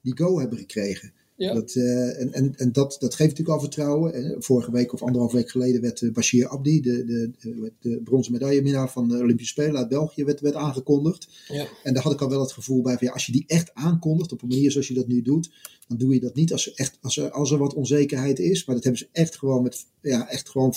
die 0.02 0.16
go 0.16 0.38
hebben 0.38 0.58
gekregen. 0.58 1.12
Ja. 1.40 1.54
Dat, 1.54 1.74
eh, 1.74 2.20
en 2.20 2.32
en, 2.32 2.54
en 2.56 2.72
dat, 2.72 2.96
dat 2.98 3.14
geeft 3.14 3.30
natuurlijk 3.30 3.56
al 3.56 3.60
vertrouwen. 3.60 4.42
Vorige 4.42 4.70
week 4.70 4.92
of 4.92 5.02
anderhalf 5.02 5.32
week 5.32 5.50
geleden 5.50 5.80
werd 5.80 6.02
eh, 6.02 6.12
Bashir 6.12 6.48
Abdi, 6.48 6.80
de, 6.80 7.04
de, 7.04 7.30
de, 7.40 7.72
de 7.80 8.00
bronzen 8.04 8.32
medailleminnaar 8.32 8.90
van 8.90 9.08
de 9.08 9.18
Olympische 9.18 9.52
Spelen 9.52 9.76
uit 9.76 9.88
België, 9.88 10.24
werd, 10.24 10.40
werd 10.40 10.54
aangekondigd. 10.54 11.28
Ja. 11.48 11.66
En 11.82 11.94
daar 11.94 12.02
had 12.02 12.12
ik 12.12 12.20
al 12.20 12.28
wel 12.28 12.40
het 12.40 12.52
gevoel 12.52 12.82
bij 12.82 12.96
van 12.96 13.06
ja, 13.06 13.12
als 13.12 13.26
je 13.26 13.32
die 13.32 13.44
echt 13.46 13.70
aankondigt 13.74 14.32
op 14.32 14.42
een 14.42 14.48
manier 14.48 14.70
zoals 14.70 14.88
je 14.88 14.94
dat 14.94 15.06
nu 15.06 15.22
doet, 15.22 15.50
dan 15.88 15.98
doe 15.98 16.14
je 16.14 16.20
dat 16.20 16.34
niet 16.34 16.52
als 16.52 16.66
er, 16.66 16.72
echt, 16.74 16.98
als 17.00 17.16
er, 17.16 17.30
als 17.30 17.50
er 17.50 17.58
wat 17.58 17.74
onzekerheid 17.74 18.38
is. 18.38 18.64
Maar 18.64 18.74
dat 18.74 18.84
hebben 18.84 19.02
ze 19.02 19.08
echt 19.12 19.36
gewoon 19.36 19.62
met 19.62 19.86
ja, 20.00 20.28
echt 20.28 20.48
gewoon 20.48 20.74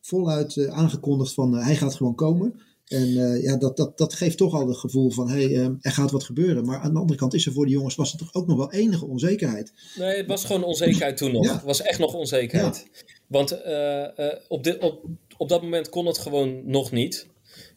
voluit 0.00 0.56
eh, 0.56 0.66
aangekondigd 0.66 1.34
van 1.34 1.54
hij 1.54 1.76
gaat 1.76 1.94
gewoon 1.94 2.14
komen. 2.14 2.54
En 2.84 3.16
eh, 3.16 3.42
ja, 3.42 3.56
dat, 3.56 3.76
dat, 3.76 3.98
dat 3.98 4.14
geeft 4.14 4.36
toch 4.36 4.54
al 4.54 4.68
het 4.68 4.76
gevoel 4.76 5.10
van 5.10 5.28
hé, 5.28 5.44
hey, 5.44 5.54
eh, 5.54 5.70
er 5.80 5.90
gaat 5.90 6.10
wat 6.10 6.24
gebeuren. 6.24 6.64
Maar 6.64 6.78
aan 6.78 6.92
de 6.92 6.98
andere 6.98 7.18
kant 7.18 7.34
is 7.34 7.46
er 7.46 7.52
voor 7.52 7.64
die 7.64 7.74
jongens 7.74 7.94
was 7.94 8.12
er 8.12 8.18
toch 8.18 8.34
ook 8.34 8.46
nog 8.46 8.56
wel 8.56 8.72
enige 8.72 9.06
onzekerheid. 9.06 9.72
Nee, 9.98 10.16
het 10.16 10.26
was 10.26 10.44
gewoon 10.44 10.64
onzekerheid 10.64 11.16
toen 11.16 11.32
nog. 11.32 11.44
Ja. 11.44 11.52
Het 11.52 11.62
was 11.62 11.82
echt 11.82 11.98
nog 11.98 12.14
onzekerheid. 12.14 12.86
Want 13.26 13.62
eh, 13.62 14.18
eh, 14.18 14.38
op, 14.48 14.64
dit, 14.64 14.78
op, 14.78 15.04
op 15.36 15.48
dat 15.48 15.62
moment 15.62 15.88
kon 15.88 16.06
het 16.06 16.18
gewoon 16.18 16.70
nog 16.70 16.90
niet. 16.90 17.26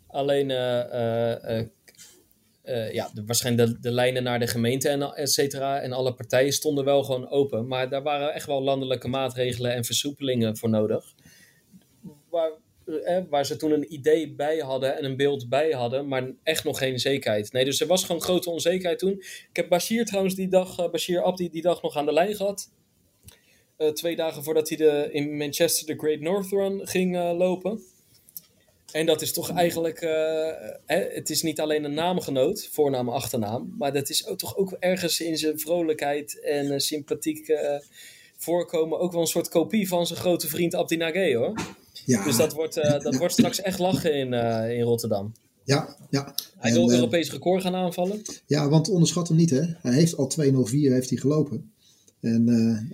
Alleen, 0.08 0.48
ja, 2.92 3.10
de, 3.14 3.24
waarschijnlijk 3.26 3.68
de, 3.68 3.80
de 3.80 3.92
lijnen 3.92 4.24
naar 4.24 4.40
de 4.40 4.48
gemeente 4.48 4.90
en 4.90 5.02
et 5.02 5.32
cetera 5.32 5.80
en 5.80 5.92
alle 5.92 6.14
partijen 6.14 6.54
stonden 6.54 6.86
wel 6.86 7.04
gewoon 7.04 7.30
open. 7.30 7.68
Maar 7.68 7.90
daar 7.90 8.04
waren 8.04 8.34
echt 8.34 8.46
wel 8.46 8.64
landelijke 8.64 9.08
maatregelen 9.08 9.74
en 9.74 9.86
versoepelingen 9.86 10.58
voor 10.58 10.70
nodig. 10.70 11.14
Waar, 12.30 12.52
eh, 12.88 13.20
waar 13.30 13.46
ze 13.46 13.56
toen 13.56 13.72
een 13.72 13.94
idee 13.94 14.34
bij 14.34 14.58
hadden 14.58 14.98
en 14.98 15.06
een 15.06 15.16
beeld 15.16 15.50
bij 15.50 15.72
hadden, 15.72 16.08
maar 16.08 16.32
echt 16.44 16.64
nog 16.64 16.78
geen 16.78 17.00
zekerheid. 17.00 17.52
Nee, 17.52 17.66
dus 17.66 17.82
er 17.82 17.88
was 17.88 18.04
gewoon 18.04 18.22
grote 18.22 18.50
onzekerheid 18.50 19.00
toen. 19.00 19.12
Ik 19.50 19.56
heb 19.56 19.70
Bashir 19.70 20.06
trouwens 20.06 20.36
die 20.36 20.48
dag, 20.48 20.80
eh, 20.80 20.90
Bashir 20.90 21.24
Abdi 21.24 21.50
die 21.50 21.62
dag 21.62 21.82
nog 21.82 21.96
aan 21.96 22.06
de 22.06 22.14
lijn 22.14 22.36
gehad. 22.36 22.70
Eh, 23.78 23.90
twee 23.90 24.16
dagen 24.16 24.44
voordat 24.44 24.70
hij 24.70 24.78
de, 24.78 25.10
in 25.12 25.38
Manchester 25.38 25.86
de 25.86 25.98
Great 25.98 26.20
North 26.20 26.50
Run 26.50 26.88
ging 26.88 27.16
eh, 27.16 27.38
lopen. 27.38 27.82
En 28.92 29.06
dat 29.06 29.22
is 29.22 29.34
toch 29.34 29.52
eigenlijk, 29.52 30.00
hè, 30.86 31.00
het 31.14 31.30
is 31.30 31.42
niet 31.42 31.60
alleen 31.60 31.84
een 31.84 31.94
naamgenoot, 31.94 32.70
voornaam, 32.72 33.10
achternaam, 33.10 33.76
maar 33.78 33.94
dat 33.94 34.10
is 34.10 34.28
ook, 34.28 34.38
toch 34.38 34.58
ook 34.58 34.72
ergens 34.80 35.20
in 35.20 35.38
zijn 35.38 35.60
vrolijkheid 35.60 36.40
en 36.40 36.82
sympathiek 36.82 37.58
voorkomen 38.38 39.00
ook 39.00 39.12
wel 39.12 39.22
een 39.22 39.28
soort 39.28 39.50
kopie 39.50 39.88
van 39.88 40.08
zijn 40.08 40.20
grote 40.20 40.48
vriend 40.48 40.76
Abdi 40.76 40.98
Nagé 40.98 41.36
hoor. 41.36 41.54
Ja, 42.06 42.24
Dus 42.24 42.38
dat 42.38 42.54
wordt, 42.54 42.78
eh, 42.78 43.00
dat 43.00 43.16
wordt 43.18 43.34
straks 43.34 43.62
echt 43.62 43.80
lachen 43.80 44.14
in, 44.14 44.34
eh, 44.34 44.78
in 44.78 44.82
Rotterdam. 44.82 45.32
ja, 45.64 45.96
ja. 46.10 46.36
Hij 46.58 46.74
wil 46.74 46.90
eh, 46.90 46.96
Europees 46.96 47.32
record 47.32 47.62
gaan 47.62 47.76
aanvallen. 47.76 48.22
Ja, 48.46 48.70
want 48.70 48.90
onderschat 48.90 49.28
hem 49.28 49.38
niet, 49.38 49.50
hè? 49.50 49.62
Hij 49.82 49.94
heeft 49.94 50.18
al 50.18 50.28
2.04 50.28 50.92
heeft 50.92 51.10
hij 51.10 51.20
gelopen. 51.20 51.72
En 52.22 52.46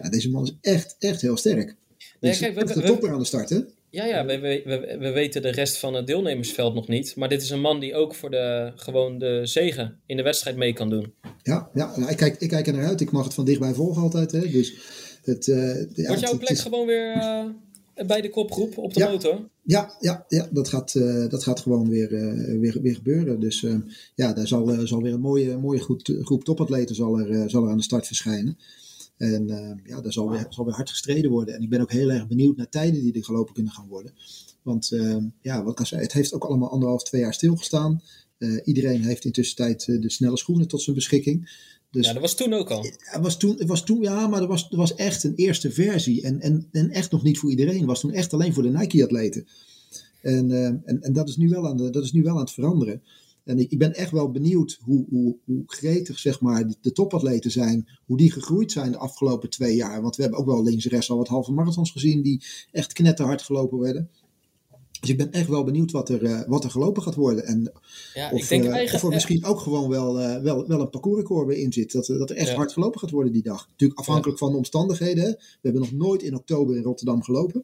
ja, 0.02 0.10
deze 0.10 0.30
man 0.30 0.44
is 0.44 0.56
echt, 0.62 0.96
echt 1.00 1.22
heel 1.22 1.38
sterk. 1.38 1.66
Nee, 1.66 2.32
Dus 2.32 2.40
kijk, 2.40 2.54
we- 2.56 2.62
echt 2.62 2.74
de 2.74 2.82
we- 2.82 2.88
topper 2.88 3.12
aan 3.12 3.20
de 3.20 3.26
start, 3.26 3.50
hè? 3.50 3.60
Ja, 3.90 4.06
ja 4.06 4.26
we, 4.26 4.40
we, 4.40 4.62
we, 4.66 4.98
we 5.00 5.12
weten 5.12 5.42
de 5.42 5.50
rest 5.52 5.78
van 5.78 5.94
het 5.94 6.08
deelnemersveld 6.08 6.74
nog 6.74 6.88
niet. 6.88 7.16
Maar 7.16 7.30
dit 7.30 7.42
is 7.42 7.50
een 7.50 7.62
man 7.62 7.80
die 7.80 7.96
ook 7.96 8.16
voor 8.16 8.30
de, 8.30 8.72
gewoon 8.76 9.18
de 9.20 9.42
zegen 9.44 10.00
in 10.06 10.18
de 10.18 10.24
wedstrijd 10.24 10.56
mee 10.56 10.74
kan 10.74 10.90
doen. 10.90 11.14
Ja, 11.42 11.70
ja 11.74 11.94
nou, 11.98 12.12
ik, 12.12 12.18
kijk, 12.18 12.36
ik 12.42 12.50
kijk 12.50 12.68
er 12.68 12.74
naar 12.74 12.86
uit. 12.88 13.02
Ik 13.02 13.12
mag 13.12 13.24
het 13.24 13.34
van 13.34 13.46
dichtbij 13.46 13.74
volgen 13.74 14.02
altijd, 14.02 14.32
hè? 14.32 14.50
Dus 14.50 14.74
het, 15.24 15.46
ja, 15.46 16.08
Wordt 16.08 16.22
jouw 16.22 16.38
plek 16.38 16.50
het 16.50 16.60
gewoon 16.60 16.86
weer... 16.88 17.16
bij 17.96 18.22
de 18.22 18.30
kopgroep 18.30 18.78
op 18.78 18.94
de 18.94 19.00
Ja. 19.00 19.10
motor? 19.10 19.50
Ja, 19.64 19.96
ja, 20.00 20.26
ja 20.28 20.50
dat, 20.52 20.70
gaat, 20.70 20.96
eh, 20.96 21.30
dat 21.30 21.44
gaat 21.44 21.60
gewoon 21.60 21.90
weer, 21.90 22.14
eh, 22.14 22.60
weer, 22.60 22.82
weer 22.82 22.96
gebeuren. 22.96 23.40
Dus 23.40 23.64
eh, 23.64 23.76
ja, 24.16 24.34
daar 24.34 24.48
zal, 24.48 24.88
zal 24.88 25.02
weer 25.02 25.14
een 25.14 25.20
mooie, 25.20 25.58
mooie 25.58 25.80
groep, 25.80 26.02
groep 26.04 26.44
topatleten 26.44 26.96
zal 26.96 27.20
er, 27.20 27.50
zal 27.50 27.64
er 27.64 27.70
aan 27.70 27.78
de 27.78 27.84
start 27.84 28.08
verschijnen. 28.08 28.58
En 29.18 29.48
ja, 29.86 30.02
daar 30.02 30.14
zal 30.14 30.30
weer, 30.30 30.46
zal 30.50 30.66
weer 30.66 30.74
hard 30.74 30.90
gestreden 30.90 31.32
worden. 31.32 31.56
En 31.56 31.62
ik 31.62 31.70
ben 31.70 31.82
ook 31.82 31.92
heel 31.92 32.12
erg 32.12 32.28
benieuwd 32.28 32.58
naar 32.58 32.70
tijden 32.70 33.02
die 33.02 33.14
er 33.14 33.24
gelopen 33.24 33.54
kunnen 33.54 33.72
gaan 33.72 33.88
worden. 33.88 34.14
Want 34.62 34.92
ja, 35.42 35.64
wat 35.64 35.72
ik 35.72 35.80
al 35.80 35.86
zei, 35.86 36.02
het 36.02 36.14
heeft 36.14 36.34
ook 36.34 36.44
allemaal 36.44 36.72
anderhalf, 36.72 37.04
twee 37.04 37.22
jaar 37.22 37.34
stilgestaan. 37.34 38.02
Iedereen 38.64 39.04
heeft 39.04 39.26
intussen 39.26 39.56
tijd 39.56 39.86
de 39.86 40.10
snelle 40.10 40.38
schoenen 40.38 40.68
tot 40.68 40.82
zijn 40.82 40.96
beschikking. 40.96 41.50
Dus 41.94 42.06
Ja, 42.06 42.14
dat 42.14 42.22
was 42.22 42.36
toen 42.36 42.54
ook 42.54 42.70
al. 42.70 42.86
het 42.98 43.22
was 43.22 43.38
toen, 43.38 43.56
het 43.58 43.68
was 43.68 43.84
toen, 43.84 44.02
ja, 44.02 44.28
maar 44.28 44.42
er 44.42 44.48
was, 44.48 44.68
er 44.72 44.78
was 44.78 44.96
echt 44.96 45.24
een 45.24 45.36
eerste 45.36 45.72
versie. 45.72 46.22
En, 46.22 46.40
en, 46.40 46.68
en 46.72 46.90
echt 46.90 47.12
nog 47.12 47.24
niet 47.24 47.40
voor 47.40 47.50
iedereen. 47.50 47.78
Het 47.78 47.86
was 47.86 48.00
toen 48.00 48.12
echt 48.12 48.34
alleen 48.34 48.54
voor 48.54 48.64
de 48.64 48.70
Nike-atleten. 48.70 49.48
En, 50.22 50.52
eh, 50.52 50.66
en, 50.66 51.02
en 51.02 51.14
dat, 51.14 51.30
is 51.30 51.38
nu 51.38 51.50
wel 51.50 51.68
aan 51.68 51.78
de, 51.78 51.90
dat 51.90 52.04
is 52.04 52.12
nu 52.12 52.24
wel 52.24 52.34
aan 52.34 52.40
het 52.40 52.52
veranderen. 52.52 53.02
En 53.44 53.60
ik, 53.60 53.72
ik 53.72 53.78
ben 53.78 53.94
echt 53.94 54.12
wel 54.12 54.32
benieuwd 54.32 54.80
hoe, 54.82 55.06
hoe, 55.10 55.38
hoe 55.46 55.64
gretig 55.66 56.20
zeg 56.20 56.42
maar, 56.42 56.68
de, 56.68 56.76
de 56.82 56.92
topatleten 56.92 57.52
zijn. 57.52 57.88
Hoe 58.06 58.18
die 58.18 58.32
gegroeid 58.32 58.72
zijn 58.72 58.92
de 58.92 58.98
afgelopen 58.98 59.50
twee 59.50 59.76
jaar. 59.76 60.02
Want 60.02 60.16
we 60.16 60.22
hebben 60.22 60.40
ook 60.40 60.46
wel 60.46 60.64
links 60.64 60.86
en 60.86 60.92
rechts 60.92 61.10
al 61.10 61.18
wat 61.18 61.28
halve 61.28 61.52
marathons 61.52 61.92
gezien. 61.92 62.22
Die 62.22 62.44
echt 62.72 62.94
knetterhard 62.94 63.42
gelopen 63.42 63.80
werden. 63.80 64.10
Dus 65.04 65.12
ik 65.12 65.18
ben 65.18 65.32
echt 65.32 65.48
wel 65.48 65.64
benieuwd 65.64 65.92
wat 65.92 66.10
er, 66.10 66.24
eh, 66.24 66.42
wat 66.48 66.64
er 66.64 66.70
gelopen 66.70 67.04
gaat 67.04 67.16
worden. 67.16 67.46
En 67.46 67.72
Ja, 68.14 68.32
of, 68.32 68.42
ik 68.42 68.50
denk 68.50 68.64
eh, 68.64 68.94
of 68.94 69.04
er 69.04 69.10
misschien 69.10 69.46
ook 69.46 69.60
gewoon 69.60 69.90
wel, 69.90 70.20
eh, 70.20 70.42
wel, 70.42 70.68
wel 70.68 70.82
een 70.82 70.90
parcoursrecord 70.90 71.48
bij 71.48 71.56
in 71.56 71.74
zit. 71.74 71.92
Dat, 71.92 72.06
dat 72.06 72.30
er 72.30 72.36
echt 72.36 72.50
Ja. 72.50 72.56
hard 72.56 72.74
gelopen 72.74 73.00
gaat 73.00 73.10
worden 73.10 73.34
die 73.34 73.44
dag. 73.44 73.68
Natuurlijk 73.70 74.00
afhankelijk 74.00 74.38
van 74.40 74.52
de 74.52 74.58
omstandigheden. 74.58 75.26
We 75.26 75.60
hebben 75.62 75.82
nog 75.82 75.92
nooit 75.92 76.22
in 76.22 76.36
oktober 76.36 76.76
in 76.76 76.84
Rotterdam 76.84 77.24
gelopen. 77.24 77.64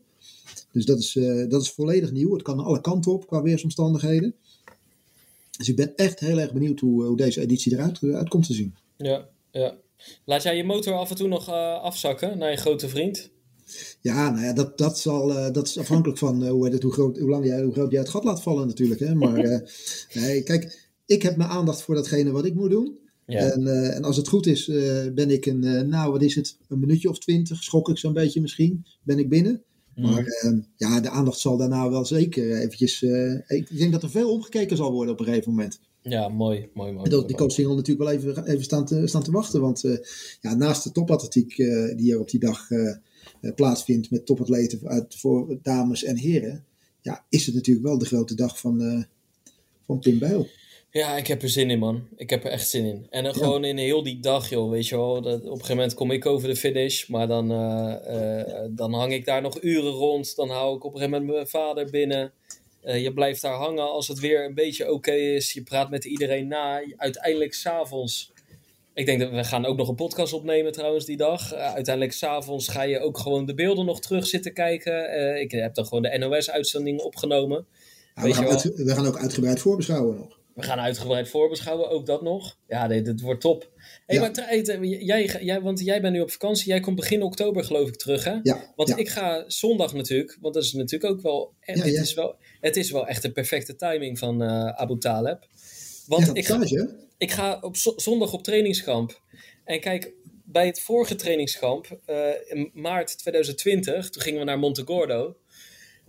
Dus 0.72 0.86
dat 0.86 1.00
is, 1.00 1.14
dat 1.50 1.62
is 1.62 1.72
volledig 1.72 2.12
nieuw. 2.12 2.34
Het 2.34 2.42
kan 2.42 2.60
alle 2.60 2.82
kanten 2.82 3.12
op 3.12 3.28
qua 3.28 3.42
weersomstandigheden. 3.42 4.36
Dus 5.58 5.70
ik 5.70 5.76
ben 5.76 5.96
echt 5.96 6.20
heel 6.20 6.40
erg 6.40 6.54
benieuwd 6.54 6.80
hoe, 6.80 7.04
hoe 7.04 7.18
deze 7.18 7.42
editie 7.42 7.74
eruit 7.74 8.04
uit 8.04 8.30
komt 8.30 8.46
te 8.46 8.54
zien. 8.54 8.76
Ja, 8.98 9.28
ja. 9.52 9.76
Laat 10.26 10.44
jij 10.44 10.58
je 10.58 10.64
motor 10.64 10.94
af 10.94 11.10
en 11.10 11.16
toe 11.16 11.28
nog 11.28 11.50
afzakken 11.82 12.38
naar 12.38 12.52
je 12.52 12.58
grote 12.58 12.90
vriend? 12.90 13.30
Ja, 14.02 14.30
nou 14.30 14.46
ja, 14.46 14.54
dat, 14.54 14.78
dat, 14.78 15.00
zal, 15.00 15.38
eh, 15.38 15.54
dat 15.54 15.68
is 15.68 15.78
afhankelijk 15.78 16.18
van 16.20 16.44
eh, 16.44 16.50
hoe, 16.50 16.70
het, 16.70 16.84
hoe, 16.84 16.92
groot, 16.92 17.18
hoe, 17.18 17.30
lang 17.30 17.46
jij, 17.46 17.64
hoe 17.64 17.74
groot 17.74 17.92
jij 17.92 18.00
het 18.00 18.10
gat 18.10 18.24
laat 18.24 18.42
vallen 18.42 18.68
natuurlijk. 18.68 19.00
Hè. 19.00 19.16
Maar 19.16 19.38
eh, 19.44 19.60
nee, 20.14 20.44
kijk, 20.44 20.90
ik 21.06 21.22
heb 21.22 21.36
mijn 21.36 21.50
aandacht 21.50 21.82
voor 21.82 21.96
datgene 21.96 22.32
wat 22.32 22.46
ik 22.46 22.56
moet 22.56 22.70
doen. 22.70 22.98
Ja. 23.26 23.52
En, 23.52 23.94
en 23.94 24.04
als 24.04 24.18
het 24.18 24.28
goed 24.28 24.46
is, 24.46 24.66
ben 25.14 25.30
ik 25.30 25.46
een, 25.46 25.90
nou 25.90 26.12
wat 26.12 26.22
is 26.22 26.36
het, 26.36 26.58
een 26.68 26.80
minuutje 26.80 27.10
of 27.10 27.20
twintig, 27.20 27.64
schok 27.64 27.90
ik 27.90 27.98
zo'n 27.98 28.14
beetje 28.14 28.42
misschien, 28.42 28.86
ben 29.04 29.20
ik 29.20 29.30
binnen. 29.30 29.64
Mhm. 29.96 30.12
Maar 30.12 30.26
eh, 30.26 30.52
ja, 30.76 31.00
de 31.00 31.10
aandacht 31.10 31.40
zal 31.40 31.58
daarna 31.58 31.90
wel 31.90 32.06
zeker 32.06 32.58
eventjes, 32.58 33.02
ik 33.48 33.78
denk 33.78 33.92
dat 33.92 34.04
er 34.04 34.10
veel 34.10 34.32
omgekeken 34.32 34.78
zal 34.78 34.92
worden 34.92 35.14
op 35.14 35.20
een 35.20 35.26
gegeven 35.26 35.52
moment. 35.52 35.80
Ja, 36.02 36.28
mooi, 36.30 36.70
mooi, 36.74 36.92
mooi. 36.92 37.10
Dat 37.10 37.28
die 37.28 37.38
coachsingel 37.38 37.76
natuurlijk 37.76 38.10
wel 38.10 38.18
even, 38.18 38.46
even 38.46 38.64
staan, 38.64 38.86
te, 38.86 39.08
staan 39.08 39.24
te 39.24 39.32
wachten. 39.32 39.62
Want 39.62 39.82
ja, 40.42 40.56
naast 40.56 40.84
de 40.84 40.92
topatletiek 40.92 41.56
die 41.96 42.12
er 42.12 42.20
op 42.20 42.30
die 42.30 42.40
dag 42.40 42.68
plaatsvindt 43.56 44.12
met 44.12 44.26
topatleten 44.26 44.88
uit, 44.88 45.16
voor 45.16 45.60
dames 45.64 46.04
en 46.04 46.18
heren, 46.18 46.66
ja, 47.02 47.26
is 47.30 47.46
het 47.46 47.56
natuurlijk 47.56 47.86
wel 47.86 47.98
de 47.98 48.06
grote 48.06 48.36
dag 48.36 48.60
van, 48.60 48.82
eh 48.82 49.04
van 49.86 50.00
Pim 50.00 50.20
Bijl. 50.20 50.48
Ja, 50.92 51.18
ik 51.18 51.28
heb 51.28 51.42
er 51.42 51.50
zin 51.50 51.70
in, 51.70 51.80
man. 51.80 52.08
Ik 52.16 52.30
heb 52.30 52.44
er 52.44 52.52
echt 52.52 52.70
zin 52.70 52.86
in. 52.86 53.08
En 53.10 53.24
dan 53.24 53.34
Ja. 53.34 53.44
gewoon 53.44 53.64
in 53.64 53.78
heel 53.78 54.04
die 54.04 54.20
dag, 54.20 54.50
joh, 54.50 54.70
weet 54.70 54.88
je 54.88 54.96
wel. 54.96 55.22
Dat, 55.22 55.36
op 55.40 55.44
een 55.44 55.52
gegeven 55.52 55.76
moment 55.76 55.94
kom 55.94 56.12
ik 56.12 56.26
over 56.26 56.48
de 56.48 56.56
finish, 56.56 57.08
maar 57.08 57.28
dan, 57.28 57.52
eh, 57.52 58.46
eh, 58.64 58.66
dan 58.70 58.94
hang 58.94 59.14
ik 59.14 59.26
daar 59.26 59.42
nog 59.42 59.62
uren 59.64 59.92
rond. 59.92 60.36
Dan 60.36 60.50
hou 60.50 60.76
ik 60.76 60.84
op 60.84 60.94
een 60.94 61.00
gegeven 61.00 61.20
moment 61.20 61.36
mijn 61.36 61.48
vader 61.48 61.90
binnen. 61.90 62.32
Eh, 62.82 63.04
je 63.04 63.14
blijft 63.14 63.42
daar 63.42 63.54
hangen 63.54 63.92
als 63.92 64.08
het 64.08 64.20
weer 64.20 64.46
een 64.46 64.54
beetje 64.54 64.92
oké 64.92 65.12
is. 65.12 65.54
Je 65.54 65.64
praat 65.64 65.90
met 65.90 66.06
iedereen 66.06 66.48
na. 66.48 66.84
Uiteindelijk 66.98 67.54
s'avonds. 67.54 68.32
Ik 69.00 69.06
denk 69.06 69.20
dat 69.20 69.32
we 69.32 69.44
gaan 69.44 69.66
ook 69.66 69.78
nog 69.78 69.88
een 69.88 69.96
podcast 69.96 70.34
opnemen 70.34 70.72
trouwens 70.72 71.06
die 71.06 71.18
dag. 71.18 71.54
Eh, 71.54 71.74
uiteindelijk 71.74 72.16
s'avonds 72.16 72.68
ga 72.68 72.82
je 72.82 73.00
ook 73.00 73.18
gewoon 73.18 73.46
de 73.46 73.54
beelden 73.54 73.86
nog 73.86 74.00
terug 74.02 74.28
zitten 74.28 74.54
kijken. 74.54 75.10
Eh, 75.10 75.42
ik 75.42 75.52
heb 75.52 75.76
dan 75.76 75.86
gewoon 75.86 76.04
de 76.04 76.18
NOS-uitzending 76.18 77.00
opgenomen. 77.00 77.66
Ja, 78.16 78.24
we, 78.24 78.34
gaan 78.34 78.48
uit- 78.48 78.74
we 78.76 78.94
gaan 78.94 79.06
ook 79.08 79.18
uitgebreid 79.18 79.60
voorbeschouwen 79.60 80.18
nog. 80.18 80.40
We 80.54 80.64
gaan 80.64 80.80
uitgebreid 80.80 81.30
voorbeschouwen, 81.30 81.90
ook 81.90 82.06
dat 82.06 82.22
nog. 82.22 82.58
Ja, 82.68 82.88
dit 82.88 83.22
wordt 83.22 83.42
top. 83.42 83.72
Hey, 84.06 84.16
Ja. 84.16 84.32
maar 84.66 84.86
jij, 84.86 85.26
jij, 85.42 85.62
want 85.62 85.80
jij 85.80 86.02
bent 86.02 86.14
nu 86.14 86.22
op 86.22 86.32
vakantie. 86.32 86.68
Jij 86.68 86.80
komt 86.80 86.96
begin 86.96 87.24
oktober 87.24 87.64
geloof 87.64 87.88
ik 87.88 87.96
terug, 87.96 88.24
hè? 88.24 88.36
Ja, 88.44 88.74
Want 88.76 88.98
ik 88.98 89.10
ga 89.10 89.44
zondag 89.48 89.94
natuurlijk, 89.94 90.38
want 90.42 90.54
dat 90.54 90.64
is 90.64 90.74
natuurlijk 90.74 91.12
ook 91.14 91.22
wel... 91.22 91.54
Het. 91.60 91.86
Is 91.86 92.14
wel 92.14 92.36
het 92.62 92.76
is 92.76 92.92
wel 92.92 93.08
echt 93.08 93.22
de 93.22 93.32
perfecte 93.32 93.76
timing 93.76 94.20
van 94.20 94.42
eh, 94.42 94.68
Abu 94.70 94.98
Taleb. 94.98 95.48
Want 96.08 96.26
ja, 96.26 96.34
ik, 96.34 96.46
ga? 96.46 96.60
Ik 97.20 97.32
ga 97.32 97.58
op 97.62 97.76
zo- 97.76 97.94
zondag 97.96 98.34
op 98.34 98.44
trainingskamp. 98.44 99.22
En 99.64 99.80
kijk, 99.80 100.14
bij 100.44 100.66
het 100.66 100.82
vorige 100.82 101.16
trainingskamp, 101.16 102.00
eh, 102.06 102.30
in 102.48 102.72
maart 102.74 103.18
2020, 103.18 104.10
toen 104.10 104.22
gingen 104.22 104.40
we 104.40 104.46
naar 104.46 104.60
Montegordo. 104.60 105.36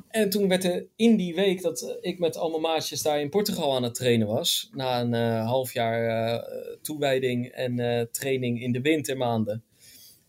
En 0.09 0.31
toen 0.31 0.49
werd 0.49 0.65
er 0.65 0.87
in 0.97 1.17
die 1.17 1.35
week 1.35 1.63
dat 1.63 1.99
ik 2.01 2.19
met 2.19 2.37
allemaal 2.37 2.61
maatjes 2.61 3.03
daar 3.03 3.21
in 3.21 3.29
Portugal 3.29 3.75
aan 3.75 3.83
het 3.83 3.95
trainen 3.95 4.27
was, 4.27 4.71
na 4.73 5.01
een 5.01 5.15
eh, 5.15 5.47
half 5.47 5.73
jaar 5.73 6.07
eh, 6.07 6.77
toewijding 6.83 7.47
en 7.49 8.09
training 8.13 8.63
in 8.63 8.73
de 8.73 8.81
wintermaanden, 8.81 9.65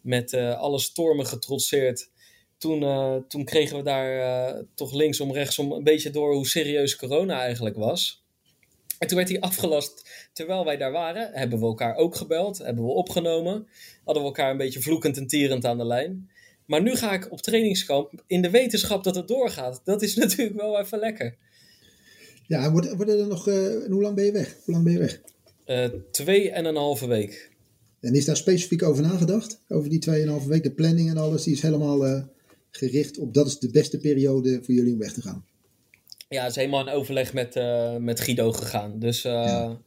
met 0.01 0.33
alle 0.33 0.79
stormen 0.79 1.25
getrotseerd, 1.25 2.09
toen, 2.57 2.79
toen 3.27 3.45
kregen 3.45 3.77
we 3.77 3.83
daar 3.83 4.63
toch 4.75 4.93
linksom, 4.93 5.33
rechtsom 5.33 5.71
een 5.71 5.83
beetje 5.83 6.09
door 6.09 6.33
hoe 6.33 6.47
serieus 6.47 6.95
corona 6.95 7.41
eigenlijk 7.41 7.75
was. 7.75 8.20
En 9.01 9.07
toen 9.07 9.17
werd 9.17 9.29
hij 9.29 9.39
afgelast 9.39 10.09
terwijl 10.33 10.65
wij 10.65 10.77
daar 10.77 10.91
waren. 10.91 11.29
Hebben 11.33 11.59
we 11.59 11.65
elkaar 11.65 11.95
ook 11.95 12.15
gebeld, 12.15 12.57
hebben 12.57 12.83
we 12.83 12.91
opgenomen. 12.91 13.67
Hadden 14.03 14.23
we 14.23 14.29
elkaar 14.29 14.51
een 14.51 14.57
beetje 14.57 14.81
vloekend 14.81 15.17
en 15.17 15.27
tierend 15.27 15.65
aan 15.65 15.77
de 15.77 15.85
lijn. 15.85 16.29
Maar 16.65 16.81
nu 16.81 16.95
ga 16.95 17.13
ik 17.13 17.31
op 17.31 17.41
trainingskamp 17.41 18.23
in 18.27 18.41
de 18.41 18.49
wetenschap 18.49 19.03
dat 19.03 19.15
het 19.15 19.27
doorgaat. 19.27 19.81
Dat 19.83 20.01
is 20.01 20.15
natuurlijk 20.23 20.61
wel 20.61 20.79
even 20.79 20.99
lekker. 20.99 21.37
Ja, 22.47 22.71
worden, 22.71 22.97
worden 22.97 23.19
er 23.19 23.27
nog, 23.27 23.47
eh, 23.47 23.55
hoe 23.87 24.01
lang 24.01 24.15
ben 24.15 24.25
je 24.25 24.31
weg? 24.31 24.55
Hoe 24.63 24.73
lang 24.73 24.83
ben 24.83 24.93
je 24.93 24.99
weg? 24.99 25.21
Eh, 25.65 25.85
twee 26.11 26.51
en 26.51 26.65
een 26.65 26.75
halve 26.75 27.07
week. 27.07 27.51
En 27.99 28.13
is 28.13 28.25
daar 28.25 28.37
specifiek 28.37 28.83
over 28.83 29.03
nagedacht? 29.03 29.61
Over 29.67 29.89
die 29.89 29.99
2,5 29.99 30.47
week, 30.47 30.63
de 30.63 30.71
planning 30.71 31.09
en 31.09 31.17
alles, 31.17 31.43
die 31.43 31.53
is 31.53 31.61
helemaal 31.61 32.05
eh, 32.05 32.23
gericht 32.69 33.17
op 33.17 33.33
dat 33.33 33.47
is 33.47 33.59
de 33.59 33.69
beste 33.69 33.97
periode 33.97 34.63
voor 34.63 34.73
jullie 34.73 34.93
om 34.93 34.99
weg 34.99 35.13
te 35.13 35.21
gaan. 35.21 35.45
Ja, 36.31 36.41
het 36.41 36.49
is 36.49 36.55
helemaal 36.55 36.87
in 36.87 36.93
overleg 36.93 37.33
met, 37.33 37.55
eh, 37.55 37.95
met 37.95 38.19
Guido 38.19 38.51
gegaan. 38.51 38.99
Dus, 38.99 39.23
eh, 39.23 39.31
Ja. 39.33 39.81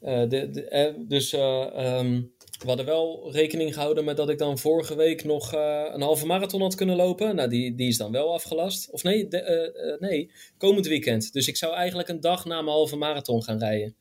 eh, 0.00 0.28
de, 0.28 0.50
de, 0.50 0.94
dus 1.08 1.32
eh, 1.32 1.66
ehm, 1.74 2.20
we 2.60 2.66
hadden 2.66 2.86
wel 2.86 3.32
rekening 3.32 3.74
gehouden 3.74 4.04
met 4.04 4.16
dat 4.16 4.28
ik 4.28 4.38
dan 4.38 4.58
vorige 4.58 4.94
week 4.94 5.24
nog 5.24 5.52
een 5.52 6.00
halve 6.02 6.26
marathon 6.26 6.60
had 6.60 6.74
kunnen 6.74 6.96
lopen. 6.96 7.36
Nou, 7.36 7.48
die, 7.48 7.74
die 7.74 7.88
is 7.88 7.96
dan 7.96 8.12
wel 8.12 8.32
afgelast. 8.32 8.90
Of 8.90 9.02
nee, 9.02 9.28
de, 9.28 9.96
nee, 10.00 10.30
komend 10.58 10.86
weekend. 10.86 11.32
Dus 11.32 11.48
ik 11.48 11.56
zou 11.56 11.74
eigenlijk 11.74 12.08
een 12.08 12.20
dag 12.20 12.44
na 12.44 12.54
mijn 12.62 12.76
halve 12.76 12.96
marathon 12.96 13.42
gaan 13.42 13.58
rijden. 13.58 13.96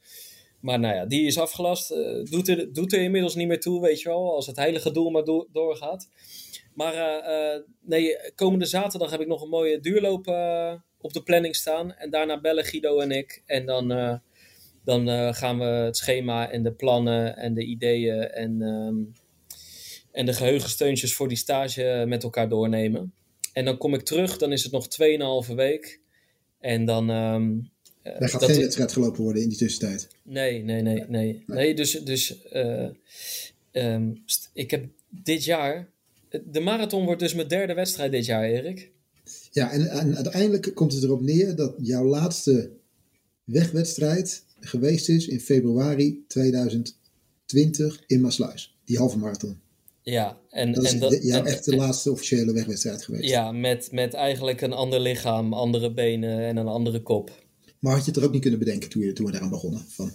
Maar 0.62 0.80
nou 0.80 0.96
ja, 0.96 1.06
die 1.06 1.26
is 1.26 1.38
afgelast. 1.40 1.90
Doet, 2.30 2.48
er, 2.48 2.74
doet 2.74 2.94
er 2.94 3.02
inmiddels 3.02 3.36
niet 3.36 3.48
meer 3.48 3.60
toe, 3.60 3.82
weet 3.82 4.02
je 4.02 4.10
wel. 4.10 4.34
Als 4.36 4.48
het 4.48 4.56
heilige 4.56 4.92
doel 4.92 5.10
maar 5.10 5.24
do- 5.24 5.48
doorgaat. 5.52 6.10
Maar 6.74 6.94
nee, 7.82 8.16
komende 8.36 8.66
zaterdag 8.66 9.12
heb 9.12 9.22
ik 9.22 9.28
nog 9.28 9.42
een 9.42 9.50
mooie 9.50 9.80
duurloop 9.80 10.26
op 11.02 11.14
de 11.14 11.24
planning 11.24 11.56
staan. 11.56 11.94
En 11.96 12.10
daarna 12.10 12.40
bellen 12.42 12.66
Guido 12.66 13.00
en 13.00 13.12
ik. 13.12 13.42
En 13.46 13.66
dan, 13.66 13.92
eh, 13.92 14.16
dan 14.84 15.10
eh, 15.10 15.34
gaan 15.34 15.60
we 15.60 15.66
het 15.66 15.98
schema 15.98 16.52
en 16.52 16.64
de 16.64 16.72
plannen 16.72 17.38
en 17.38 17.54
de 17.54 17.64
ideeën 17.64 18.22
en, 18.30 18.62
ehm, 18.62 18.96
en 20.12 20.26
de 20.26 20.34
geheugensteuntjes 20.34 21.14
voor 21.16 21.28
die 21.28 21.38
stage 21.38 22.04
met 22.08 22.24
elkaar 22.24 22.50
doornemen. 22.50 23.14
En 23.54 23.66
dan 23.66 23.78
kom 23.78 23.94
ik 23.94 24.02
terug, 24.02 24.38
dan 24.38 24.52
is 24.52 24.64
het 24.64 24.72
nog 24.72 24.88
2,5 24.88 25.48
week. 25.56 26.00
En 26.60 26.86
dan. 26.86 27.10
ehm, 27.10 27.52
eh, 28.02 28.20
Daar 28.20 28.30
gaat 28.30 28.42
dat- 28.42 28.50
geen 28.50 28.60
wedstrijd 28.60 28.92
gelopen 28.94 29.24
worden 29.24 29.42
in 29.42 29.50
die 29.50 29.58
tussentijd. 29.58 30.08
Nee, 30.24 30.64
nee, 30.64 30.82
nee, 30.82 31.04
nee. 31.08 31.44
Nee, 31.48 31.74
dus, 31.74 31.92
dus 31.92 32.42
eh, 32.48 32.88
ehm, 33.72 34.12
ik 34.54 34.72
heb 34.72 34.86
dit 35.10 35.44
jaar... 35.44 35.90
De 36.46 36.60
marathon 36.60 37.06
wordt 37.06 37.20
dus 37.20 37.34
mijn 37.34 37.48
derde 37.48 37.74
wedstrijd 37.74 38.12
dit 38.12 38.26
jaar, 38.26 38.44
Erik. 38.44 38.92
Ja, 39.52 39.72
en, 39.72 39.88
en 39.90 40.16
uiteindelijk 40.16 40.72
komt 40.76 40.94
het 40.94 41.04
erop 41.04 41.22
neer 41.22 41.56
dat 41.56 41.74
jouw 41.82 42.06
laatste 42.06 42.72
wegwedstrijd 43.44 44.44
geweest 44.60 45.10
is 45.10 45.28
in 45.28 45.40
februari 45.40 46.24
2020 46.28 48.04
in 48.08 48.22
Maasluis. 48.22 48.78
Die 48.86 48.98
halve 48.98 49.18
marathon. 49.18 49.58
Ja, 50.02 50.38
en, 50.50 50.72
Dat 50.74 50.84
is 50.84 50.94
en 50.94 51.00
dat, 51.00 51.12
de- 51.12 51.32
en- 51.32 51.46
echte 51.46 51.76
laatste 51.76 52.12
officiële 52.12 52.54
wegwedstrijd 52.54 53.04
geweest. 53.04 53.30
Ja, 53.30 53.52
met, 53.52 53.92
met 53.92 54.14
eigenlijk 54.14 54.62
een 54.62 54.74
ander 54.74 55.00
lichaam, 55.00 55.54
andere 55.54 55.94
benen 55.94 56.40
en 56.40 56.58
een 56.58 56.68
andere 56.68 57.02
kop. 57.02 57.44
Maar 57.80 57.94
had 57.94 58.06
je 58.06 58.12
het 58.12 58.20
er 58.20 58.26
ook 58.26 58.32
niet 58.32 58.42
kunnen 58.42 58.60
bedenken 58.60 58.90
toen, 58.90 59.04
je, 59.04 59.14
toen 59.14 59.26
we 59.26 59.32
daaraan 59.32 59.50
begonnen? 59.50 59.82
Van, 59.88 60.12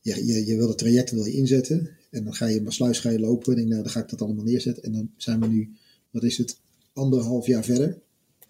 je, 0.00 0.26
je, 0.26 0.46
je 0.46 0.56
wil 0.56 0.68
het 0.68 0.78
traject 0.78 1.10
wil 1.10 1.24
je 1.24 1.32
inzetten. 1.32 1.90
En 2.10 2.24
dan 2.24 2.34
ga 2.34 2.46
je 2.46 2.56
in 2.56 2.62
Maasluis 2.62 2.98
ga 2.98 3.10
je 3.10 3.20
lopen. 3.20 3.52
En 3.52 3.58
denk, 3.58 3.68
nou, 3.68 3.82
dan 3.82 3.90
ga 3.92 4.00
ik 4.00 4.08
dat 4.08 4.22
allemaal 4.22 4.44
neerzetten. 4.44 4.82
En 4.82 4.92
dan 4.92 5.10
zijn 5.16 5.40
we 5.40 5.46
nu, 5.46 5.72
wat 6.10 6.22
is 6.22 6.38
het, 6.38 6.56
anderhalf 6.92 7.46
jaar 7.46 7.64
verder. 7.64 7.98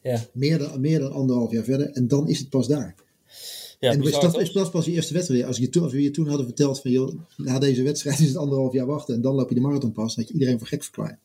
Ja. 0.07 0.27
Meer, 0.33 0.59
dan, 0.59 0.81
meer 0.81 0.99
dan 0.99 1.13
anderhalf 1.13 1.53
jaar 1.53 1.65
verder. 1.65 1.91
En 1.91 2.09
dan 2.09 2.29
is 2.29 2.39
het 2.39 2.49
pas 2.51 2.67
daar. 2.69 2.95
Ja, 3.81 3.91
en 3.91 4.01
bizar, 4.01 4.21
dat 4.23 4.41
is 4.41 4.53
pas, 4.53 4.71
pas 4.71 4.85
die 4.85 4.95
eerste 4.95 5.13
wedstrijd. 5.15 5.45
Als, 5.45 5.57
je, 5.57 5.69
toen- 5.69 5.83
als 5.83 5.93
we 5.93 6.03
je 6.03 6.11
toen 6.11 6.29
hadden 6.29 6.47
verteld 6.47 6.81
van, 6.81 6.91
joh, 6.91 7.15
na 7.37 7.59
deze 7.59 7.83
wedstrijd 7.83 8.19
is 8.21 8.29
het 8.29 8.37
anderhalf 8.37 8.73
jaar 8.73 8.87
wachten. 8.87 9.15
En 9.15 9.21
dan 9.21 9.35
loop 9.35 9.49
je 9.49 9.55
de 9.55 9.61
marathon 9.61 9.93
pas. 9.93 10.15
Dan 10.15 10.25
had 10.25 10.29
je 10.33 10.39
iedereen 10.39 10.59
voor 10.59 10.67
gek 10.69 10.83
verklaard. 10.83 11.19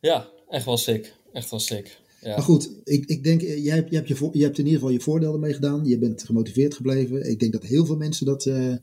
Ja, 0.00 0.28
echt 0.48 0.64
wel 0.64 0.76
sick. 0.76 1.14
Echt 1.32 1.50
wel 1.50 1.60
sick. 1.60 1.98
Ja. 2.20 2.28
Maar 2.28 2.42
goed, 2.44 2.70
ik, 2.84 3.04
ik 3.06 3.24
denk, 3.24 3.42
eh, 3.42 3.64
jij 3.64 3.74
hebt, 3.74 3.88
jij, 3.88 3.96
hebt 3.98 4.08
je 4.08 4.16
voor- 4.16 4.32
hebt 4.32 4.58
in 4.58 4.64
ieder 4.64 4.78
geval 4.80 4.90
je 4.94 5.00
voordeel 5.00 5.32
ermee 5.32 5.52
gedaan. 5.54 5.84
Je 5.86 5.98
bent 5.98 6.22
gemotiveerd 6.24 6.74
gebleven. 6.74 7.30
Ik 7.30 7.40
denk 7.40 7.52
dat 7.52 7.62
heel 7.62 7.86
veel 7.86 7.96
mensen 7.96 8.26
dat, 8.26 8.46
eh, 8.46 8.74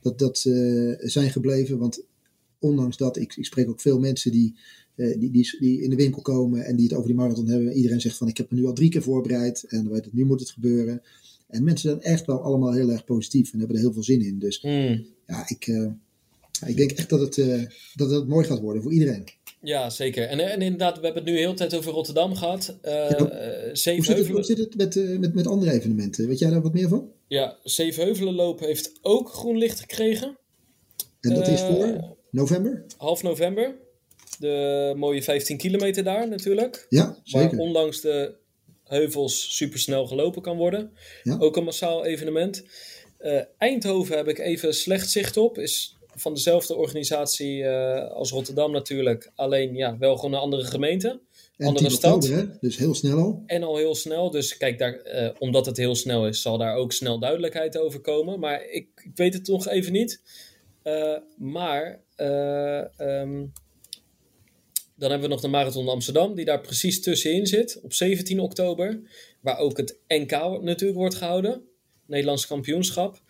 dat, 0.00 0.18
dat 0.18 0.44
eh, 0.44 0.92
zijn 0.98 1.30
gebleven. 1.30 1.78
Want 1.78 2.00
ondanks 2.58 2.96
dat, 2.96 3.16
ik, 3.16 3.36
ik 3.36 3.44
spreek 3.44 3.68
ook 3.68 3.80
veel 3.80 3.98
mensen 3.98 4.30
die, 4.32 4.56
eh, 4.96 5.18
die, 5.20 5.30
die, 5.30 5.56
die 5.60 5.82
in 5.82 5.90
de 5.90 5.96
winkel 5.96 6.22
komen 6.22 6.64
en 6.64 6.76
die 6.76 6.84
het 6.84 6.94
over 6.94 7.06
die 7.06 7.16
marathon 7.16 7.48
hebben. 7.48 7.72
Iedereen 7.72 8.00
zegt 8.00 8.16
van, 8.16 8.28
ik 8.28 8.36
heb 8.36 8.50
me 8.50 8.58
nu 8.58 8.66
al 8.66 8.72
drie 8.72 8.88
keer 8.90 9.02
voorbereid 9.02 9.64
en 9.68 9.90
weet 9.90 10.04
het, 10.04 10.14
nu 10.14 10.24
moet 10.24 10.40
het 10.40 10.50
gebeuren. 10.50 11.02
En 11.48 11.64
mensen 11.64 11.90
zijn 11.90 12.02
echt 12.02 12.26
wel 12.26 12.40
allemaal 12.40 12.72
heel 12.72 12.90
erg 12.90 13.04
positief 13.04 13.52
en 13.52 13.58
hebben 13.58 13.76
er 13.76 13.82
heel 13.82 13.92
veel 13.92 14.02
zin 14.02 14.22
in. 14.22 14.38
Dus 14.38 14.60
Hmm. 14.60 15.06
ja, 15.26 15.44
ik, 15.48 15.66
eh, 15.66 15.86
ik 16.68 16.76
denk 16.76 16.90
echt 16.92 17.08
dat 17.08 17.20
het, 17.20 17.38
eh, 17.38 17.62
dat 17.94 18.10
het 18.10 18.28
mooi 18.28 18.46
gaat 18.46 18.60
worden 18.60 18.82
voor 18.82 18.92
iedereen. 18.92 19.24
Ja, 19.62 19.90
zeker. 19.90 20.24
En, 20.28 20.38
en 20.52 20.62
inderdaad, 20.62 20.98
we 20.98 21.04
hebben 21.04 21.22
het 21.24 21.32
nu 21.32 21.38
heel 21.38 21.54
tijd 21.54 21.74
over 21.74 21.92
Rotterdam 21.92 22.34
gehad. 22.34 22.78
Eh 22.82 22.92
Ja. 22.92 23.08
eh, 23.08 23.16
Hoe 23.16 23.28
zit 23.28 23.66
het, 23.66 23.78
Zevenheuvelen, 23.78 24.32
hoe 24.36 24.44
zit 24.44 24.58
het 24.58 24.76
met, 24.76 25.18
met, 25.20 25.34
met 25.34 25.46
andere 25.46 25.72
evenementen? 25.72 26.28
Weet 26.28 26.38
jij 26.38 26.50
daar 26.50 26.62
wat 26.62 26.72
meer 26.72 26.88
van? 26.88 27.10
ja, 27.28 27.56
Zevenheuvelen 27.62 28.34
lopen 28.34 28.66
heeft 28.66 28.92
ook 29.02 29.28
groen 29.28 29.58
licht 29.58 29.80
gekregen. 29.80 30.36
En 31.20 31.34
dat 31.34 31.48
is 31.48 31.60
voor 31.60 32.16
november? 32.30 32.84
Half 32.96 33.22
november. 33.22 33.74
De 34.38 34.92
mooie 34.96 35.22
15 35.22 35.56
kilometer 35.56 36.04
daar 36.04 36.28
natuurlijk. 36.28 36.86
Ja, 36.88 37.04
Waar 37.04 37.42
zeker. 37.42 37.58
ondanks 37.58 38.00
de 38.00 38.34
heuvels 38.84 39.56
supersnel 39.56 40.06
gelopen 40.06 40.42
kan 40.42 40.56
worden. 40.56 40.92
Ja. 41.22 41.36
Ook 41.38 41.56
een 41.56 41.64
massaal 41.64 42.04
evenement. 42.04 42.64
Eh, 43.18 43.40
Eindhoven 43.58 44.16
heb 44.16 44.28
ik 44.28 44.38
even 44.38 44.74
slecht 44.74 45.10
zicht 45.10 45.36
op. 45.36 45.58
Is 45.58 45.96
van 46.14 46.34
dezelfde 46.34 46.74
organisatie 46.74 47.64
eh, 47.64 48.10
als 48.10 48.30
Rotterdam 48.30 48.72
natuurlijk. 48.72 49.30
Alleen 49.34 49.74
ja, 49.74 49.98
wel 49.98 50.16
gewoon 50.16 50.32
een 50.32 50.40
andere 50.40 50.64
gemeente. 50.64 51.20
En 51.56 51.66
andere 51.66 51.86
10 51.86 51.96
stad. 51.96 52.14
oktober, 52.14 52.36
hè? 52.38 52.46
Dus 52.60 52.76
heel 52.76 52.94
snel 52.94 53.18
al. 53.18 53.42
En 53.46 53.62
al 53.62 53.76
heel 53.76 53.94
snel. 53.94 54.30
Dus 54.30 54.56
kijk, 54.56 54.78
daar, 54.78 54.94
eh, 54.94 55.30
omdat 55.38 55.66
het 55.66 55.76
heel 55.76 55.94
snel 55.94 56.26
is, 56.26 56.42
zal 56.42 56.58
daar 56.58 56.76
ook 56.76 56.92
snel 56.92 57.18
duidelijkheid 57.18 57.78
over 57.78 58.00
komen. 58.00 58.38
Maar 58.40 58.64
ik, 58.70 58.88
ik 59.04 59.10
weet 59.14 59.34
het 59.34 59.48
nog 59.48 59.68
even 59.68 59.92
niet. 59.92 60.22
Maar 61.36 62.00
eh, 62.16 63.00
ehm, 63.00 63.44
dan 64.96 65.10
hebben 65.10 65.28
we 65.28 65.34
nog 65.34 65.42
de 65.42 65.48
Marathon 65.48 65.88
Amsterdam, 65.88 66.34
die 66.34 66.44
daar 66.44 66.60
precies 66.60 67.02
tussenin 67.02 67.46
zit. 67.46 67.80
Op 67.82 67.92
17 67.92 68.40
oktober. 68.40 69.00
Waar 69.40 69.58
ook 69.58 69.76
het 69.76 69.98
NK 70.08 70.30
natuurlijk 70.62 70.98
wordt 70.98 71.14
gehouden. 71.14 71.62
Nederlands 72.06 72.46
kampioenschap. 72.46 73.20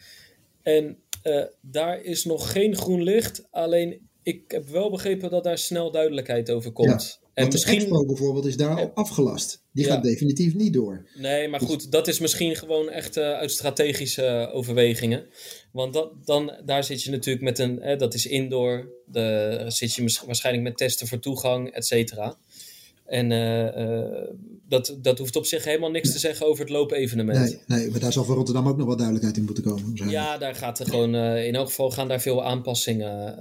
En 0.63 0.99
eh, 1.23 1.45
daar 1.61 2.03
is 2.03 2.25
nog 2.25 2.53
geen 2.53 2.77
groen 2.77 3.03
licht. 3.03 3.47
Alleen 3.51 4.09
ik 4.23 4.51
heb 4.51 4.69
wel 4.69 4.91
begrepen 4.91 5.31
dat 5.31 5.45
daar 5.45 5.59
snel 5.59 5.91
duidelijkheid 5.91 6.51
over 6.51 6.73
komt. 6.73 7.21
En 7.45 7.49
misschien. 7.53 7.79
de 7.79 7.81
expo 7.85 8.05
bijvoorbeeld 8.07 8.47
is 8.47 8.57
daar 8.57 8.81
al 8.81 8.91
afgelast. 8.95 9.63
Die 9.73 9.87
Ja. 9.87 9.93
gaat 9.93 10.03
definitief 10.03 10.55
niet 10.55 10.73
door. 10.73 11.07
Nee, 11.15 11.49
maar 11.49 11.61
goed, 11.61 11.91
dat 11.93 12.09
is 12.09 12.19
misschien 12.19 12.57
gewoon 12.57 12.91
echt 12.91 13.17
eh, 13.17 13.33
uit 13.33 13.51
strategische 13.51 14.23
eh, 14.25 14.55
overwegingen. 14.55 15.27
Want 15.73 15.93
dat, 15.93 16.27
dan, 16.27 16.53
daar 16.65 16.85
zit 16.85 17.03
je 17.03 17.11
natuurlijk 17.11 17.45
met 17.45 17.59
een, 17.59 17.81
eh, 17.81 17.99
dat 17.99 18.15
is 18.15 18.27
indoor, 18.27 18.89
de, 19.07 19.65
zit 19.67 19.95
je 19.95 20.19
waarschijnlijk 20.27 20.65
met 20.65 20.77
testen 20.77 21.07
voor 21.07 21.19
toegang, 21.19 21.71
et 21.71 21.87
cetera. 21.87 22.39
En 23.07 23.33
eh, 23.33 23.67
eh, 23.67 24.29
dat, 24.69 24.99
dat 25.03 25.19
hoeft 25.19 25.37
op 25.37 25.47
zich 25.47 25.65
helemaal 25.65 25.91
niks 25.91 26.13
te 26.13 26.19
zeggen 26.19 26.47
over 26.47 26.61
het 26.61 26.73
loopevenement. 26.73 27.39
Nee, 27.39 27.79
nee, 27.79 27.91
maar 27.91 28.01
daar 28.01 28.13
zal 28.13 28.25
voor 28.25 28.35
Rotterdam 28.35 28.69
ook 28.69 28.77
nog 28.77 28.87
wat 28.87 28.97
duidelijkheid 28.97 29.37
in 29.37 29.45
moeten 29.45 29.65
komen. 29.65 30.09
Ja, 30.09 30.39
daar 30.39 30.55
gaat 30.55 30.79
er 30.79 30.87
gewoon, 30.87 31.15
eh, 31.15 31.47
in 31.47 31.55
elk 31.55 31.67
geval 31.67 31.91
gaan 31.91 32.09
daar 32.09 32.21
veel 32.21 32.45
aanpassingen 32.45 33.39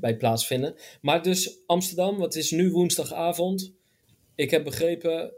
bij 0.00 0.16
plaatsvinden. 0.16 0.74
Maar 1.00 1.22
dus 1.22 1.58
Amsterdam, 1.66 2.16
wat 2.16 2.34
is 2.34 2.50
nu 2.50 2.70
woensdagavond? 2.70 3.72
Ik 4.34 4.50
heb 4.50 4.64
begrepen, 4.64 5.32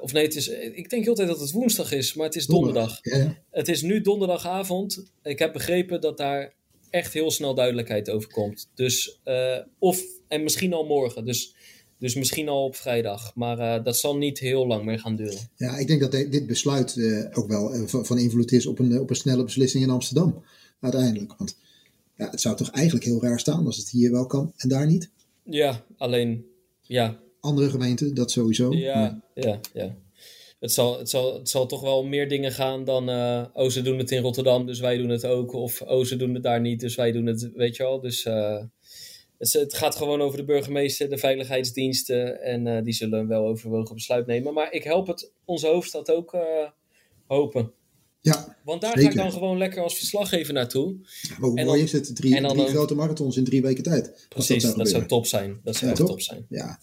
of 0.00 0.12
nee, 0.12 0.24
het 0.24 0.34
is, 0.34 0.48
ik 0.48 0.90
denk 0.90 1.04
heel 1.04 1.14
de 1.14 1.18
tijd 1.24 1.28
dat 1.28 1.40
het 1.40 1.50
woensdag 1.50 1.92
is, 1.92 2.14
maar 2.14 2.26
het 2.26 2.36
is 2.36 2.46
donderdag. 2.46 2.98
Ja. 3.02 3.36
Het 3.50 3.68
is 3.68 3.82
nu 3.82 4.00
donderdagavond. 4.00 5.02
Ik 5.22 5.38
heb 5.38 5.52
begrepen 5.52 6.00
dat 6.00 6.16
daar 6.16 6.54
echt 6.90 7.12
heel 7.12 7.30
snel 7.30 7.54
duidelijkheid 7.54 8.10
over 8.10 8.30
komt. 8.30 8.70
Dus, 8.74 9.20
of, 9.78 10.02
en 10.28 10.42
misschien 10.42 10.72
al 10.72 10.84
morgen. 10.84 11.24
Dus, 11.24 11.54
dus 12.00 12.14
misschien 12.14 12.48
al 12.48 12.64
op 12.64 12.76
vrijdag. 12.76 13.34
Maar 13.34 13.58
eh, 13.58 13.84
dat 13.84 13.96
zal 13.96 14.16
niet 14.16 14.38
heel 14.38 14.66
lang 14.66 14.84
meer 14.84 14.98
gaan 14.98 15.16
duren. 15.16 15.38
Ja, 15.56 15.76
ik 15.76 15.86
denk 15.86 16.00
dat 16.00 16.12
de- 16.12 16.28
dit 16.28 16.46
besluit 16.46 16.96
eh, 16.96 17.38
ook 17.38 17.48
wel 17.48 17.72
eh, 17.72 17.82
van, 17.86 18.06
van 18.06 18.18
invloed 18.18 18.52
is 18.52 18.66
op 18.66 18.78
een, 18.78 19.00
op 19.00 19.10
een 19.10 19.16
snelle 19.16 19.44
beslissing 19.44 19.84
in 19.84 19.90
Amsterdam. 19.90 20.42
Uiteindelijk. 20.80 21.34
Want 21.38 21.56
ja, 22.16 22.30
het 22.30 22.40
zou 22.40 22.56
toch 22.56 22.70
eigenlijk 22.70 23.04
heel 23.04 23.22
raar 23.22 23.40
staan 23.40 23.66
als 23.66 23.76
het 23.76 23.90
hier 23.90 24.10
wel 24.10 24.26
kan 24.26 24.52
en 24.56 24.68
daar 24.68 24.86
niet. 24.86 25.10
Ja, 25.44 25.84
alleen, 25.96 26.44
ja, 26.80 27.18
Andere 27.40 27.70
gemeenten, 27.70 28.14
dat 28.14 28.30
sowieso. 28.30 28.68
Maar- 28.68 28.78
Ja, 28.78 29.22
ja, 29.34 29.60
ja. 29.74 29.94
Het 30.60 30.72
zal, 30.72 30.98
het, 30.98 31.08
zal, 31.10 31.34
het 31.38 31.48
zal 31.48 31.66
toch 31.66 31.80
wel 31.80 32.04
meer 32.04 32.28
dingen 32.28 32.52
gaan 32.52 32.84
dan. 32.84 33.08
oh, 33.54 33.68
ze 33.68 33.82
doen 33.82 33.98
het 33.98 34.10
in 34.10 34.22
Rotterdam, 34.22 34.66
dus 34.66 34.80
wij 34.80 34.96
doen 34.96 35.08
het 35.08 35.26
ook. 35.26 35.52
Of 35.52 35.82
oh, 35.82 36.04
ze 36.04 36.16
doen 36.16 36.34
het 36.34 36.42
daar 36.42 36.60
niet, 36.60 36.80
dus 36.80 36.94
wij 36.94 37.12
doen 37.12 37.26
het. 37.26 37.50
Weet 37.54 37.76
je 37.76 37.82
wel. 37.82 38.00
Dus 38.00 38.26
eh, 39.40 39.60
het, 39.60 39.74
gaat 39.74 39.96
gewoon 39.96 40.20
over 40.20 40.38
de 40.38 40.44
burgemeester, 40.44 41.08
de 41.08 41.18
veiligheidsdiensten. 41.18 42.42
En 42.42 42.66
eh, 42.66 42.84
die 42.84 42.92
zullen 42.92 43.28
wel 43.28 43.46
overwogen 43.46 43.94
besluit 43.94 44.26
nemen. 44.26 44.54
Maar 44.54 44.72
ik 44.72 44.84
help 44.84 45.06
het 45.06 45.30
onze 45.44 45.66
hoofdstad 45.66 46.10
ook 46.10 46.34
eh, 46.34 46.40
hopen. 47.26 47.72
ja, 48.20 48.56
Want 48.64 48.80
daar 48.80 48.98
ga 48.98 49.08
ik 49.08 49.16
dan 49.16 49.32
gewoon 49.32 49.58
lekker 49.58 49.82
als 49.82 49.96
verslaggever 49.96 50.54
naartoe. 50.54 50.96
maar 51.38 51.48
hoe 51.48 51.58
En 51.58 51.66
mooi 51.66 51.78
dan- 51.78 51.86
is 51.86 51.92
het? 51.92 52.16
Drie, 52.16 52.46
drie 52.48 52.66
grote 52.66 52.94
marathons 52.94 53.36
in 53.36 53.44
drie 53.44 53.62
weken 53.62 53.82
tijd. 53.82 54.26
Precies, 54.28 54.74
dat, 54.74 54.88
zou 54.88 55.06
top 55.06 55.26
zijn. 55.26 55.60
Dat 55.64 55.76
zou 55.76 55.90
Ja, 55.90 55.96
top 55.96 56.20
zijn. 56.20 56.46
Ja, 56.48 56.80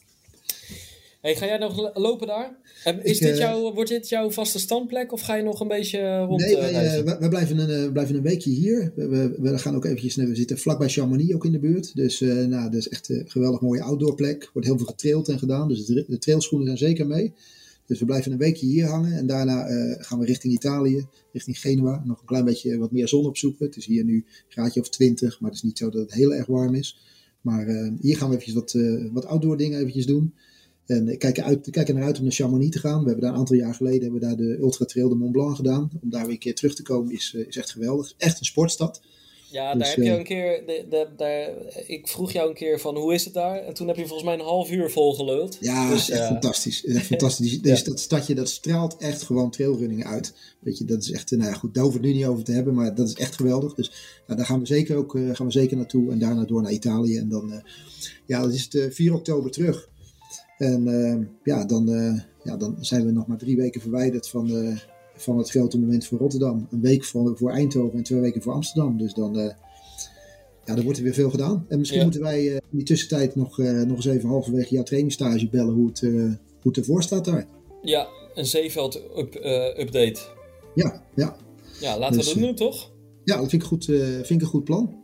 Hey, 1.22 1.36
ga 1.36 1.45
jij 1.45 1.57
nog 1.57 1.78
lo- 1.78 2.01
lopen 2.01 2.28
daar? 2.28 2.57
Is 2.84 2.93
Ik, 2.93 3.03
dit 3.03 3.22
eh, 3.22 3.38
jouw, 3.38 3.74
wordt 3.74 3.89
dit 3.89 4.09
jouw 4.09 4.30
vaste 4.32 4.59
standplek 4.59 5.11
of 5.11 5.22
ga 5.22 5.36
je 5.36 5.43
nog 5.43 5.59
een 5.59 5.68
beetje 5.68 6.18
rond 6.20 6.41
Nee, 6.41 6.57
eh, 6.57 6.72
wij, 6.72 6.97
eh, 6.97 7.03
wij, 7.03 7.20
wij 7.20 7.30
blijven, 7.30 7.57
een, 7.57 7.86
eh, 7.86 7.91
blijven 7.91 8.15
een 8.15 8.22
weekje 8.22 8.49
hier. 8.49 8.91
We, 8.95 9.07
we, 9.07 9.36
we 9.39 9.57
gaan 9.57 9.76
ook 9.76 9.86
eventjes, 9.86 10.15
we 10.15 10.36
zitten 10.36 10.57
vlakbij 10.57 10.89
Chamonix 10.89 11.34
ook 11.34 11.45
in 11.45 11.51
de 11.51 11.59
buurt. 11.59 11.95
Dus 11.95 12.22
eh 12.22 12.30
nou, 12.45 12.63
dat 12.63 12.80
is 12.80 12.89
echt 12.89 13.09
een 13.09 13.24
geweldig 13.28 13.61
mooie 13.61 13.82
outdoor 13.82 14.15
plek. 14.15 14.49
Wordt 14.53 14.68
heel 14.68 14.78
veel 14.78 14.88
getraild 14.88 15.28
en 15.30 15.39
gedaan. 15.39 15.68
Dus 15.68 15.86
de, 15.86 16.05
de 16.07 16.18
trailschoenen 16.18 16.68
zijn 16.68 16.89
zeker 16.89 17.07
mee. 17.07 17.34
Dus 17.86 17.99
we 17.99 18.05
blijven 18.05 18.32
een 18.32 18.38
weekje 18.38 18.65
hier 18.65 18.86
hangen. 18.86 19.13
En 19.13 19.28
daarna 19.28 19.68
eh, 19.68 19.95
gaan 20.05 20.20
we 20.20 20.26
richting 20.26 20.53
Italië, 20.53 21.05
richting 21.32 21.59
Genua. 21.59 22.03
Nog 22.05 22.20
een 22.20 22.26
klein 22.26 22.45
beetje 22.45 22.78
wat 22.78 22.91
meer 22.91 23.07
zon 23.07 23.26
opzoeken. 23.26 23.65
Het 23.65 23.76
is 23.76 23.86
hier 23.86 24.03
nu 24.03 24.15
een 24.15 24.26
graadje 24.47 24.80
of 24.80 24.89
20, 24.89 25.39
maar 25.39 25.49
het 25.49 25.59
is 25.59 25.65
niet 25.65 25.78
zo 25.78 25.89
dat 25.89 26.01
het 26.01 26.13
heel 26.13 26.34
erg 26.34 26.45
warm 26.45 26.76
is. 26.76 26.97
Maar 27.41 27.68
eh, 27.68 27.91
hier 28.01 28.18
gaan 28.18 28.30
we 28.30 28.36
eventjes 28.36 28.55
wat, 28.55 28.74
eh, 28.74 29.05
wat 29.13 29.26
outdoor 29.26 29.57
dingen 29.57 29.80
eventjes 29.80 30.05
doen. 30.05 30.34
En 30.88 31.08
ik 31.10 31.20
kijk, 31.20 31.40
uit, 31.40 31.68
ik 31.68 31.74
kijk 31.74 31.88
er 31.88 31.94
naar 31.94 32.04
uit 32.04 32.18
om 32.18 32.24
naar 32.24 32.32
Chamonix 32.34 32.72
te 32.72 32.80
gaan. 32.80 33.00
We 33.00 33.06
hebben 33.06 33.24
daar 33.24 33.34
een 33.34 33.40
aantal 33.40 33.56
jaar 33.56 33.74
geleden 33.76 34.02
hebben 34.02 34.20
we 34.20 34.26
daar 34.26 34.36
de 34.38 34.58
Ultra 34.60 34.86
Trail 34.86 35.10
de 35.10 35.16
Mont 35.16 35.32
Blanc 35.32 35.56
gedaan. 35.56 35.90
Om 36.04 36.10
daar 36.10 36.22
weer 36.24 36.32
een 36.32 36.40
keer 36.40 36.56
terug 36.56 36.76
te 36.76 36.84
komen 36.84 37.14
is, 37.14 37.34
eh, 37.36 37.48
is 37.48 37.58
echt 37.58 37.72
geweldig. 37.72 38.14
Echt 38.18 38.40
een 38.40 38.46
sportstad. 38.46 39.02
ja, 39.52 39.74
dus, 39.74 39.82
daar 39.82 39.96
heb 39.96 40.04
je 40.06 40.12
eh, 40.12 40.18
een 40.18 40.24
keer. 40.24 40.64
De, 40.66 40.86
de, 40.90 41.08
daar, 41.18 41.50
ik 41.88 42.08
vroeg 42.08 42.32
jou 42.32 42.50
een 42.50 42.56
keer 42.56 42.80
van 42.80 42.96
hoe 42.98 43.14
is 43.14 43.26
het 43.26 43.34
daar? 43.34 43.58
En 43.64 43.74
toen 43.74 43.88
heb 43.88 43.96
je 43.96 44.02
volgens 44.06 44.24
mij 44.24 44.34
een 44.34 44.46
half 44.46 44.72
uur 44.72 44.90
volgeluld. 44.92 45.58
Ja, 45.60 45.90
Dus, 45.90 46.02
is 46.02 46.10
echt 46.10 46.26
fantastisch. 46.28 46.84
Is 46.84 46.96
echt 46.96 47.06
fantastisch. 47.06 47.50
Die- 47.50 47.62
deze- 47.62 47.84
Dat 47.84 48.00
stadje 48.00 48.36
dat 48.36 48.50
straalt 48.50 48.98
echt 48.98 49.22
gewoon 49.24 49.52
trailrunning 49.52 50.06
uit. 50.06 50.34
Weet 50.60 50.78
je, 50.78 50.86
dat 50.86 51.02
is 51.04 51.12
echt, 51.12 51.32
eh, 51.32 51.38
nou 51.40 51.52
ja, 51.52 51.58
goed, 51.58 51.74
daar 51.74 51.84
hoeven 51.84 52.02
we 52.02 52.08
het 52.08 52.16
nu 52.16 52.22
niet 52.22 52.32
over 52.32 52.44
te 52.44 52.52
hebben, 52.52 52.74
maar 52.74 52.96
dat 52.96 53.08
is 53.08 53.14
echt 53.14 53.36
geweldig. 53.36 53.74
Dus 53.74 53.92
nou, 54.26 54.38
daar 54.38 54.48
gaan 54.48 54.60
we 54.60 54.66
zeker 54.66 54.96
ook 54.96 55.12
gaan 55.34 55.46
we 55.46 55.52
zeker 55.52 55.78
naartoe 55.78 56.12
en 56.12 56.20
daarna 56.20 56.44
door 56.46 56.62
naar 56.62 56.72
Italië. 56.72 57.18
En 57.18 57.30
dan, 57.30 57.62
ja, 58.26 58.42
dat 58.42 58.54
is 58.54 58.64
het 58.64 58.76
eh, 58.76 58.86
4 58.92 59.14
oktober 59.14 59.52
terug. 59.52 59.90
En 60.58 60.88
eh, 60.88 61.26
ja, 61.43 61.66
dan, 61.66 61.89
eh, 61.93 62.20
ja, 62.43 62.58
dan 62.58 62.76
zijn 62.80 63.05
we 63.05 63.12
nog 63.12 63.28
maar 63.28 63.38
drie 63.38 63.55
weken 63.55 63.82
verwijderd 63.82 64.30
van, 64.30 64.49
eh, 64.49 64.78
van 65.16 65.38
het 65.38 65.49
grote 65.49 65.80
moment 65.80 66.05
voor 66.05 66.18
Rotterdam. 66.20 66.68
Een 66.72 66.82
week 66.82 67.03
voor, 67.03 67.38
voor 67.38 67.51
Eindhoven 67.51 67.97
en 67.97 68.03
twee 68.03 68.20
weken 68.20 68.41
voor 68.41 68.53
Amsterdam. 68.53 68.97
Dus 68.97 69.14
dan, 69.14 69.39
eh, 69.39 69.53
ja, 70.66 70.76
dan 70.76 70.84
wordt 70.84 70.97
er 70.97 71.03
weer 71.03 71.14
veel 71.14 71.30
gedaan. 71.30 71.66
En 71.68 71.78
misschien 71.78 71.99
Ja. 71.99 72.05
moeten 72.05 72.24
wij 72.24 72.45
in 72.45 72.62
die 72.72 72.84
tussentijd 72.84 73.36
nog, 73.36 73.58
nog 73.58 73.95
eens 73.95 74.05
even 74.05 74.30
halverwege 74.30 74.74
jouw 74.74 74.84
trainingsstage 74.84 75.49
bellen 75.49 75.74
hoe 75.74 75.88
het, 75.88 75.99
hoe 75.99 76.38
het 76.62 76.78
ervoor 76.78 77.03
staat 77.03 77.26
daar. 77.26 77.47
Ja, 77.82 78.08
een 78.36 78.45
zeeveld 78.45 78.95
up, 78.95 79.36
update. 79.80 80.20
Ja, 80.76 81.03
ja. 81.16 81.36
Ja, 81.80 81.99
laten 81.99 82.18
Dus, 82.18 82.34
we 82.34 82.39
dat 82.39 82.43
doen, 82.47 82.55
toch? 82.55 82.91
ja 83.24 83.38
dat 83.38 83.49
vind 83.49 83.62
ik, 83.62 83.68
goed, 83.68 83.86
vind 83.86 84.30
ik 84.30 84.41
een 84.41 84.47
goed 84.47 84.64
plan. 84.64 84.95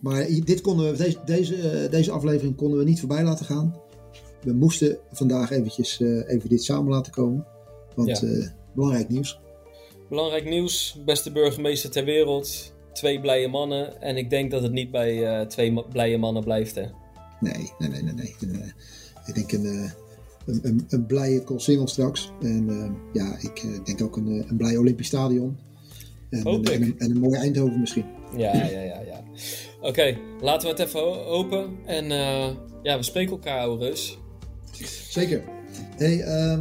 Maar 0.00 0.26
dit 0.44 0.60
konden 0.60 0.90
we, 0.90 0.96
deze, 0.96 1.18
deze, 1.24 1.88
deze 1.90 2.10
aflevering 2.10 2.56
konden 2.56 2.78
we 2.78 2.84
niet 2.84 2.98
voorbij 3.00 3.24
laten 3.24 3.46
gaan. 3.46 3.74
We 4.42 4.52
moesten 4.52 4.98
vandaag 5.12 5.50
eventjes 5.50 6.00
eh, 6.00 6.28
even 6.28 6.48
dit 6.48 6.62
samen 6.62 6.92
laten 6.92 7.12
komen. 7.12 7.46
Want 7.94 8.08
Ja. 8.20 8.28
eh, 8.28 8.46
belangrijk 8.74 9.08
nieuws. 9.08 9.40
Belangrijk 10.08 10.44
nieuws: 10.44 10.98
beste 11.04 11.32
burgemeester 11.32 11.90
ter 11.90 12.04
wereld. 12.04 12.72
Twee 12.92 13.20
blije 13.20 13.48
mannen. 13.48 14.00
En 14.00 14.16
ik 14.16 14.30
denk 14.30 14.50
dat 14.50 14.62
het 14.62 14.72
niet 14.72 14.90
bij 14.90 15.26
eh, 15.26 15.46
twee 15.46 15.84
blije 15.92 16.18
mannen 16.18 16.44
blijft. 16.44 16.74
Hè. 16.74 16.84
Nee, 17.40 17.72
nee, 17.78 17.88
nee, 17.88 18.02
nee. 18.02 18.14
nee. 18.40 18.72
Ik 19.26 19.34
denk 19.34 19.52
een, 19.52 19.64
een, 20.46 20.60
een, 20.62 20.86
een 20.88 21.06
blije 21.06 21.42
Koolsingel 21.44 21.86
straks. 21.88 22.30
En 22.40 22.66
ja, 23.12 23.36
ik 23.40 23.80
denk 23.84 24.02
ook 24.02 24.16
een, 24.16 24.44
een 24.48 24.56
blij 24.56 24.76
Olympisch 24.76 25.06
Stadion. 25.06 25.58
En, 26.30 26.42
Hoop 26.42 26.68
en, 26.68 26.72
ik. 26.72 26.80
een, 26.88 26.94
en 26.98 27.10
een 27.10 27.20
mooi 27.20 27.38
Eindhoven 27.38 27.80
misschien. 27.80 28.04
Ja, 28.36 28.54
ja, 28.54 28.80
ja, 28.80 29.00
ja. 29.00 29.22
Oké, 29.80 30.16
laten 30.40 30.68
we 30.68 30.74
het 30.82 30.88
even 30.88 31.26
open. 31.26 31.78
En 31.86 32.04
ja, 32.82 32.96
we 32.96 33.02
spreken 33.02 33.30
elkaar, 33.32 33.68
Reus. 33.68 34.18
Zeker. 35.10 35.42
Hey, 35.96 36.20
ehm, 36.20 36.60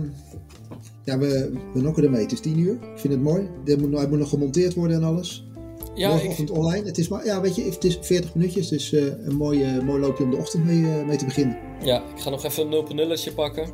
ja, 1.04 1.18
we, 1.18 1.52
we 1.74 1.82
nokken 1.82 2.04
ermee. 2.04 2.22
Het 2.22 2.32
is 2.32 2.40
tien 2.40 2.60
uur. 2.60 2.74
Ik 2.74 3.00
vind 3.00 3.14
het 3.14 3.22
mooi. 3.22 3.50
Dit 3.64 3.82
moet, 3.82 3.98
hij 3.98 4.08
moet 4.08 4.20
nog 4.20 4.30
gemonteerd 4.30 4.74
worden 4.74 4.98
en 4.98 5.04
alles. 5.04 5.48
Ja, 5.96 6.08
ik, 6.08 6.12
Morgenochtend 6.14 6.52
online. 6.52 6.86
Het 6.86 6.98
is 6.98 7.08
maar, 7.08 7.26
ja, 7.26 7.42
weet 7.42 7.56
je, 7.56 7.64
het 7.64 7.84
is 7.84 7.98
40 8.02 8.36
minuutjes. 8.36 8.68
Dus 8.68 8.92
een 8.92 9.36
mooi, 9.36 9.64
eh, 9.64 9.82
mooi 9.82 10.00
loopje 10.00 10.24
om 10.24 10.32
de 10.32 10.38
ochtend 10.38 10.66
mee, 10.66 10.86
eh, 10.86 11.06
mee 11.06 11.18
te 11.18 11.26
beginnen. 11.26 11.58
ja, 11.82 12.04
ik 12.16 12.22
ga 12.22 12.30
nog 12.30 12.44
even 12.46 12.64
een 12.64 12.70
0.0'tje 12.70 13.34
pakken. 13.34 13.70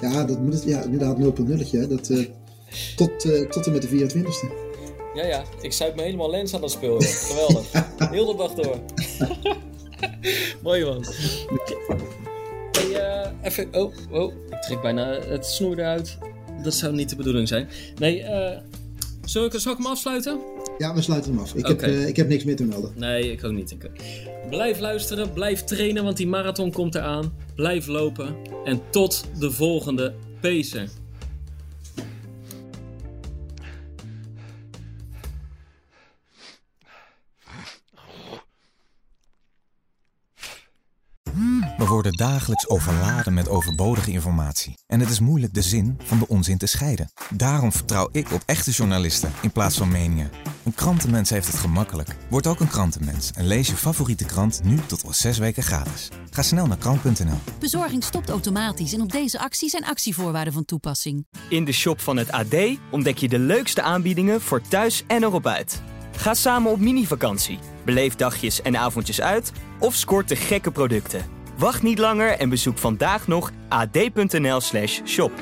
Ja, 0.00 0.24
dat 0.24 0.40
moet 0.40 0.52
het, 0.52 0.64
ja 0.64 0.82
inderdaad 0.82 1.18
0.0. 1.18 1.70
hè. 1.70 1.86
Dat, 1.86 2.10
tot, 2.96 3.20
tot 3.50 3.66
en 3.66 3.72
met 3.72 3.82
de 3.82 3.88
24e. 3.88 4.70
Ja, 5.14 5.26
ja, 5.26 5.44
ik 5.60 5.72
zuip 5.72 5.96
me 5.96 6.02
helemaal 6.02 6.30
lens 6.30 6.54
aan 6.54 6.62
het 6.62 6.70
spul. 6.70 7.00
Geweldig. 7.28 7.72
Heel 7.98 8.26
de 8.26 8.36
dag 8.36 8.54
door. 8.54 8.76
Mooi 10.62 10.84
man. 10.84 11.04
Eh, 13.42 13.48
even. 13.50 13.68
Oh, 13.72 13.94
oh, 14.10 14.32
ik 14.50 14.62
trek 14.62 14.80
bijna 14.80 15.18
het 15.28 15.46
snoer 15.46 15.78
eruit. 15.78 16.18
Dat 16.62 16.74
zou 16.74 16.94
niet 16.94 17.08
de 17.08 17.16
bedoeling 17.16 17.48
zijn. 17.48 17.68
Nee, 17.98 18.22
eh. 18.22 18.58
Zal 19.24 19.44
ik, 19.44 19.52
zal 19.56 19.72
ik 19.72 19.78
hem 19.78 19.86
afsluiten? 19.86 20.40
Ja, 20.78 20.94
we 20.94 21.02
sluiten 21.02 21.32
hem 21.32 21.40
af. 21.40 21.54
Ik, 21.54 21.66
heb, 21.66 21.80
eh, 21.82 22.06
ik 22.06 22.16
heb 22.16 22.28
niks 22.28 22.44
meer 22.44 22.56
te 22.56 22.64
melden. 22.64 22.92
Nee, 22.96 23.32
ik 23.32 23.44
ook 23.44 23.52
niet. 23.52 23.70
Ik... 23.70 23.90
Blijf 24.50 24.78
luisteren, 24.78 25.32
blijf 25.32 25.64
trainen, 25.64 26.04
want 26.04 26.16
die 26.16 26.26
marathon 26.26 26.72
komt 26.72 26.94
eraan. 26.94 27.34
Blijf 27.54 27.86
lopen 27.86 28.36
en 28.64 28.80
tot 28.90 29.24
de 29.38 29.50
volgende 29.50 30.14
Pacer. 30.40 30.88
Worden 41.92 42.12
dagelijks 42.12 42.68
overladen 42.68 43.34
met 43.34 43.48
overbodige 43.48 44.10
informatie. 44.10 44.78
En 44.86 45.00
het 45.00 45.10
is 45.10 45.20
moeilijk 45.20 45.54
de 45.54 45.62
zin 45.62 45.98
van 46.02 46.18
de 46.18 46.28
onzin 46.28 46.58
te 46.58 46.66
scheiden. 46.66 47.12
Daarom 47.30 47.72
vertrouw 47.72 48.08
ik 48.12 48.32
op 48.32 48.42
echte 48.46 48.70
journalisten 48.70 49.32
in 49.42 49.50
plaats 49.50 49.76
van 49.76 49.88
meningen. 49.88 50.30
Een 50.64 50.74
krantenmens 50.74 51.30
heeft 51.30 51.46
het 51.46 51.56
gemakkelijk. 51.56 52.16
Word 52.30 52.46
ook 52.46 52.60
een 52.60 52.68
krantenmens 52.68 53.30
en 53.30 53.46
lees 53.46 53.68
je 53.68 53.76
favoriete 53.76 54.24
krant 54.24 54.60
nu 54.64 54.78
tot 54.86 55.04
al 55.04 55.12
zes 55.12 55.38
weken 55.38 55.62
gratis. 55.62 56.08
Ga 56.30 56.42
snel 56.42 56.66
naar 56.66 56.76
krant.nl. 56.76 57.38
Bezorging 57.58 58.04
stopt 58.04 58.28
automatisch 58.28 58.92
en 58.92 59.00
op 59.00 59.12
deze 59.12 59.38
actie 59.38 59.68
zijn 59.68 59.84
actievoorwaarden 59.84 60.52
van 60.52 60.64
toepassing. 60.64 61.26
In 61.48 61.64
de 61.64 61.72
shop 61.72 62.00
van 62.00 62.16
het 62.16 62.32
AD 62.32 62.54
ontdek 62.90 63.18
je 63.18 63.28
de 63.28 63.38
leukste 63.38 63.82
aanbiedingen 63.82 64.40
voor 64.40 64.60
thuis 64.68 65.04
en 65.06 65.22
erop 65.22 65.46
uit. 65.46 65.82
Ga 66.16 66.34
samen 66.34 66.72
op 66.72 66.80
mini-vakantie, 66.80 67.58
beleef 67.84 68.14
dagjes 68.14 68.62
en 68.62 68.76
avondjes 68.76 69.20
uit 69.20 69.52
of 69.78 69.94
scoort 69.94 70.28
de 70.28 70.36
gekke 70.36 70.70
producten. 70.70 71.41
Wacht 71.58 71.82
niet 71.82 71.98
langer 71.98 72.38
en 72.38 72.48
bezoek 72.48 72.78
vandaag 72.78 73.26
nog 73.26 73.50
ad.nl/shop. 73.68 75.32